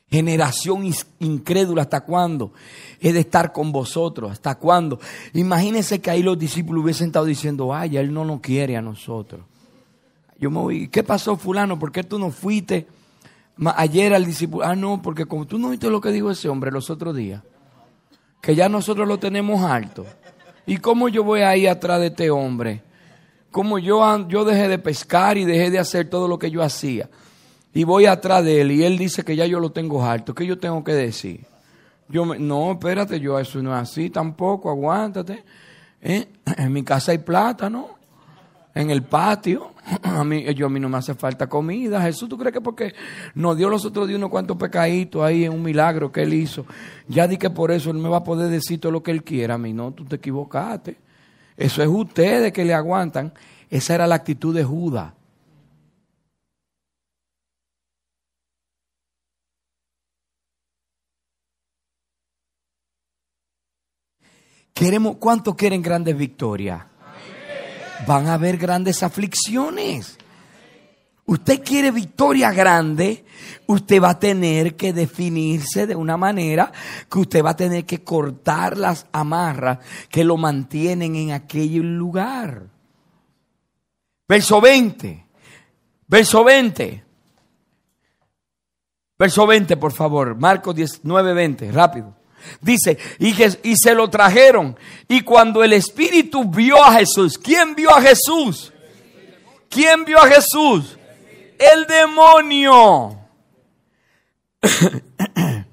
Generación 0.09 0.89
incrédula, 1.19 1.81
¿hasta 1.81 2.01
cuándo? 2.01 2.53
He 3.01 3.11
de 3.11 3.19
estar 3.19 3.51
con 3.51 3.73
vosotros, 3.73 4.31
¿hasta 4.31 4.55
cuándo? 4.55 4.99
Imagínense 5.33 5.99
que 5.99 6.09
ahí 6.09 6.23
los 6.23 6.39
discípulos 6.39 6.83
hubiesen 6.83 7.07
estado 7.07 7.25
diciendo, 7.25 7.73
ay, 7.73 7.97
él 7.97 8.13
no 8.13 8.23
nos 8.23 8.39
quiere 8.39 8.77
a 8.77 8.81
nosotros. 8.81 9.41
Yo 10.39 10.49
me 10.49 10.59
voy, 10.59 10.87
¿qué 10.87 11.03
pasó 11.03 11.35
fulano? 11.35 11.77
¿Por 11.77 11.91
qué 11.91 12.03
tú 12.03 12.17
no 12.19 12.31
fuiste 12.31 12.87
ayer 13.75 14.13
al 14.13 14.25
discípulo? 14.25 14.63
Ah, 14.65 14.75
no, 14.75 15.01
porque 15.01 15.25
como 15.25 15.45
tú 15.45 15.59
no 15.59 15.69
viste 15.69 15.89
lo 15.89 15.99
que 15.99 16.11
dijo 16.11 16.31
ese 16.31 16.47
hombre 16.47 16.71
los 16.71 16.89
otros 16.89 17.13
días, 17.13 17.43
que 18.39 18.55
ya 18.55 18.69
nosotros 18.69 19.07
lo 19.09 19.19
tenemos 19.19 19.61
alto. 19.63 20.05
¿Y 20.65 20.77
cómo 20.77 21.09
yo 21.09 21.25
voy 21.25 21.41
ahí 21.41 21.67
atrás 21.67 21.99
de 21.99 22.07
este 22.07 22.29
hombre? 22.29 22.81
¿Cómo 23.51 23.77
yo, 23.77 24.27
yo 24.29 24.45
dejé 24.45 24.69
de 24.69 24.77
pescar 24.79 25.37
y 25.37 25.43
dejé 25.43 25.69
de 25.69 25.79
hacer 25.79 26.09
todo 26.09 26.29
lo 26.29 26.39
que 26.39 26.49
yo 26.49 26.63
hacía? 26.63 27.09
Y 27.77 27.83
voy 27.83 28.07
atrás 28.07 28.43
de 28.43 28.61
él 28.61 28.71
y 28.71 28.83
él 28.83 28.97
dice 28.97 29.23
que 29.23 29.35
ya 29.35 29.45
yo 29.45 29.59
lo 29.59 29.71
tengo 29.71 30.03
alto, 30.03 30.33
¿qué 30.33 30.47
yo 30.47 30.57
tengo 30.57 30.83
que 30.83 30.93
decir? 30.93 31.45
Yo 32.09 32.25
no, 32.25 32.71
espérate, 32.71 33.19
yo 33.19 33.37
eso 33.37 33.61
no 33.61 33.71
es 33.71 33.83
así 33.83 34.09
tampoco, 34.09 34.71
aguántate. 34.71 35.43
¿eh? 36.01 36.27
En 36.57 36.73
mi 36.73 36.81
casa 36.81 37.11
hay 37.11 37.19
plátano, 37.19 37.89
en 38.73 38.89
el 38.89 39.03
patio. 39.03 39.73
A 40.01 40.23
mí, 40.23 40.43
yo, 40.55 40.65
a 40.65 40.69
mí 40.69 40.79
no 40.79 40.89
me 40.89 40.97
hace 40.97 41.13
falta 41.13 41.45
comida. 41.45 42.01
Jesús, 42.01 42.27
¿tú 42.27 42.35
crees 42.35 42.51
que 42.51 42.61
porque 42.61 42.95
nos 43.35 43.55
dio 43.55 43.69
los 43.69 43.85
otros 43.85 44.07
días 44.07 44.17
unos 44.17 44.31
cuantos 44.31 44.57
pecaditos 44.57 45.21
ahí 45.21 45.45
en 45.45 45.53
un 45.53 45.61
milagro 45.61 46.11
que 46.11 46.23
él 46.23 46.33
hizo? 46.33 46.65
Ya 47.07 47.27
di 47.27 47.37
que 47.37 47.51
por 47.51 47.69
eso 47.69 47.91
él 47.91 47.97
me 47.97 48.09
va 48.09 48.17
a 48.17 48.23
poder 48.23 48.49
decir 48.49 48.81
todo 48.81 48.91
lo 48.91 49.03
que 49.03 49.11
él 49.11 49.23
quiera. 49.23 49.53
A 49.53 49.57
mí 49.59 49.71
no, 49.71 49.91
tú 49.91 50.03
te 50.03 50.15
equivocaste. 50.15 50.97
Eso 51.55 51.83
es 51.83 51.87
ustedes 51.87 52.51
que 52.51 52.65
le 52.65 52.73
aguantan. 52.73 53.33
Esa 53.69 53.93
era 53.93 54.07
la 54.07 54.15
actitud 54.15 54.55
de 54.55 54.63
Judas. 54.63 55.13
Queremos, 64.77 65.15
¿Cuántos 65.17 65.55
quieren 65.55 65.81
grandes 65.81 66.15
victorias? 66.15 66.83
Van 68.05 68.27
a 68.27 68.35
haber 68.35 68.57
grandes 68.57 69.01
aflicciones. 69.01 70.19
usted 71.25 71.63
quiere 71.63 71.89
victoria 71.89 72.51
grande, 72.51 73.25
usted 73.65 74.01
va 74.01 74.11
a 74.11 74.19
tener 74.19 74.75
que 74.75 74.93
definirse 74.93 75.87
de 75.87 75.95
una 75.95 76.15
manera 76.15 76.71
que 77.09 77.19
usted 77.19 77.43
va 77.43 77.49
a 77.49 77.55
tener 77.55 77.85
que 77.85 78.03
cortar 78.03 78.77
las 78.77 79.07
amarras 79.11 79.79
que 80.09 80.23
lo 80.23 80.37
mantienen 80.37 81.15
en 81.15 81.31
aquel 81.31 81.97
lugar. 81.97 82.67
Verso 84.27 84.61
20. 84.61 85.25
Verso 86.07 86.43
20. 86.43 87.03
Verso 89.17 89.47
20, 89.47 89.75
por 89.77 89.91
favor. 89.91 90.35
Marcos 90.35 90.75
19, 90.75 91.33
20. 91.33 91.71
Rápido. 91.71 92.16
Dice, 92.61 92.97
y, 93.19 93.33
se 93.75 93.93
lo 93.93 94.09
trajeron. 94.09 94.77
Y 95.07 95.21
cuando 95.21 95.63
el 95.63 95.73
Espíritu 95.73 96.45
vio 96.45 96.83
a 96.83 96.93
Jesús, 96.93 97.37
¿quién 97.37 97.75
vio 97.75 97.91
a 97.91 98.01
Jesús? 98.01 98.73
¿Quién 99.69 100.05
vio 100.05 100.19
a 100.19 100.27
Jesús? 100.27 100.97
El 101.57 101.85
demonio. 101.87 103.19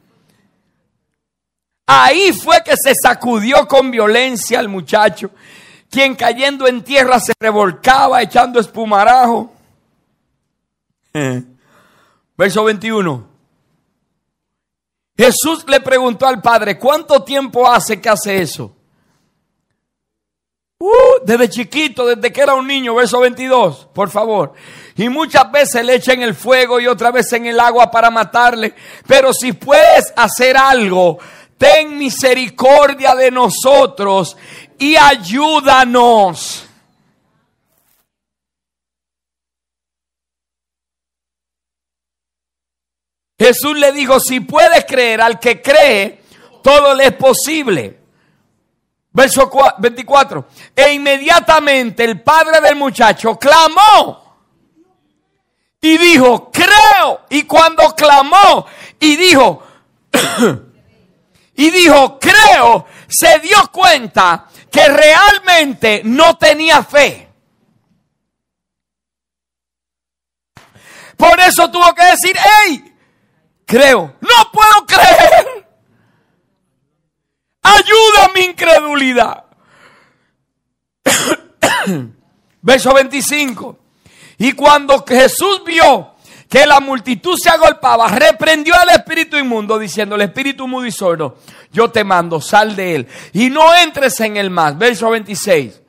Ahí 1.86 2.32
fue 2.32 2.62
que 2.64 2.74
se 2.82 2.94
sacudió 2.94 3.68
con 3.68 3.90
violencia 3.90 4.58
al 4.58 4.68
muchacho, 4.68 5.30
quien 5.90 6.14
cayendo 6.14 6.66
en 6.66 6.82
tierra 6.82 7.20
se 7.20 7.34
revolcaba 7.38 8.22
echando 8.22 8.58
espumarajo. 8.58 9.52
Verso 12.36 12.64
21. 12.64 13.33
Jesús 15.16 15.64
le 15.68 15.80
preguntó 15.80 16.26
al 16.26 16.42
Padre, 16.42 16.78
¿cuánto 16.78 17.22
tiempo 17.22 17.70
hace 17.70 18.00
que 18.00 18.08
hace 18.08 18.42
eso? 18.42 18.74
Uh, 20.78 21.24
desde 21.24 21.48
chiquito, 21.48 22.04
desde 22.04 22.32
que 22.32 22.40
era 22.40 22.54
un 22.54 22.66
niño, 22.66 22.94
verso 22.94 23.20
22, 23.20 23.88
por 23.94 24.10
favor. 24.10 24.52
Y 24.96 25.08
muchas 25.08 25.50
veces 25.50 25.84
le 25.84 25.94
echa 25.94 26.12
en 26.12 26.22
el 26.22 26.34
fuego 26.34 26.80
y 26.80 26.88
otra 26.88 27.10
vez 27.10 27.32
en 27.32 27.46
el 27.46 27.60
agua 27.60 27.90
para 27.90 28.10
matarle. 28.10 28.74
Pero 29.06 29.32
si 29.32 29.52
puedes 29.52 30.12
hacer 30.16 30.56
algo, 30.56 31.18
ten 31.56 31.96
misericordia 31.96 33.14
de 33.14 33.30
nosotros 33.30 34.36
y 34.78 34.96
ayúdanos. 34.96 36.63
Jesús 43.38 43.76
le 43.76 43.92
dijo, 43.92 44.20
si 44.20 44.40
puedes 44.40 44.84
creer 44.84 45.20
al 45.20 45.40
que 45.40 45.60
cree, 45.60 46.22
todo 46.62 46.94
le 46.94 47.06
es 47.06 47.14
posible. 47.14 48.00
Verso 49.10 49.50
24. 49.78 50.48
E 50.74 50.92
inmediatamente 50.92 52.04
el 52.04 52.22
padre 52.22 52.60
del 52.60 52.76
muchacho 52.76 53.38
clamó 53.38 54.24
y 55.80 55.98
dijo, 55.98 56.50
creo. 56.50 57.20
Y 57.30 57.42
cuando 57.42 57.94
clamó 57.94 58.66
y 58.98 59.16
dijo, 59.16 59.62
y 61.56 61.70
dijo, 61.70 62.18
creo, 62.18 62.86
se 63.08 63.38
dio 63.40 63.70
cuenta 63.70 64.48
que 64.70 64.88
realmente 64.88 66.02
no 66.04 66.36
tenía 66.36 66.82
fe. 66.82 67.28
Por 71.16 71.38
eso 71.38 71.70
tuvo 71.70 71.94
que 71.94 72.04
decir, 72.06 72.36
hey, 72.36 72.93
creo. 73.64 74.14
No 74.20 74.50
puedo 74.52 74.86
creer. 74.86 75.66
Ayuda 77.62 78.30
mi 78.34 78.40
incredulidad. 78.42 79.44
Verso 82.62 82.94
25. 82.94 83.78
Y 84.38 84.52
cuando 84.52 85.04
Jesús 85.06 85.62
vio 85.64 86.14
que 86.48 86.66
la 86.66 86.80
multitud 86.80 87.36
se 87.36 87.50
agolpaba, 87.50 88.08
reprendió 88.08 88.74
al 88.78 88.90
espíritu 88.90 89.36
inmundo, 89.36 89.78
diciendo, 89.78 90.14
el 90.14 90.22
espíritu 90.22 90.68
mudo 90.68 90.86
y 90.86 90.92
sordo, 90.92 91.38
yo 91.72 91.90
te 91.90 92.04
mando, 92.04 92.40
sal 92.40 92.76
de 92.76 92.94
él. 92.94 93.08
Y 93.32 93.50
no 93.50 93.74
entres 93.74 94.20
en 94.20 94.36
el 94.36 94.50
más. 94.50 94.76
Verso 94.78 95.10
26. 95.10 95.80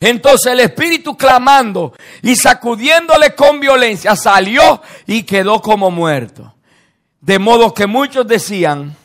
Entonces 0.00 0.52
el 0.52 0.60
espíritu 0.60 1.14
clamando 1.14 1.92
y 2.22 2.34
sacudiéndole 2.34 3.34
con 3.34 3.60
violencia 3.60 4.16
salió 4.16 4.80
y 5.06 5.24
quedó 5.24 5.60
como 5.60 5.90
muerto. 5.90 6.54
De 7.20 7.38
modo 7.38 7.74
que 7.74 7.86
muchos 7.86 8.26
decían, 8.26 8.96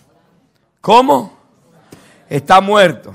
¿cómo? 0.80 1.38
Está 2.30 2.62
muerto. 2.62 3.14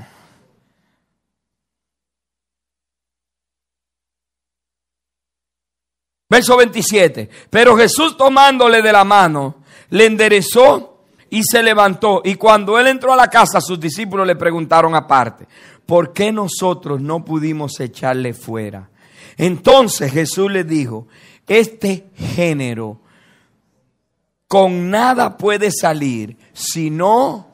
Verso 6.29 6.57
27. 6.59 7.31
Pero 7.49 7.77
Jesús 7.79 8.17
tomándole 8.17 8.83
de 8.83 8.93
la 8.93 9.05
mano, 9.05 9.65
le 9.89 10.05
enderezó 10.05 10.91
y 11.31 11.43
se 11.43 11.63
levantó. 11.63 12.21
Y 12.25 12.35
cuando 12.35 12.79
él 12.79 12.89
entró 12.89 13.13
a 13.13 13.17
la 13.17 13.29
casa, 13.29 13.61
sus 13.61 13.81
discípulos 13.81 14.27
le 14.27 14.37
preguntaron 14.37 14.95
aparte, 14.95 15.49
¿por 15.91 16.13
qué 16.13 16.31
nosotros 16.31 17.01
no 17.01 17.25
pudimos 17.25 17.81
echarle 17.81 18.33
fuera? 18.33 18.91
Entonces 19.37 20.13
Jesús 20.13 20.49
le 20.49 20.63
dijo, 20.63 21.09
este 21.49 22.13
género 22.15 23.01
con 24.47 24.89
nada 24.89 25.37
puede 25.37 25.73
salir, 25.73 26.37
sino 26.53 27.49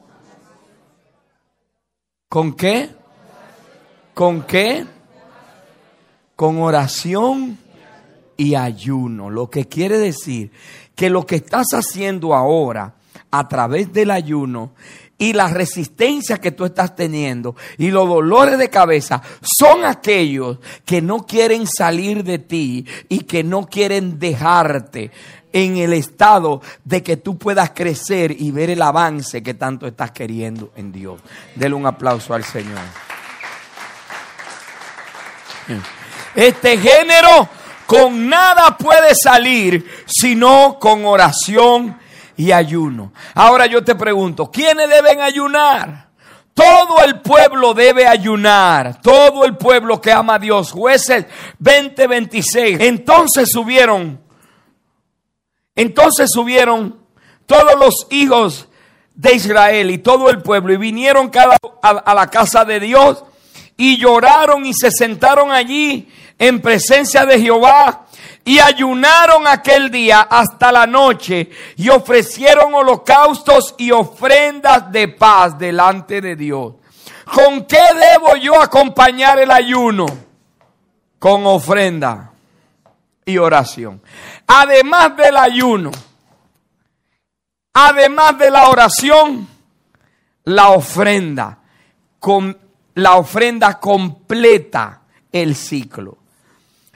con 2.29 2.53
qué? 2.53 2.91
¿Con 4.13 4.43
qué? 4.43 4.85
Con 6.35 6.59
oración 6.59 7.57
y 8.37 8.53
ayuno. 8.53 9.31
Lo 9.31 9.49
que 9.49 9.65
quiere 9.65 9.97
decir 9.97 10.51
que 10.93 11.09
lo 11.09 11.25
que 11.25 11.37
estás 11.37 11.73
haciendo 11.73 12.35
ahora 12.35 12.93
a 13.31 13.47
través 13.47 13.91
del 13.91 14.11
ayuno 14.11 14.73
y 15.17 15.33
la 15.33 15.47
resistencia 15.47 16.39
que 16.39 16.51
tú 16.51 16.65
estás 16.65 16.95
teniendo 16.95 17.55
y 17.77 17.89
los 17.89 18.07
dolores 18.07 18.57
de 18.57 18.69
cabeza 18.69 19.21
son 19.41 19.83
aquellos 19.83 20.59
que 20.85 21.01
no 21.01 21.25
quieren 21.25 21.65
salir 21.65 22.23
de 22.23 22.39
ti 22.39 22.85
y 23.09 23.21
que 23.21 23.43
no 23.43 23.67
quieren 23.67 24.19
dejarte 24.19 25.11
en 25.53 25.77
el 25.77 25.93
estado 25.93 26.61
de 26.83 27.01
que 27.01 27.17
tú 27.17 27.37
puedas 27.37 27.71
crecer 27.71 28.35
y 28.37 28.51
ver 28.51 28.69
el 28.69 28.81
avance 28.81 29.41
que 29.41 29.55
tanto 29.55 29.87
estás 29.87 30.11
queriendo 30.11 30.71
en 30.75 30.91
Dios. 30.91 31.19
Dele 31.55 31.73
un 31.73 31.87
aplauso 31.87 32.33
al 32.33 32.43
Señor. 32.43 32.77
Este 36.35 36.77
género 36.77 37.49
con 37.87 38.29
nada 38.29 38.77
puede 38.77 39.15
salir 39.15 40.05
sino 40.05 40.77
con 40.79 41.05
oración 41.05 41.97
y 42.37 42.51
ayuno. 42.51 43.11
Ahora 43.33 43.65
yo 43.65 43.83
te 43.83 43.95
pregunto, 43.95 44.49
¿quiénes 44.49 44.87
deben 44.87 45.19
ayunar? 45.19 46.07
Todo 46.53 47.03
el 47.03 47.19
pueblo 47.19 47.73
debe 47.73 48.07
ayunar. 48.07 49.01
Todo 49.01 49.45
el 49.45 49.57
pueblo 49.57 50.01
que 50.01 50.11
ama 50.11 50.35
a 50.35 50.39
Dios. 50.39 50.71
Jueces 50.71 51.25
20:26. 51.59 52.77
Entonces 52.79 53.49
subieron. 53.51 54.19
Entonces 55.75 56.31
subieron 56.31 56.99
todos 57.45 57.75
los 57.79 58.07
hijos 58.09 58.67
de 59.13 59.35
Israel 59.35 59.91
y 59.91 59.99
todo 59.99 60.29
el 60.29 60.41
pueblo 60.41 60.73
y 60.73 60.77
vinieron 60.77 61.29
cada 61.29 61.57
a, 61.81 61.89
a 61.89 62.15
la 62.15 62.27
casa 62.29 62.65
de 62.65 62.79
Dios 62.79 63.23
y 63.75 63.97
lloraron 63.97 64.65
y 64.65 64.73
se 64.73 64.89
sentaron 64.89 65.51
allí 65.51 66.09
en 66.39 66.59
presencia 66.61 67.25
de 67.25 67.39
Jehová 67.39 68.06
y 68.47 68.61
ayunaron 68.61 69.45
aquel 69.45 69.91
día 69.91 70.21
hasta 70.21 70.71
la 70.71 70.87
noche 70.87 71.49
y 71.75 71.89
ofrecieron 71.89 72.73
holocaustos 72.73 73.75
y 73.77 73.91
ofrendas 73.91 74.89
de 74.89 75.09
paz 75.09 75.59
delante 75.59 76.21
de 76.21 76.37
Dios. 76.37 76.75
¿Con 77.25 77.65
qué 77.65 77.81
debo 77.93 78.37
yo 78.37 78.61
acompañar 78.61 79.37
el 79.37 79.51
ayuno? 79.51 80.05
Con 81.19 81.45
ofrenda 81.45 82.31
y 83.25 83.37
oración. 83.37 84.01
Además 84.47 85.17
del 85.17 85.35
ayuno, 85.35 85.91
además 87.73 88.37
de 88.37 88.49
la 88.49 88.69
oración, 88.69 89.45
la 90.45 90.69
ofrenda, 90.69 91.57
con 92.17 92.57
la 92.93 93.17
ofrenda 93.17 93.77
completa 93.77 95.01
el 95.33 95.53
ciclo. 95.53 96.17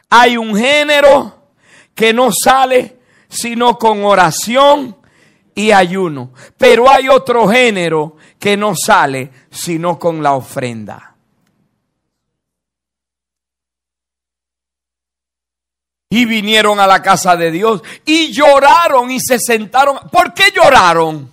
Hay 0.10 0.38
un 0.38 0.56
género 0.56 1.41
que 1.96 2.14
no 2.14 2.30
sale 2.32 3.00
sino 3.30 3.78
con 3.78 4.04
oración 4.04 4.98
y 5.56 5.72
ayuno. 5.72 6.32
Pero 6.58 6.90
hay 6.90 7.08
otro 7.08 7.48
género 7.48 8.18
que 8.40 8.58
no 8.58 8.74
sale 8.76 9.32
sino 9.50 9.98
con 9.98 10.22
la 10.22 10.34
ofrenda. 10.34 11.16
Y 16.10 16.26
vinieron 16.26 16.80
a 16.82 16.88
la 16.88 17.02
casa 17.02 17.38
de 17.38 17.52
Dios 17.52 17.82
y 18.06 18.34
lloraron 18.34 19.12
y 19.12 19.20
se 19.22 19.40
sentaron. 19.40 19.98
¿Por 20.12 20.34
qué 20.34 20.52
lloraron? 20.54 21.32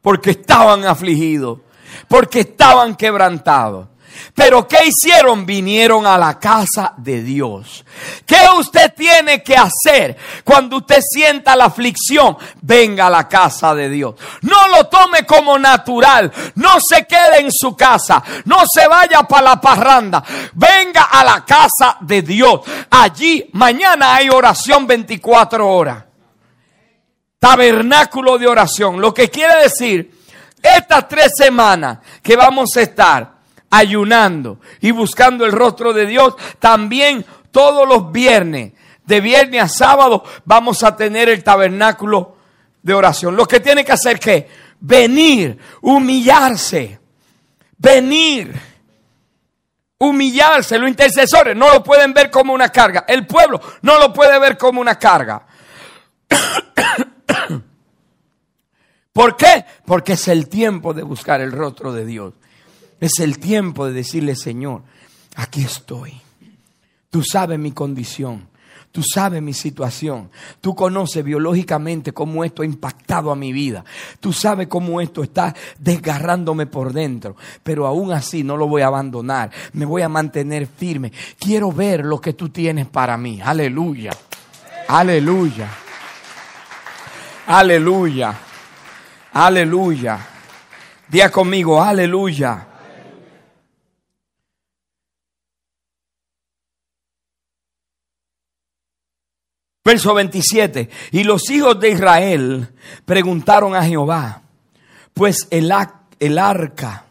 Porque 0.00 0.30
estaban 0.30 0.84
afligidos, 0.84 1.60
porque 2.08 2.40
estaban 2.40 2.96
quebrantados. 2.96 3.86
Pero 4.34 4.66
¿qué 4.66 4.78
hicieron? 4.86 5.44
Vinieron 5.44 6.06
a 6.06 6.16
la 6.16 6.38
casa 6.38 6.94
de 6.96 7.22
Dios. 7.22 7.84
¿Qué 8.24 8.36
usted 8.56 8.92
tiene 8.94 9.42
que 9.42 9.56
hacer 9.56 10.16
cuando 10.44 10.78
usted 10.78 11.00
sienta 11.00 11.56
la 11.56 11.66
aflicción? 11.66 12.36
Venga 12.60 13.06
a 13.06 13.10
la 13.10 13.28
casa 13.28 13.74
de 13.74 13.88
Dios. 13.88 14.14
No 14.42 14.68
lo 14.68 14.84
tome 14.84 15.24
como 15.26 15.58
natural. 15.58 16.32
No 16.54 16.78
se 16.80 17.06
quede 17.06 17.40
en 17.40 17.50
su 17.52 17.76
casa. 17.76 18.22
No 18.44 18.64
se 18.72 18.86
vaya 18.86 19.22
para 19.22 19.50
la 19.50 19.60
parranda. 19.60 20.22
Venga 20.54 21.04
a 21.04 21.24
la 21.24 21.44
casa 21.44 21.96
de 22.00 22.22
Dios. 22.22 22.60
Allí 22.90 23.48
mañana 23.52 24.14
hay 24.14 24.28
oración 24.28 24.86
24 24.86 25.68
horas. 25.68 26.04
Tabernáculo 27.38 28.38
de 28.38 28.46
oración. 28.46 29.00
Lo 29.00 29.14
que 29.14 29.30
quiere 29.30 29.62
decir, 29.62 30.18
estas 30.62 31.08
tres 31.08 31.32
semanas 31.36 31.98
que 32.22 32.36
vamos 32.36 32.76
a 32.76 32.82
estar 32.82 33.37
ayunando 33.70 34.60
y 34.80 34.90
buscando 34.90 35.44
el 35.44 35.52
rostro 35.52 35.92
de 35.92 36.06
Dios, 36.06 36.34
también 36.58 37.24
todos 37.50 37.88
los 37.88 38.12
viernes, 38.12 38.72
de 39.04 39.20
viernes 39.20 39.62
a 39.62 39.68
sábado, 39.68 40.24
vamos 40.44 40.82
a 40.82 40.96
tener 40.96 41.28
el 41.28 41.42
tabernáculo 41.42 42.36
de 42.82 42.94
oración. 42.94 43.36
Lo 43.36 43.46
que 43.46 43.60
tiene 43.60 43.84
que 43.84 43.92
hacer 43.92 44.20
que 44.20 44.48
venir, 44.80 45.58
humillarse, 45.80 46.98
venir, 47.76 48.54
humillarse. 49.98 50.78
Los 50.78 50.88
intercesores 50.88 51.56
no 51.56 51.72
lo 51.72 51.82
pueden 51.82 52.12
ver 52.12 52.30
como 52.30 52.52
una 52.52 52.68
carga. 52.68 53.04
El 53.08 53.26
pueblo 53.26 53.60
no 53.82 53.98
lo 53.98 54.12
puede 54.12 54.38
ver 54.38 54.56
como 54.56 54.80
una 54.80 54.98
carga. 54.98 55.46
¿Por 59.12 59.36
qué? 59.36 59.64
Porque 59.84 60.12
es 60.12 60.28
el 60.28 60.48
tiempo 60.48 60.94
de 60.94 61.02
buscar 61.02 61.40
el 61.40 61.50
rostro 61.52 61.92
de 61.92 62.04
Dios. 62.04 62.34
Es 63.00 63.20
el 63.20 63.38
tiempo 63.38 63.86
de 63.86 63.92
decirle, 63.92 64.34
Señor, 64.34 64.82
aquí 65.36 65.62
estoy. 65.62 66.20
Tú 67.10 67.22
sabes 67.22 67.58
mi 67.58 67.72
condición. 67.72 68.48
Tú 68.90 69.02
sabes 69.02 69.42
mi 69.42 69.52
situación. 69.52 70.30
Tú 70.60 70.74
conoces 70.74 71.22
biológicamente 71.22 72.12
cómo 72.12 72.42
esto 72.42 72.62
ha 72.62 72.66
impactado 72.66 73.30
a 73.30 73.36
mi 73.36 73.52
vida. 73.52 73.84
Tú 74.18 74.32
sabes 74.32 74.66
cómo 74.66 75.00
esto 75.00 75.22
está 75.22 75.54
desgarrándome 75.78 76.66
por 76.66 76.92
dentro. 76.92 77.36
Pero 77.62 77.86
aún 77.86 78.12
así 78.12 78.42
no 78.42 78.56
lo 78.56 78.66
voy 78.66 78.82
a 78.82 78.86
abandonar. 78.86 79.50
Me 79.72 79.84
voy 79.84 80.02
a 80.02 80.08
mantener 80.08 80.66
firme. 80.66 81.12
Quiero 81.38 81.70
ver 81.70 82.04
lo 82.04 82.20
que 82.20 82.32
tú 82.32 82.48
tienes 82.48 82.86
para 82.86 83.16
mí. 83.16 83.40
Aleluya. 83.42 84.10
Aleluya. 84.88 85.68
Aleluya. 87.46 88.34
Aleluya. 89.32 90.26
Día 91.08 91.30
conmigo, 91.30 91.80
aleluya. 91.80 92.67
Verso 99.88 100.12
27. 100.12 100.90
Y 101.12 101.24
los 101.24 101.48
hijos 101.48 101.80
de 101.80 101.88
Israel 101.88 102.68
preguntaron 103.06 103.74
a 103.74 103.82
Jehová, 103.82 104.42
pues 105.14 105.48
el, 105.50 105.72
arca 105.72 107.06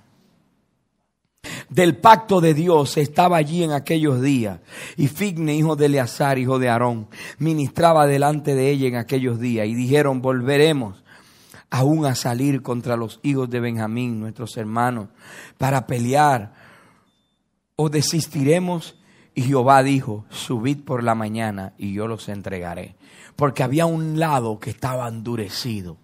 del 1.69 1.97
pacto 1.97 2.39
de 2.39 2.53
Dios 2.53 2.97
estaba 2.97 3.37
allí 3.37 3.63
en 3.63 3.71
aquellos 3.71 4.21
días. 4.21 4.59
Y 4.95 5.07
Figne, 5.07 5.55
hijo 5.55 5.75
de 5.75 5.87
Eleazar, 5.87 6.37
hijo 6.37 6.59
de 6.59 6.69
Aarón, 6.69 7.07
ministraba 7.39 8.05
delante 8.05 8.53
de 8.53 8.69
ella 8.69 8.89
en 8.89 8.95
aquellos 8.97 9.39
días. 9.39 9.65
Y 9.65 9.73
dijeron, 9.73 10.21
volveremos 10.21 11.03
aún 11.71 12.05
a 12.05 12.13
salir 12.13 12.61
contra 12.61 12.95
los 12.95 13.19
hijos 13.23 13.49
de 13.49 13.59
Benjamín, 13.59 14.19
nuestros 14.19 14.55
hermanos, 14.55 15.09
para 15.57 15.87
pelear. 15.87 16.53
O 17.75 17.89
desistiremos 17.89 18.97
y 19.37 19.43
Jehová 19.43 19.83
dijo, 19.83 20.25
subid 20.29 20.79
por 20.79 21.03
la 21.03 21.13
mañana 21.13 21.73
y 21.77 21.93
yo 21.93 22.07
los 22.07 22.27
entregaré. 22.27 22.95
Porque 23.35 23.61
había 23.61 23.85
un 23.85 24.17
lado 24.17 24.59
que 24.59 24.71
estaba 24.71 25.07
endurecido. 25.07 25.97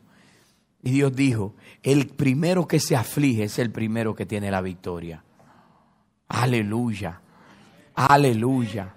Y 0.84 0.92
Dios 0.92 1.16
dijo, 1.16 1.56
el 1.82 2.10
primero 2.10 2.68
que 2.68 2.80
se 2.80 2.96
aflige 2.96 3.46
es 3.46 3.58
el 3.58 3.72
primero 3.72 4.14
que 4.14 4.28
tiene 4.28 4.52
la 4.52 4.62
victoria. 4.62 5.24
Aleluya, 6.28 7.22
aleluya, 7.96 8.94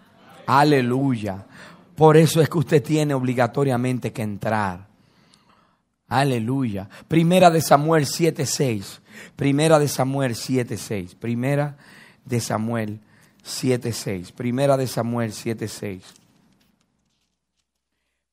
aleluya. 0.46 1.46
Por 1.94 2.18
eso 2.18 2.42
es 2.42 2.50
que 2.50 2.58
usted 2.58 2.82
tiene 2.82 3.14
obligatoriamente 3.14 4.12
que 4.12 4.20
entrar. 4.20 4.86
Aleluya. 6.08 6.90
Primera 7.08 7.48
de 7.48 7.62
Samuel 7.62 8.04
7:6. 8.04 9.00
Primera 9.34 9.78
de 9.78 9.88
Samuel 9.88 10.34
7:6. 10.34 11.14
Primera 11.14 11.78
de 12.26 12.38
Samuel 12.40 13.00
7.6. 13.46 14.32
Primera 14.32 14.76
de 14.76 14.86
Samuel 14.86 15.32
7.6. 15.32 16.00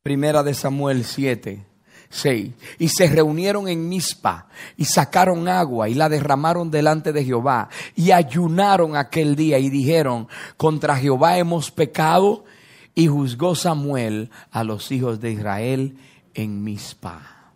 Primera 0.02 0.42
de 0.44 0.54
Samuel 0.54 1.06
7. 1.06 1.66
6. 2.10 2.52
Y 2.80 2.90
se 2.90 3.08
reunieron 3.08 3.68
en 3.68 3.90
Mizpa 3.90 4.48
y 4.78 4.86
sacaron 4.86 5.48
agua 5.48 5.90
y 5.90 5.94
la 5.94 6.10
derramaron 6.10 6.70
delante 6.70 7.12
de 7.12 7.24
Jehová 7.24 7.70
y 7.96 8.12
ayunaron 8.12 8.96
aquel 8.96 9.36
día 9.36 9.58
y 9.60 9.70
dijeron, 9.70 10.28
contra 10.58 10.98
Jehová 10.98 11.38
hemos 11.38 11.72
pecado 11.72 12.46
y 12.94 13.08
juzgó 13.08 13.56
Samuel 13.56 14.30
a 14.52 14.64
los 14.64 14.92
hijos 14.92 15.20
de 15.20 15.32
Israel 15.32 15.98
en 16.34 16.64
Mizpa. 16.64 17.52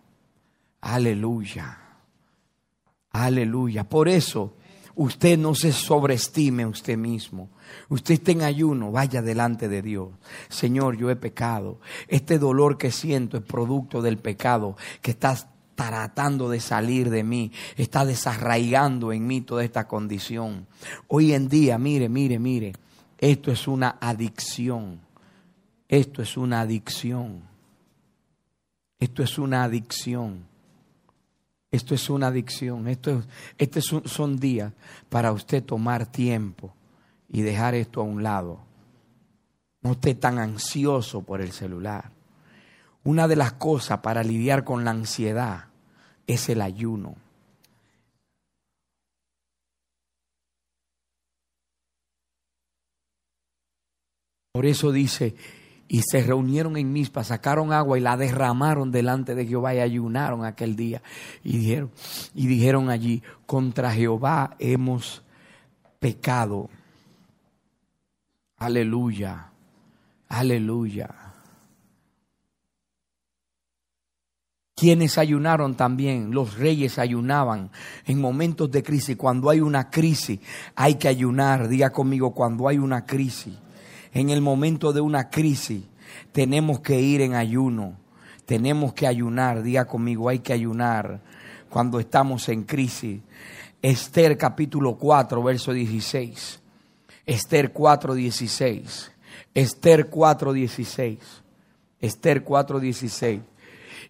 Aleluya. 0.81 1.77
Aleluya. 3.11 3.83
Por 3.83 4.09
eso 4.09 4.56
Usted 4.97 5.37
no 5.37 5.53
se 5.53 5.71
sobreestime 5.71 6.65
usted 6.65 6.97
mismo. 6.97 7.49
Usted 7.87 8.15
está 8.15 8.31
en 8.31 8.41
ayuno, 8.41 8.91
vaya 8.91 9.21
delante 9.21 9.69
de 9.69 9.83
Dios. 9.83 10.09
Señor, 10.49 10.97
yo 10.97 11.11
he 11.11 11.15
pecado. 11.15 11.79
Este 12.07 12.39
dolor 12.39 12.79
que 12.79 12.91
siento 12.91 13.37
es 13.37 13.43
producto 13.43 14.01
del 14.01 14.17
pecado 14.17 14.75
que 15.03 15.11
está 15.11 15.37
tratando 15.75 16.49
de 16.49 16.59
salir 16.59 17.11
de 17.11 17.23
mí, 17.23 17.51
está 17.75 18.05
desarraigando 18.05 19.13
en 19.13 19.27
mí 19.27 19.41
toda 19.41 19.63
esta 19.63 19.87
condición. 19.87 20.65
Hoy 21.07 21.33
en 21.33 21.47
día, 21.47 21.77
mire, 21.77 22.09
mire, 22.09 22.39
mire, 22.39 22.73
esto 23.19 23.51
es 23.51 23.67
una 23.67 23.99
adicción. 24.01 24.99
Esto 25.87 26.23
es 26.23 26.35
una 26.37 26.61
adicción. 26.61 27.43
Esto 28.99 29.21
es 29.21 29.37
una 29.37 29.63
adicción. 29.63 30.47
Esto 31.71 31.95
es 31.95 32.09
una 32.09 32.27
adicción. 32.27 32.87
Esto, 32.87 33.23
este 33.57 33.81
son 33.81 34.37
días 34.37 34.73
para 35.09 35.31
usted 35.31 35.63
tomar 35.63 36.05
tiempo 36.05 36.73
y 37.29 37.41
dejar 37.41 37.75
esto 37.75 38.01
a 38.01 38.05
un 38.05 38.23
lado. 38.23 38.59
No 39.81 39.91
esté 39.91 40.15
tan 40.15 40.39
ansioso 40.39 41.21
por 41.23 41.41
el 41.41 41.51
celular. 41.51 42.11
Una 43.03 43.27
de 43.27 43.35
las 43.35 43.53
cosas 43.53 43.99
para 43.99 44.23
lidiar 44.23 44.63
con 44.63 44.83
la 44.83 44.91
ansiedad 44.91 45.65
es 46.25 46.49
el 46.49 46.61
ayuno. 46.61 47.15
Por 54.51 54.65
eso 54.65 54.91
dice, 54.91 55.35
y 55.87 56.01
se 56.01 56.21
reunieron 56.21 56.77
en 56.77 56.91
Mispa, 56.91 57.23
sacaron 57.23 57.71
agua 57.71 57.97
y 57.97 58.01
la 58.01 58.17
derramaron 58.17 58.91
delante 58.91 59.35
de 59.35 59.45
Jehová 59.45 59.73
y 59.73 59.79
ayunaron 59.79 60.43
aquel 60.43 60.75
día. 60.75 61.01
Y 61.43 61.57
dijeron, 61.57 61.91
y 62.35 62.47
dijeron 62.47 62.89
allí, 62.89 63.23
contra 63.45 63.91
Jehová 63.91 64.55
hemos 64.59 65.23
pecado. 65.99 66.69
Aleluya, 68.57 69.51
aleluya. 70.27 71.09
Quienes 74.75 75.17
ayunaron 75.17 75.75
también, 75.75 76.31
los 76.31 76.55
reyes 76.57 76.99
ayunaban 76.99 77.71
en 78.05 78.21
momentos 78.21 78.69
de 78.69 78.83
crisis. 78.83 79.15
Cuando 79.15 79.49
hay 79.49 79.59
una 79.59 79.89
crisis, 79.89 80.39
hay 80.75 80.95
que 80.95 81.07
ayunar. 81.07 81.67
Diga 81.67 81.91
conmigo, 81.91 82.35
cuando 82.35 82.67
hay 82.67 82.77
una 82.77 83.03
crisis 83.05 83.55
en 84.17 84.31
el 84.31 84.41
momento 84.41 84.93
de 84.93 85.01
una 85.01 85.29
crisis, 85.29 85.83
tenemos 86.31 86.79
que 86.79 86.99
ir 86.99 87.21
en 87.21 87.35
ayuno, 87.35 87.97
tenemos 88.47 88.93
que 88.93 89.05
ayunar, 89.05 89.61
diga 89.61 89.85
conmigo, 89.85 90.27
hay 90.27 90.39
que 90.39 90.53
ayunar 90.53 91.21
cuando 91.69 91.99
estamos 91.99 92.49
en 92.49 92.63
crisis. 92.63 93.21
Esther 93.79 94.35
capítulo 94.35 94.95
4, 94.97 95.43
verso 95.43 95.71
16. 95.71 96.59
Esther 97.27 97.71
4, 97.71 98.15
16. 98.15 99.11
Esther 99.53 100.09
4, 100.09 100.53
16. 100.53 101.19
Esther 102.01 102.43
4, 102.43 102.79
16. 102.79 103.41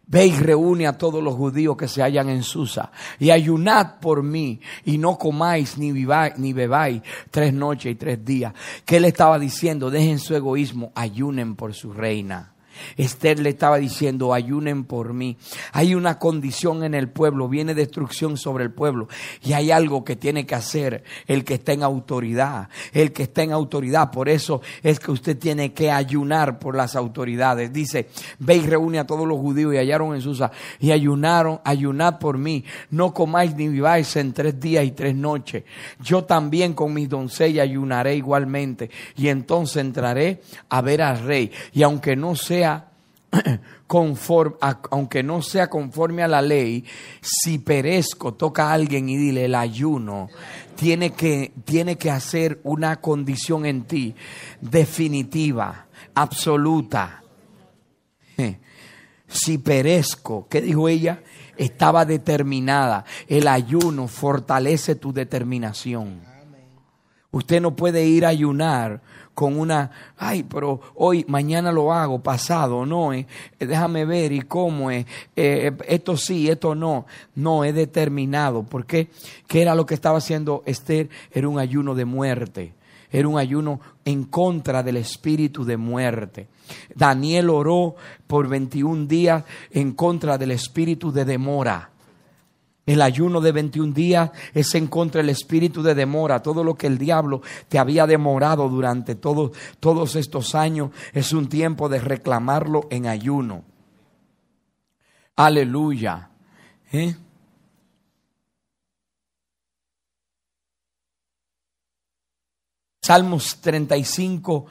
Ve 0.08 0.28
y 0.28 0.32
reúne 0.32 0.88
a 0.88 0.98
todos 0.98 1.22
los 1.22 1.36
judíos 1.36 1.76
que 1.76 1.90
se 1.90 2.02
hallan 2.02 2.30
en 2.30 2.42
Susa 2.42 2.92
y 3.20 3.30
ayunad 3.30 4.00
por 4.00 4.24
mí 4.24 4.62
y 4.86 4.98
no 4.98 5.18
comáis 5.18 5.78
ni, 5.78 5.92
ni 5.92 6.54
bebáis 6.54 7.02
tres 7.30 7.54
noches 7.54 7.92
y 7.92 7.96
tres 7.96 8.24
días. 8.24 8.54
Que 8.86 8.98
él 8.98 9.06
estaba 9.06 9.38
diciendo, 9.38 9.90
dejen 9.90 10.20
su 10.20 10.34
egoísmo, 10.34 10.94
ayunen 10.96 11.56
por 11.56 11.74
su 11.74 11.92
reina. 11.92 12.54
Esther 12.96 13.40
le 13.40 13.50
estaba 13.50 13.78
diciendo, 13.78 14.34
ayunen 14.34 14.86
por 14.86 15.14
mí. 15.14 15.38
Hay 15.74 15.96
una 15.96 16.20
condición 16.20 16.84
en 16.84 16.94
el 16.94 17.10
pueblo, 17.10 17.48
viene 17.48 17.74
destrucción 17.74 18.38
sobre 18.38 18.64
el 18.64 18.72
pueblo. 18.72 19.08
Y 19.44 19.54
hay 19.54 19.72
algo 19.72 20.04
que 20.04 20.16
tiene 20.16 20.46
que 20.46 20.56
hacer 20.56 21.04
el 21.28 21.44
que 21.44 21.56
está 21.56 21.74
en 21.74 21.84
autoridad. 21.84 22.70
El 22.94 23.12
que 23.14 23.24
está 23.24 23.44
en 23.44 23.52
autoridad. 23.52 24.12
Por 24.12 24.30
eso 24.30 24.62
es 24.84 25.00
que 25.00 25.12
usted 25.12 25.38
tiene 25.38 25.74
que 25.74 25.92
ayunar 25.92 26.60
por 26.60 26.76
las 26.76 26.96
autoridades. 26.96 27.72
Dice, 27.72 28.10
ve 28.40 28.56
y 28.58 28.62
reúne 28.62 29.00
a 29.00 29.08
todos 29.08 29.28
los 29.28 29.40
judíos 29.40 29.74
y 29.74 29.78
hallaron 29.78 30.16
en 30.16 30.22
Susa. 30.22 30.52
Y 30.80 30.92
ayunaron, 30.92 31.60
ayunad 31.64 32.20
por 32.20 32.38
mí. 32.38 32.64
No 32.90 33.14
comáis 33.14 33.56
ni 33.56 33.68
viváis 33.68 34.16
en 34.16 34.34
tres 34.34 34.60
días 34.60 34.86
y 34.86 34.92
tres 34.92 35.16
noches. 35.16 35.64
Yo 36.02 36.24
también 36.24 36.74
con 36.74 36.94
mis 36.94 37.10
doncellas 37.10 37.64
ayunaré 37.64 38.16
igualmente. 38.16 38.90
Y 39.16 39.28
entonces 39.28 39.78
entraré 39.78 40.42
a 40.70 40.82
ver 40.82 41.02
al 41.02 41.20
rey. 41.20 41.52
Y 41.74 41.84
aunque 41.84 42.16
no 42.16 42.36
sea 42.36 42.67
conforme, 43.88 44.58
aunque 44.92 45.24
no 45.24 45.42
sea 45.42 45.70
conforme 45.70 46.24
a 46.24 46.28
la 46.28 46.42
ley, 46.42 46.86
si 47.22 47.60
perezco, 47.60 48.34
toca 48.34 48.70
a 48.70 48.74
alguien 48.74 49.10
y 49.10 49.18
dile 49.18 49.46
el 49.46 49.56
ayuno, 49.56 50.30
tiene 50.76 51.12
que, 51.12 51.52
tiene 51.66 51.98
que 51.98 52.12
hacer 52.12 52.60
una 52.64 53.02
condición 53.02 53.66
en 53.66 53.84
ti 53.84 54.16
definitiva, 54.62 55.88
absoluta. 56.14 57.24
Si 59.30 59.58
perezco, 59.58 60.48
¿qué 60.50 60.62
dijo 60.62 60.88
ella? 60.88 61.22
Estaba 61.58 62.06
determinada. 62.06 63.04
El 63.28 63.50
ayuno 63.50 64.08
fortalece 64.08 64.96
tu 64.96 65.12
determinación. 65.12 66.22
Usted 67.38 67.62
no 67.62 67.76
puede 67.76 68.04
ir 68.08 68.26
a 68.26 68.30
ayunar 68.30 69.00
con 69.36 69.60
una, 69.60 69.92
ay, 70.18 70.42
pero 70.42 70.82
hoy, 70.96 71.24
mañana 71.28 71.72
lo 71.72 71.94
hago, 71.94 72.24
pasado, 72.24 72.84
no, 72.84 73.14
eh, 73.14 73.28
déjame 73.60 74.06
ver 74.06 74.32
y 74.32 74.42
cómo 74.42 74.90
es, 74.90 75.06
eh, 75.36 75.72
esto 75.88 76.18
sí, 76.18 76.50
esto 76.50 76.74
no, 76.74 77.06
no, 77.36 77.64
he 77.64 77.74
determinado. 77.74 78.64
¿Por 78.64 78.88
qué? 78.88 79.10
¿Qué 79.46 79.62
era 79.62 79.76
lo 79.76 79.86
que 79.86 79.94
estaba 79.94 80.18
haciendo 80.18 80.64
Esther? 80.66 81.10
Era 81.32 81.48
un 81.48 81.60
ayuno 81.60 81.94
de 81.94 82.06
muerte, 82.06 82.74
era 83.12 83.28
un 83.28 83.38
ayuno 83.38 83.82
en 84.04 84.24
contra 84.24 84.82
del 84.82 84.98
espíritu 84.98 85.64
de 85.64 85.78
muerte. 85.78 86.48
Daniel 86.96 87.52
oró 87.52 87.96
por 88.26 88.48
21 88.48 89.06
días 89.06 89.44
en 89.70 89.92
contra 89.92 90.40
del 90.40 90.50
espíritu 90.50 91.12
de 91.12 91.26
demora. 91.26 91.92
El 92.88 93.02
ayuno 93.02 93.42
de 93.42 93.52
21 93.52 93.94
días 93.94 94.32
es 94.54 94.74
en 94.74 94.88
contra 94.88 95.20
del 95.20 95.30
espíritu 95.30 95.84
de 95.84 95.94
demora. 95.94 96.42
Todo 96.42 96.64
lo 96.64 96.76
que 96.76 96.88
el 96.88 96.98
diablo 96.98 97.42
te 97.68 97.78
había 97.78 98.08
demorado 98.08 98.70
durante 98.70 99.16
todos 99.16 100.16
estos 100.16 100.56
años 100.56 100.92
es 101.12 101.34
un 101.34 101.50
tiempo 101.50 101.90
de 101.90 102.00
reclamarlo 102.00 102.88
en 102.90 103.08
ayuno. 103.08 103.66
Aleluya. 105.36 106.30
¿Eh? 106.94 107.14
Salmos 113.02 113.60
35, 113.60 114.66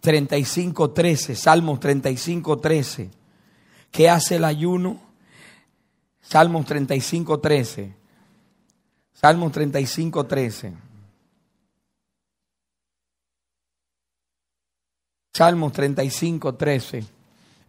35, 0.00 0.90
13. 0.90 1.36
Salmos 1.36 1.78
35, 1.78 2.58
13. 2.58 3.10
¿Qué 3.92 4.10
hace 4.10 4.36
el 4.36 4.44
ayuno? 4.44 5.09
Salmos 6.30 6.64
35, 6.64 7.40
13. 7.40 7.92
Salmos 9.12 9.50
35, 9.50 10.26
13. 10.26 10.72
Salmos 15.34 15.72
35, 15.72 16.54
13. 16.54 17.04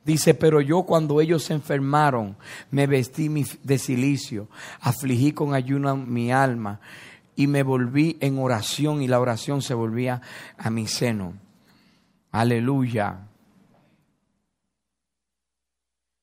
Dice, 0.06 0.36
pero 0.36 0.62
yo 0.62 0.84
cuando 0.84 1.22
ellos 1.22 1.44
se 1.44 1.54
enfermaron, 1.54 2.38
me 2.70 2.86
vestí 2.86 3.30
de 3.64 3.80
silicio, 3.80 4.48
afligí 4.80 5.32
con 5.32 5.56
ayuno 5.56 5.96
mi 5.96 6.32
alma 6.32 6.82
y 7.36 7.48
me 7.48 7.64
volví 7.64 8.18
en 8.20 8.38
oración 8.38 9.02
y 9.02 9.08
la 9.08 9.20
oración 9.20 9.64
se 9.64 9.74
volvía 9.74 10.22
a 10.56 10.70
mi 10.70 10.86
seno. 10.86 11.34
Aleluya. 12.32 13.28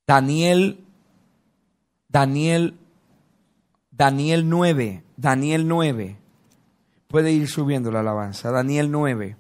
Daniel 0.07 0.85
Daniel, 2.09 2.79
Daniel 3.91 4.49
9, 4.49 5.05
Daniel 5.17 5.69
9. 5.69 6.17
Puede 7.07 7.33
ir 7.33 7.49
subiendo 7.49 7.91
la 7.91 8.01
alabanza. 8.01 8.51
Daniel 8.51 8.91
9. 8.91 9.37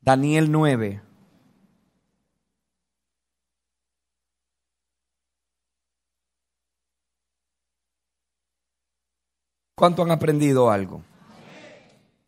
Daniel 0.00 0.50
9. 0.50 1.02
¿Cuánto 9.76 10.02
han 10.02 10.10
aprendido 10.10 10.70
algo? 10.70 11.02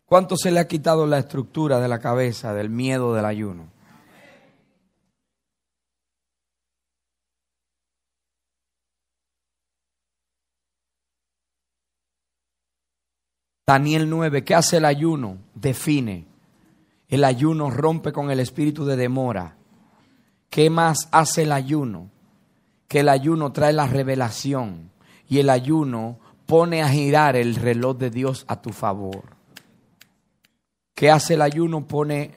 ¿Cuánto 0.06 0.36
se 0.36 0.50
le 0.50 0.60
ha 0.60 0.68
quitado 0.68 1.06
la 1.06 1.18
estructura 1.18 1.80
de 1.80 1.88
la 1.88 1.98
cabeza 1.98 2.54
del 2.54 2.70
miedo 2.70 3.14
del 3.14 3.24
ayuno? 3.24 3.68
Daniel 13.72 14.10
9, 14.10 14.44
¿qué 14.44 14.54
hace 14.54 14.76
el 14.76 14.84
ayuno? 14.84 15.38
Define. 15.54 16.26
El 17.08 17.24
ayuno 17.24 17.70
rompe 17.70 18.12
con 18.12 18.30
el 18.30 18.38
espíritu 18.38 18.84
de 18.84 18.96
demora. 18.96 19.56
¿Qué 20.50 20.68
más 20.68 21.08
hace 21.10 21.44
el 21.44 21.52
ayuno? 21.52 22.10
Que 22.86 23.00
el 23.00 23.08
ayuno 23.08 23.50
trae 23.50 23.72
la 23.72 23.86
revelación 23.86 24.90
y 25.26 25.38
el 25.38 25.48
ayuno 25.48 26.18
pone 26.44 26.82
a 26.82 26.90
girar 26.90 27.34
el 27.34 27.54
reloj 27.54 27.96
de 27.96 28.10
Dios 28.10 28.44
a 28.46 28.60
tu 28.60 28.74
favor. 28.74 29.22
¿Qué 30.94 31.10
hace 31.10 31.32
el 31.32 31.40
ayuno? 31.40 31.86
Pone 31.86 32.32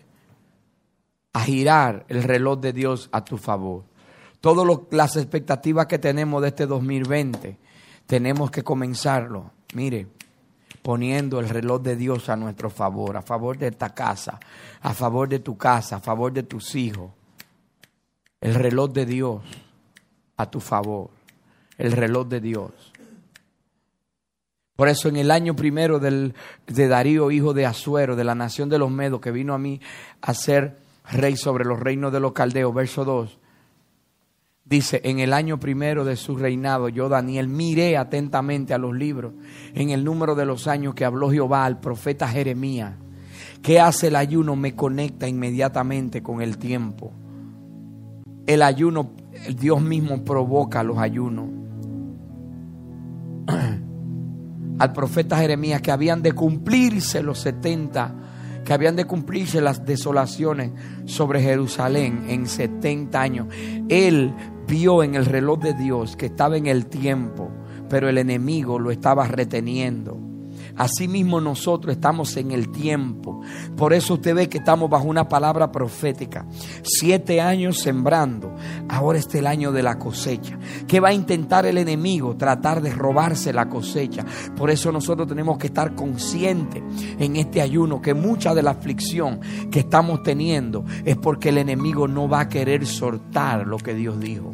a 1.33 1.41
girar 1.41 2.05
el 2.07 2.23
reloj 2.23 2.61
de 2.61 2.71
Dios 2.71 3.09
a 3.11 3.25
tu 3.25 3.37
favor. 3.37 3.83
Todas 4.39 4.65
las 4.89 5.17
expectativas 5.17 5.87
que 5.87 5.99
tenemos 5.99 6.41
de 6.41 6.47
este 6.47 6.65
2020, 6.65 7.57
tenemos 8.05 8.51
que 8.51 8.63
comenzarlo. 8.63 9.51
Mire, 9.73 10.07
poniendo 10.85 11.39
el 11.39 11.49
reloj 11.49 11.81
de 11.81 11.95
Dios 11.95 12.29
a 12.29 12.35
nuestro 12.35 12.69
favor, 12.69 13.17
a 13.17 13.23
favor 13.23 13.57
de 13.57 13.69
esta 13.69 13.95
casa, 13.95 14.39
a 14.83 14.93
favor 14.93 15.27
de 15.27 15.39
tu 15.39 15.57
casa, 15.57 15.95
a 15.95 15.99
favor 15.99 16.31
de 16.31 16.43
tus 16.43 16.75
hijos. 16.75 17.09
El 18.39 18.53
reloj 18.53 18.91
de 18.91 19.07
Dios 19.07 19.41
a 20.37 20.45
tu 20.45 20.59
favor, 20.59 21.09
el 21.79 21.91
reloj 21.91 22.27
de 22.27 22.39
Dios. 22.39 22.71
Por 24.75 24.87
eso 24.87 25.09
en 25.09 25.15
el 25.15 25.31
año 25.31 25.55
primero 25.55 25.97
del, 25.97 26.35
de 26.67 26.87
Darío, 26.87 27.31
hijo 27.31 27.55
de 27.55 27.65
Azuero, 27.65 28.15
de 28.15 28.23
la 28.23 28.35
nación 28.35 28.69
de 28.69 28.77
los 28.77 28.91
Medos, 28.91 29.21
que 29.21 29.31
vino 29.31 29.55
a 29.55 29.57
mí 29.57 29.81
a 30.21 30.35
ser 30.35 30.77
rey 31.11 31.35
sobre 31.35 31.65
los 31.65 31.79
reinos 31.79 32.13
de 32.13 32.19
los 32.19 32.33
caldeos, 32.33 32.71
verso 32.75 33.03
2, 33.03 33.39
Dice, 34.67 34.99
en 35.03 35.19
el 35.19 35.31
año 35.31 35.59
primero 35.59 36.03
de 36.05 36.15
su 36.15 36.35
reinado, 36.35 36.89
yo 36.89 37.07
Daniel 37.07 37.47
miré 37.47 37.97
atentamente 37.97 38.73
a 38.73 38.79
los 38.79 38.95
libros 38.95 39.33
en 39.75 39.91
el 39.91 40.03
número 40.03 40.33
de 40.33 40.47
los 40.47 40.65
años 40.67 40.95
que 40.95 41.05
habló 41.05 41.29
Jehová 41.29 41.65
al 41.65 41.79
profeta 41.79 42.27
Jeremías. 42.27 42.95
¿Qué 43.61 43.79
hace 43.79 44.07
el 44.07 44.15
ayuno? 44.15 44.55
Me 44.55 44.75
conecta 44.75 45.27
inmediatamente 45.27 46.23
con 46.23 46.41
el 46.41 46.57
tiempo. 46.57 47.13
El 48.47 48.63
ayuno, 48.63 49.11
Dios 49.55 49.83
mismo 49.83 50.23
provoca 50.23 50.81
los 50.81 50.97
ayunos. 50.97 51.45
al 54.79 54.93
profeta 54.93 55.37
Jeremías 55.37 55.81
que 55.81 55.91
habían 55.91 56.23
de 56.23 56.31
cumplirse 56.33 57.21
los 57.21 57.37
70 57.39 58.15
que 58.65 58.73
habían 58.73 58.95
de 58.95 59.05
cumplirse 59.05 59.61
las 59.61 59.85
desolaciones 59.85 60.71
sobre 61.05 61.39
Jerusalén 61.39 62.25
en 62.27 62.47
70 62.47 63.21
años. 63.21 63.47
Él 63.87 64.33
vio 64.67 65.03
en 65.03 65.15
el 65.15 65.25
reloj 65.25 65.59
de 65.59 65.73
Dios 65.73 66.15
que 66.15 66.27
estaba 66.27 66.57
en 66.57 66.67
el 66.67 66.87
tiempo, 66.87 67.49
pero 67.89 68.09
el 68.09 68.17
enemigo 68.17 68.79
lo 68.79 68.91
estaba 68.91 69.27
reteniendo. 69.27 70.24
Asimismo 70.77 71.39
nosotros 71.39 71.95
estamos 71.95 72.35
en 72.37 72.51
el 72.51 72.71
tiempo. 72.71 73.41
Por 73.75 73.93
eso 73.93 74.15
usted 74.15 74.35
ve 74.35 74.49
que 74.49 74.57
estamos 74.57 74.89
bajo 74.89 75.05
una 75.05 75.27
palabra 75.29 75.71
profética. 75.71 76.45
Siete 76.83 77.41
años 77.41 77.79
sembrando. 77.79 78.55
Ahora 78.89 79.19
está 79.19 79.39
el 79.39 79.47
año 79.47 79.71
de 79.71 79.83
la 79.83 79.97
cosecha. 79.97 80.57
¿Qué 80.87 80.99
va 80.99 81.09
a 81.09 81.13
intentar 81.13 81.65
el 81.65 81.77
enemigo? 81.77 82.35
Tratar 82.35 82.81
de 82.81 82.91
robarse 82.91 83.53
la 83.53 83.69
cosecha. 83.69 84.25
Por 84.55 84.69
eso 84.69 84.91
nosotros 84.91 85.27
tenemos 85.27 85.57
que 85.57 85.67
estar 85.67 85.95
conscientes 85.95 86.83
en 87.19 87.35
este 87.35 87.61
ayuno 87.61 88.01
que 88.01 88.13
mucha 88.13 88.53
de 88.53 88.63
la 88.63 88.71
aflicción 88.71 89.39
que 89.71 89.79
estamos 89.79 90.23
teniendo 90.23 90.85
es 91.03 91.17
porque 91.17 91.49
el 91.49 91.57
enemigo 91.57 92.07
no 92.07 92.27
va 92.27 92.41
a 92.41 92.49
querer 92.49 92.85
soltar 92.85 93.65
lo 93.67 93.77
que 93.77 93.93
Dios 93.93 94.19
dijo. 94.19 94.53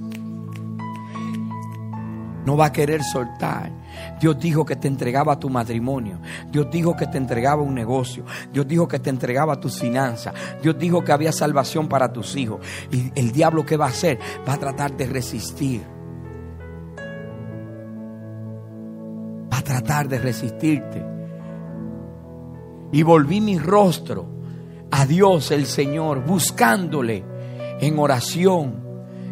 no 2.45 2.57
va 2.57 2.67
a 2.67 2.71
querer 2.71 3.03
soltar. 3.03 3.80
Dios 4.21 4.37
dijo 4.39 4.63
que 4.63 4.75
te 4.75 4.87
entregaba 4.87 5.39
tu 5.39 5.49
matrimonio. 5.49 6.19
Dios 6.51 6.67
dijo 6.69 6.95
que 6.95 7.07
te 7.07 7.17
entregaba 7.17 7.63
un 7.63 7.73
negocio. 7.73 8.23
Dios 8.53 8.67
dijo 8.67 8.87
que 8.87 8.99
te 8.99 9.09
entregaba 9.09 9.59
tus 9.59 9.79
finanzas. 9.79 10.35
Dios 10.61 10.77
dijo 10.77 11.03
que 11.03 11.11
había 11.11 11.31
salvación 11.31 11.87
para 11.87 12.13
tus 12.13 12.35
hijos. 12.35 12.59
Y 12.91 13.11
el 13.19 13.31
diablo 13.31 13.65
que 13.65 13.77
va 13.77 13.85
a 13.85 13.89
hacer? 13.89 14.19
Va 14.47 14.53
a 14.53 14.57
tratar 14.57 14.95
de 14.95 15.07
resistir. 15.07 15.81
Va 19.51 19.57
a 19.57 19.63
tratar 19.63 20.07
de 20.07 20.19
resistirte. 20.19 21.03
Y 22.91 23.01
volví 23.01 23.41
mi 23.41 23.57
rostro 23.57 24.27
a 24.91 25.07
Dios 25.07 25.49
el 25.49 25.65
Señor, 25.65 26.23
buscándole 26.23 27.25
en 27.79 27.97
oración, 27.97 28.83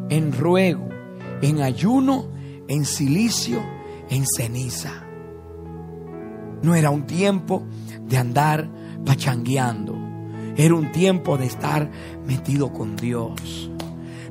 en 0.10 0.34
ruego, 0.34 0.90
en 1.44 1.62
ayuno, 1.62 2.32
en 2.68 2.86
silicio 2.86 3.79
en 4.10 4.26
ceniza. 4.26 5.04
No 6.62 6.76
era 6.76 6.90
un 6.90 7.06
tiempo 7.06 7.64
de 8.06 8.18
andar 8.18 8.70
pachangueando. 9.06 9.96
Era 10.58 10.76
un 10.76 10.92
tiempo 10.92 11.38
de 11.38 11.46
estar 11.46 11.90
metido 12.26 12.74
con 12.74 12.96
Dios. 12.96 13.72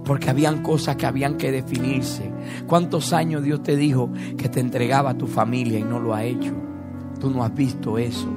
Porque 0.04 0.30
habían 0.30 0.62
cosas 0.62 0.96
que 0.96 1.06
habían 1.06 1.36
que 1.36 1.52
definirse. 1.52 2.30
¿Cuántos 2.66 3.12
años 3.12 3.42
Dios 3.42 3.62
te 3.62 3.76
dijo 3.76 4.10
que 4.36 4.48
te 4.48 4.60
entregaba 4.60 5.10
a 5.10 5.18
tu 5.18 5.26
familia 5.26 5.78
y 5.78 5.84
no 5.84 6.00
lo 6.00 6.14
ha 6.14 6.24
hecho? 6.24 6.54
Tú 7.20 7.30
no 7.30 7.42
has 7.44 7.54
visto 7.54 7.98
eso. 7.98 8.28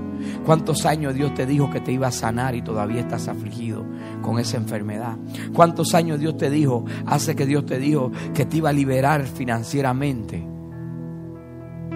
¿Cuántos 0.45 0.85
años 0.85 1.15
Dios 1.15 1.33
te 1.33 1.45
dijo 1.45 1.69
que 1.71 1.81
te 1.81 1.91
iba 1.91 2.07
a 2.07 2.11
sanar 2.11 2.55
y 2.55 2.61
todavía 2.61 3.01
estás 3.01 3.27
afligido 3.27 3.85
con 4.21 4.39
esa 4.39 4.57
enfermedad? 4.57 5.17
¿Cuántos 5.53 5.93
años 5.95 6.19
Dios 6.19 6.37
te 6.37 6.49
dijo, 6.49 6.85
hace 7.05 7.35
que 7.35 7.45
Dios 7.45 7.65
te 7.65 7.79
dijo 7.79 8.11
que 8.33 8.45
te 8.45 8.57
iba 8.57 8.69
a 8.69 8.73
liberar 8.73 9.25
financieramente 9.25 10.50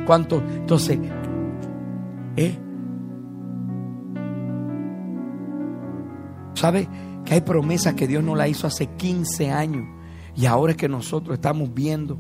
¿Cuánto? 0.06 0.38
Entonces, 0.38 1.00
¿eh? 2.38 2.60
¿Sabe 6.54 6.88
que 7.26 7.34
hay 7.34 7.42
promesas 7.42 7.96
que 7.96 8.08
Dios 8.08 8.24
no 8.24 8.36
la 8.36 8.48
hizo 8.48 8.68
hace 8.68 8.88
15 8.88 9.52
años? 9.52 9.84
Y 10.36 10.46
ahora 10.46 10.72
es 10.72 10.78
que 10.78 10.90
nosotros 10.90 11.36
estamos 11.36 11.74
viendo 11.74 12.18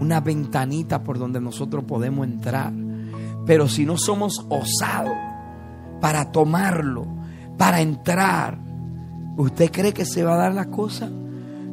una 0.00 0.20
ventanita 0.20 1.02
por 1.02 1.18
donde 1.18 1.40
nosotros 1.40 1.84
podemos 1.84 2.26
entrar. 2.26 2.72
Pero 3.46 3.68
si 3.68 3.84
no 3.84 3.96
somos 3.96 4.46
osados 4.48 5.16
para 6.00 6.32
tomarlo, 6.32 7.06
para 7.58 7.80
entrar, 7.80 8.58
¿usted 9.36 9.70
cree 9.70 9.92
que 9.92 10.04
se 10.04 10.24
va 10.24 10.34
a 10.34 10.38
dar 10.38 10.54
la 10.54 10.66
cosa? 10.66 11.10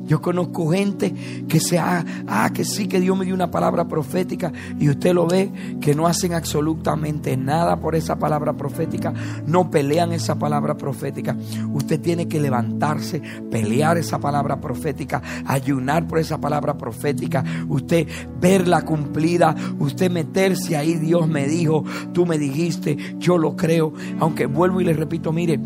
Yo 0.08 0.22
conozco 0.22 0.72
gente 0.72 1.14
que 1.48 1.60
se 1.60 1.78
ha, 1.78 2.06
ah, 2.28 2.50
que 2.54 2.64
sí, 2.64 2.88
que 2.88 3.00
Dios 3.00 3.18
me 3.18 3.26
dio 3.26 3.36
una 3.36 3.52
palabra 3.52 3.88
profética 3.88 4.52
y 4.80 4.90
usted 4.90 5.14
lo 5.14 5.28
ve 5.28 5.52
que 5.82 5.94
no 5.94 6.08
hacen 6.08 6.34
absolutamente 6.34 7.36
nada 7.36 7.80
por 7.80 7.96
esa 7.96 8.18
palabra 8.18 8.54
profética, 8.54 9.14
no 9.46 9.70
pelean 9.70 10.14
esa 10.14 10.36
palabra 10.36 10.78
profética. 10.78 11.36
Usted 11.74 12.00
tiene 12.00 12.28
que 12.28 12.40
levantarse, 12.40 13.22
pelear 13.52 13.98
esa 13.98 14.20
palabra 14.20 14.62
profética, 14.62 15.22
ayunar 15.46 16.08
por 16.08 16.20
esa 16.20 16.40
palabra 16.40 16.78
profética, 16.78 17.44
usted 17.68 18.08
verla 18.40 18.84
cumplida, 18.84 19.56
usted 19.80 20.10
meterse 20.10 20.78
ahí, 20.78 20.96
Dios 20.96 21.28
me 21.28 21.48
dijo, 21.48 21.84
tú 22.14 22.26
me 22.26 22.38
dijiste, 22.38 22.98
yo 23.18 23.38
lo 23.38 23.56
creo, 23.56 23.94
aunque 24.20 24.46
vuelvo 24.46 24.80
y 24.80 24.86
le 24.86 24.94
repito, 24.94 25.34
mire, 25.34 25.60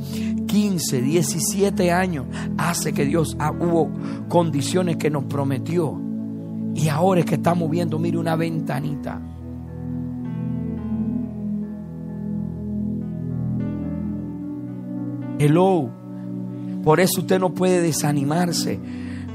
15, 0.51 1.01
17 1.01 1.93
años 1.93 2.25
hace 2.57 2.91
que 2.91 3.05
Dios 3.05 3.37
ah, 3.39 3.53
hubo 3.57 3.89
condiciones 4.27 4.97
que 4.97 5.09
nos 5.09 5.23
prometió. 5.23 5.97
Y 6.75 6.89
ahora 6.89 7.21
es 7.21 7.25
que 7.25 7.35
estamos 7.35 7.69
viendo, 7.69 7.97
mire, 7.97 8.17
una 8.17 8.35
ventanita. 8.35 9.21
Hello. 15.39 15.89
Por 16.83 16.99
eso 16.99 17.21
usted 17.21 17.39
no 17.39 17.53
puede 17.53 17.79
desanimarse. 17.79 18.77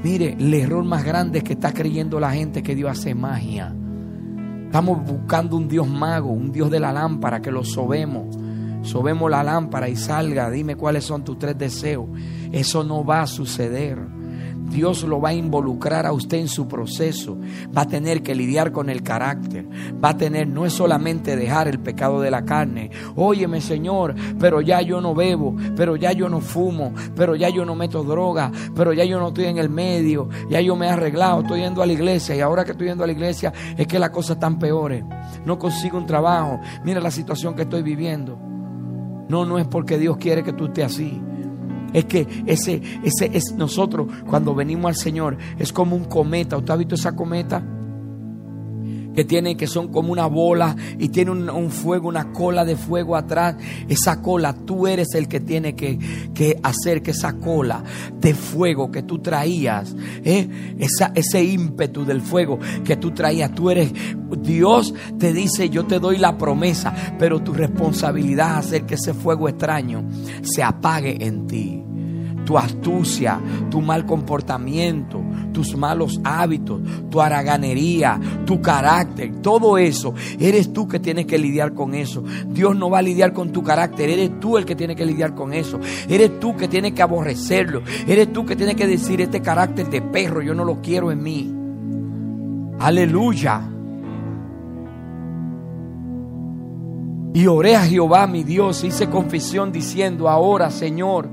Mire, 0.03 0.37
el 0.39 0.53
error 0.53 0.83
más 0.83 1.03
grande 1.03 1.39
es 1.39 1.43
que 1.43 1.53
está 1.53 1.73
creyendo 1.73 2.19
la 2.19 2.31
gente 2.31 2.61
que 2.61 2.75
Dios 2.75 2.91
hace 2.91 3.15
magia. 3.15 3.75
Estamos 4.65 5.03
buscando 5.03 5.57
un 5.57 5.67
Dios 5.67 5.87
mago, 5.87 6.29
un 6.29 6.51
Dios 6.51 6.69
de 6.69 6.79
la 6.79 6.93
lámpara 6.93 7.41
que 7.41 7.49
lo 7.49 7.63
sobemos 7.63 8.37
sobemos 8.87 9.29
la 9.29 9.43
lámpara 9.43 9.89
y 9.89 9.95
salga, 9.95 10.49
dime 10.49 10.75
cuáles 10.75 11.03
son 11.03 11.23
tus 11.23 11.37
tres 11.37 11.57
deseos. 11.57 12.07
Eso 12.51 12.83
no 12.83 13.03
va 13.05 13.21
a 13.21 13.27
suceder. 13.27 14.17
Dios 14.69 15.03
lo 15.03 15.21
va 15.21 15.29
a 15.29 15.33
involucrar 15.33 16.05
a 16.05 16.11
usted 16.11 16.37
en 16.37 16.47
su 16.47 16.67
proceso. 16.67 17.37
Va 17.75 17.83
a 17.83 17.87
tener 17.87 18.21
que 18.21 18.35
lidiar 18.35 18.71
con 18.71 18.89
el 18.89 19.01
carácter. 19.01 19.67
Va 20.03 20.09
a 20.09 20.17
tener, 20.17 20.47
no 20.47 20.65
es 20.65 20.73
solamente 20.73 21.35
dejar 21.35 21.67
el 21.67 21.79
pecado 21.79 22.19
de 22.21 22.31
la 22.31 22.43
carne. 22.43 22.91
Óyeme, 23.15 23.61
Señor, 23.61 24.15
pero 24.39 24.61
ya 24.61 24.81
yo 24.81 24.99
no 24.99 25.15
bebo, 25.15 25.55
pero 25.75 25.95
ya 25.95 26.11
yo 26.11 26.27
no 26.29 26.41
fumo, 26.41 26.93
pero 27.15 27.35
ya 27.35 27.49
yo 27.49 27.65
no 27.65 27.75
meto 27.75 28.03
droga, 28.03 28.51
pero 28.75 28.93
ya 28.93 29.05
yo 29.05 29.19
no 29.19 29.29
estoy 29.29 29.45
en 29.45 29.57
el 29.57 29.69
medio, 29.69 30.29
ya 30.49 30.59
yo 30.59 30.75
me 30.75 30.87
he 30.87 30.89
arreglado, 30.89 31.41
estoy 31.41 31.61
yendo 31.61 31.81
a 31.81 31.85
la 31.85 31.93
iglesia 31.93 32.35
y 32.35 32.41
ahora 32.41 32.65
que 32.65 32.71
estoy 32.71 32.87
yendo 32.87 33.03
a 33.03 33.07
la 33.07 33.13
iglesia 33.13 33.53
es 33.77 33.87
que 33.87 33.99
las 33.99 34.09
cosas 34.09 34.37
están 34.37 34.59
peores. 34.59 35.03
No 35.45 35.57
consigo 35.57 35.97
un 35.97 36.05
trabajo. 36.05 36.59
Mira 36.83 36.99
la 36.99 37.11
situación 37.11 37.55
que 37.55 37.63
estoy 37.63 37.83
viviendo. 37.83 38.56
No, 39.29 39.45
no 39.45 39.59
es 39.59 39.67
porque 39.67 39.97
Dios 39.97 40.17
quiere 40.17 40.43
que 40.43 40.53
tú 40.53 40.65
estés 40.65 40.85
así. 40.85 41.21
Es 41.93 42.05
que 42.05 42.27
ese, 42.45 42.81
ese 43.03 43.29
es 43.33 43.53
nosotros 43.53 44.07
cuando 44.27 44.53
venimos 44.53 44.89
al 44.89 44.95
Señor, 44.95 45.37
es 45.57 45.71
como 45.71 45.95
un 45.95 46.05
cometa. 46.05 46.57
¿Usted 46.57 46.73
ha 46.73 46.77
visto 46.77 46.95
esa 46.95 47.15
cometa? 47.15 47.63
Que 49.17 49.25
tiene, 49.25 49.57
que 49.57 49.65
son 49.65 49.87
como 49.87 50.11
una 50.11 50.27
bola 50.27 50.75
y 50.99 51.09
tiene 51.09 51.31
un, 51.31 51.71
fuego, 51.71 52.07
una 52.07 52.31
cola 52.33 52.63
de 52.63 52.75
fuego 52.75 53.15
atrás. 53.15 53.55
Esa 53.89 54.21
cola, 54.21 54.53
tú 54.53 54.85
eres 54.85 55.15
el 55.15 55.27
que 55.27 55.39
tiene 55.39 55.73
que, 55.73 55.97
que 56.35 56.59
hacer 56.61 57.01
que 57.01 57.09
esa 57.09 57.33
cola 57.33 57.83
de 58.21 58.35
fuego 58.35 58.91
que 58.91 59.01
tú 59.01 59.17
traías, 59.17 59.95
¿eh? 60.23 60.75
esa, 60.77 61.13
ese 61.15 61.43
ímpetu 61.43 62.05
del 62.05 62.21
fuego 62.21 62.59
que 62.85 62.95
tú 62.95 63.09
traías, 63.09 63.55
tú 63.55 63.71
eres, 63.71 63.91
Dios 64.43 64.93
te 65.17 65.33
dice, 65.33 65.71
yo 65.71 65.87
te 65.87 65.97
doy 65.97 66.19
la 66.19 66.37
promesa, 66.37 66.93
pero 67.17 67.41
tu 67.41 67.53
responsabilidad 67.53 68.59
es 68.59 68.67
hacer 68.67 68.85
que 68.85 68.93
ese 68.93 69.15
fuego 69.15 69.49
extraño 69.49 70.07
se 70.43 70.61
apague 70.61 71.25
en 71.25 71.47
ti 71.47 71.86
tu 72.47 72.57
astucia, 72.57 73.41
tu 73.69 73.81
mal 73.81 74.05
comportamiento, 74.05 75.21
tus 75.51 75.75
malos 75.75 76.21
hábitos, 76.23 76.79
tu 77.11 77.19
haraganería, 77.19 78.17
tu 78.45 78.61
carácter, 78.61 79.41
todo 79.41 79.77
eso, 79.77 80.13
eres 80.39 80.71
tú 80.71 80.87
que 80.87 81.01
tienes 81.01 81.25
que 81.25 81.37
lidiar 81.37 81.73
con 81.73 81.93
eso. 81.93 82.23
Dios 82.47 82.73
no 82.73 82.89
va 82.89 82.99
a 82.99 83.01
lidiar 83.01 83.33
con 83.33 83.51
tu 83.51 83.63
carácter, 83.63 84.09
eres 84.09 84.39
tú 84.39 84.57
el 84.57 84.63
que 84.63 84.77
tiene 84.77 84.95
que 84.95 85.05
lidiar 85.05 85.35
con 85.35 85.53
eso. 85.53 85.77
Eres 86.07 86.39
tú 86.39 86.55
que 86.55 86.69
tienes 86.69 86.93
que 86.93 87.01
aborrecerlo, 87.01 87.81
eres 88.07 88.31
tú 88.31 88.45
que 88.45 88.55
tienes 88.55 88.75
que 88.75 88.87
decir 88.87 89.19
este 89.19 89.41
carácter 89.41 89.89
de 89.89 90.01
perro, 90.01 90.41
yo 90.41 90.55
no 90.55 90.63
lo 90.63 90.81
quiero 90.81 91.11
en 91.11 91.21
mí. 91.21 91.53
Aleluya. 92.79 93.61
Y 97.33 97.45
oré 97.47 97.75
a 97.75 97.81
Jehová 97.81 98.25
mi 98.25 98.45
Dios, 98.45 98.85
hice 98.85 99.09
confesión 99.09 99.73
diciendo, 99.73 100.29
ahora 100.29 100.71
Señor, 100.71 101.27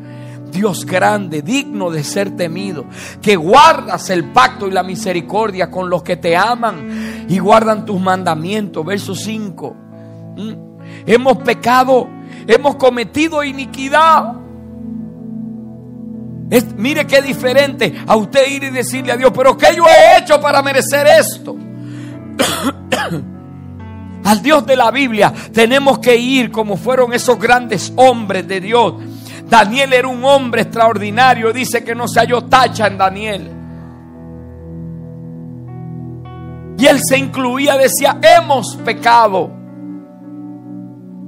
Dios 0.55 0.86
grande, 0.86 1.42
digno 1.42 1.90
de 1.90 2.05
ser 2.05 2.36
temido, 2.36 2.86
que 3.20 3.34
guardas 3.36 4.09
el 4.09 4.30
pacto 4.30 4.68
y 4.68 4.70
la 4.70 4.84
misericordia 4.84 5.70
con 5.70 5.90
los 5.90 6.02
que 6.02 6.16
te 6.16 6.36
aman 6.36 7.26
y 7.28 7.38
guardan 7.38 7.84
tus 7.84 8.00
mandamientos. 8.00 8.86
Verso 8.86 9.14
5. 9.14 9.76
¿Mm? 10.36 10.52
Hemos 11.07 11.38
pecado, 11.38 12.09
hemos 12.46 12.76
cometido 12.76 13.42
iniquidad. 13.42 14.34
mire 16.76 17.07
qué 17.07 17.20
diferente 17.20 17.92
a 18.07 18.14
usted 18.16 18.46
ir 18.48 18.62
y 18.64 18.70
decirle 18.70 19.12
a 19.12 19.16
Dios, 19.16 19.32
pero 19.34 19.59
¿qué 19.59 19.74
yo 19.76 19.84
he 19.84 20.18
hecho 20.20 20.40
para 20.40 20.62
merecer 20.62 21.07
esto? 21.07 21.57
Al 24.24 24.40
Dios 24.40 24.64
de 24.64 24.76
la 24.76 24.90
Biblia 24.92 25.34
tenemos 25.52 25.98
que 25.98 26.16
ir 26.16 26.50
como 26.52 26.76
fueron 26.76 27.12
esos 27.12 27.38
grandes 27.38 27.92
hombres 27.96 28.46
de 28.48 28.61
Dios 28.61 28.94
Daniel 29.55 29.92
era 29.92 30.09
un 30.09 30.24
hombre 30.24 30.62
extraordinario. 30.62 31.52
Dice 31.52 31.84
que 31.84 31.94
no 31.94 32.09
se 32.09 32.18
halló 32.18 32.42
tacha 32.42 32.88
en 32.88 32.98
Daniel. 32.98 33.50
Y 36.76 36.86
él 36.86 36.98
se 37.00 37.16
incluía, 37.16 37.76
decía, 37.76 38.18
hemos 38.20 38.74
pecado. 38.84 39.52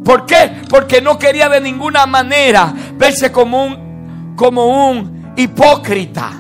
¿Por 0.05 0.27
qué? 0.27 0.51
Porque 0.69 1.01
no 1.01 1.17
quería 1.17 1.49
de 1.49 1.61
ninguna 1.61 2.05
manera 2.07 2.75
verse 2.99 3.31
como 3.31 3.65
un, 3.65 4.35
como 4.35 4.89
un 4.89 5.33
hipócrita. 5.37 6.33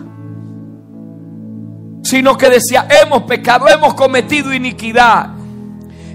Sino 2.02 2.36
que 2.36 2.50
decía, 2.50 2.88
hemos 3.00 3.22
pecado, 3.22 3.68
hemos 3.68 3.94
cometido 3.94 4.52
iniquidad. 4.52 5.30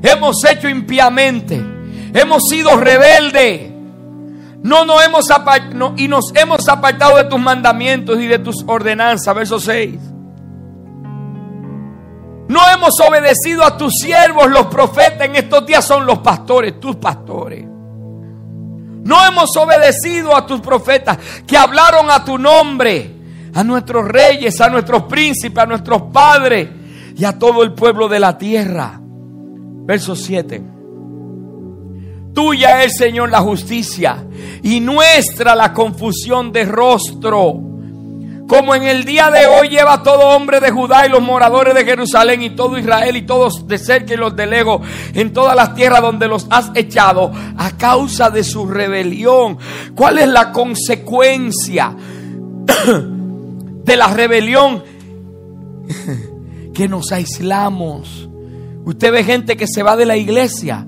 Hemos 0.03 0.43
hecho 0.43 0.67
impiamente. 0.67 1.63
Hemos 2.13 2.43
sido 2.49 2.75
rebeldes. 2.75 3.70
No 4.63 4.85
nos 4.85 5.03
hemos 5.03 5.31
apartado, 5.31 5.93
y 5.97 6.07
nos 6.07 6.33
hemos 6.35 6.67
apartado 6.69 7.17
de 7.17 7.23
tus 7.23 7.39
mandamientos 7.39 8.19
y 8.19 8.27
de 8.27 8.39
tus 8.39 8.63
ordenanzas. 8.67 9.33
Verso 9.35 9.59
6. 9.59 9.99
No 12.47 12.59
hemos 12.73 12.99
obedecido 12.99 13.63
a 13.63 13.77
tus 13.77 13.93
siervos, 13.93 14.49
los 14.49 14.67
profetas. 14.67 15.21
En 15.21 15.35
estos 15.35 15.65
días 15.65 15.85
son 15.85 16.05
los 16.05 16.19
pastores, 16.19 16.79
tus 16.79 16.97
pastores. 16.97 17.65
No 17.65 19.25
hemos 19.25 19.55
obedecido 19.57 20.35
a 20.35 20.45
tus 20.45 20.61
profetas 20.61 21.17
que 21.47 21.57
hablaron 21.57 22.11
a 22.11 22.23
tu 22.23 22.37
nombre, 22.37 23.15
a 23.55 23.63
nuestros 23.63 24.07
reyes, 24.07 24.61
a 24.61 24.69
nuestros 24.69 25.03
príncipes, 25.03 25.57
a 25.57 25.65
nuestros 25.65 26.03
padres 26.13 26.69
y 27.17 27.25
a 27.25 27.39
todo 27.39 27.63
el 27.63 27.73
pueblo 27.73 28.07
de 28.07 28.19
la 28.19 28.37
tierra. 28.37 28.99
Verso 29.01 30.15
7. 30.15 30.80
Tuya 32.33 32.83
es, 32.83 32.97
Señor, 32.97 33.29
la 33.29 33.41
justicia 33.41 34.23
y 34.63 34.79
nuestra 34.79 35.55
la 35.55 35.73
confusión 35.73 36.51
de 36.51 36.65
rostro. 36.65 37.59
Como 38.47 38.75
en 38.75 38.83
el 38.83 39.05
día 39.05 39.31
de 39.31 39.47
hoy 39.47 39.69
lleva 39.69 40.03
todo 40.03 40.35
hombre 40.35 40.59
de 40.59 40.71
Judá 40.71 41.05
y 41.05 41.09
los 41.09 41.21
moradores 41.21 41.73
de 41.73 41.85
Jerusalén 41.85 42.41
y 42.41 42.49
todo 42.49 42.77
Israel 42.77 43.15
y 43.15 43.21
todos 43.21 43.65
de 43.65 43.77
cerca 43.77 44.13
y 44.13 44.17
los 44.17 44.35
de 44.35 44.45
lejos 44.45 44.81
en 45.13 45.31
todas 45.31 45.55
las 45.55 45.73
tierras 45.73 46.01
donde 46.01 46.27
los 46.27 46.47
has 46.49 46.71
echado 46.75 47.31
a 47.57 47.77
causa 47.77 48.29
de 48.29 48.43
su 48.43 48.67
rebelión. 48.67 49.57
¿Cuál 49.95 50.17
es 50.17 50.27
la 50.27 50.51
consecuencia 50.51 51.95
de 53.85 53.95
la 53.95 54.07
rebelión? 54.07 54.83
que 56.73 56.87
nos 56.87 57.11
aislamos. 57.11 58.29
Usted 58.85 59.11
ve 59.11 59.23
gente 59.23 59.57
que 59.57 59.67
se 59.67 59.83
va 59.83 59.95
de 59.95 60.05
la 60.05 60.17
iglesia 60.17 60.87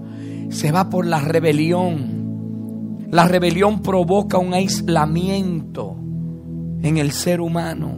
se 0.49 0.71
va 0.71 0.89
por 0.89 1.05
la 1.05 1.19
rebelión. 1.19 3.07
La 3.11 3.27
rebelión 3.27 3.81
provoca 3.81 4.37
un 4.37 4.53
aislamiento 4.53 5.95
en 6.81 6.97
el 6.97 7.11
ser 7.11 7.41
humano. 7.41 7.95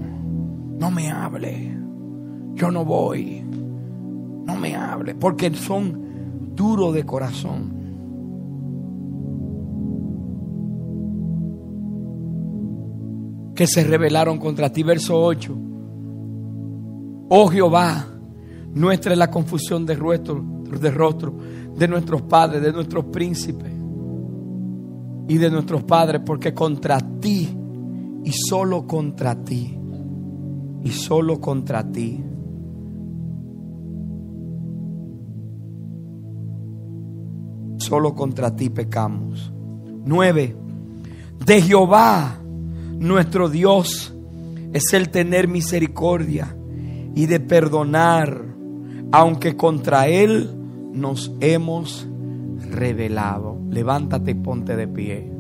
No 0.79 0.91
me 0.91 1.09
hable. 1.09 1.77
Yo 2.55 2.71
no 2.71 2.85
voy. 2.85 3.43
No 4.45 4.55
me 4.55 4.75
hable. 4.75 5.15
Porque 5.15 5.53
son 5.53 6.53
duros 6.55 6.93
de 6.93 7.05
corazón. 7.05 7.73
Que 13.55 13.67
se 13.67 13.83
rebelaron 13.83 14.37
contra 14.37 14.71
ti. 14.71 14.83
Verso 14.83 15.21
8. 15.21 15.57
Oh 17.29 17.47
Jehová, 17.47 18.05
nuestra 18.73 19.13
es 19.13 19.17
la 19.17 19.31
confusión 19.31 19.85
de 19.85 19.95
rostro, 19.95 20.43
de 20.79 20.91
rostro 20.91 21.33
de 21.77 21.87
nuestros 21.87 22.21
padres, 22.23 22.61
de 22.61 22.71
nuestros 22.71 23.05
príncipes 23.05 23.71
y 25.27 25.37
de 25.37 25.49
nuestros 25.49 25.83
padres, 25.83 26.21
porque 26.25 26.53
contra 26.53 26.99
ti 27.19 27.49
y 28.23 28.31
solo 28.31 28.87
contra 28.87 29.35
ti 29.43 29.77
y 30.83 30.89
solo 30.91 31.41
contra 31.41 31.91
ti. 31.91 32.23
Solo 37.77 38.15
contra 38.15 38.55
ti 38.55 38.69
pecamos. 38.69 39.51
Nueve. 40.05 40.55
De 41.45 41.61
Jehová, 41.61 42.39
nuestro 42.99 43.49
Dios, 43.49 44.13
es 44.73 44.93
el 44.93 45.09
tener 45.09 45.47
misericordia 45.47 46.55
y 47.13 47.27
de 47.27 47.39
perdonar, 47.39 48.43
aunque 49.11 49.55
contra 49.55 50.07
Él 50.07 50.49
nos 50.95 51.31
hemos 51.41 52.07
revelado. 52.71 53.59
Levántate 53.69 54.31
y 54.31 54.35
ponte 54.35 54.75
de 54.75 54.87
pie. 54.87 55.31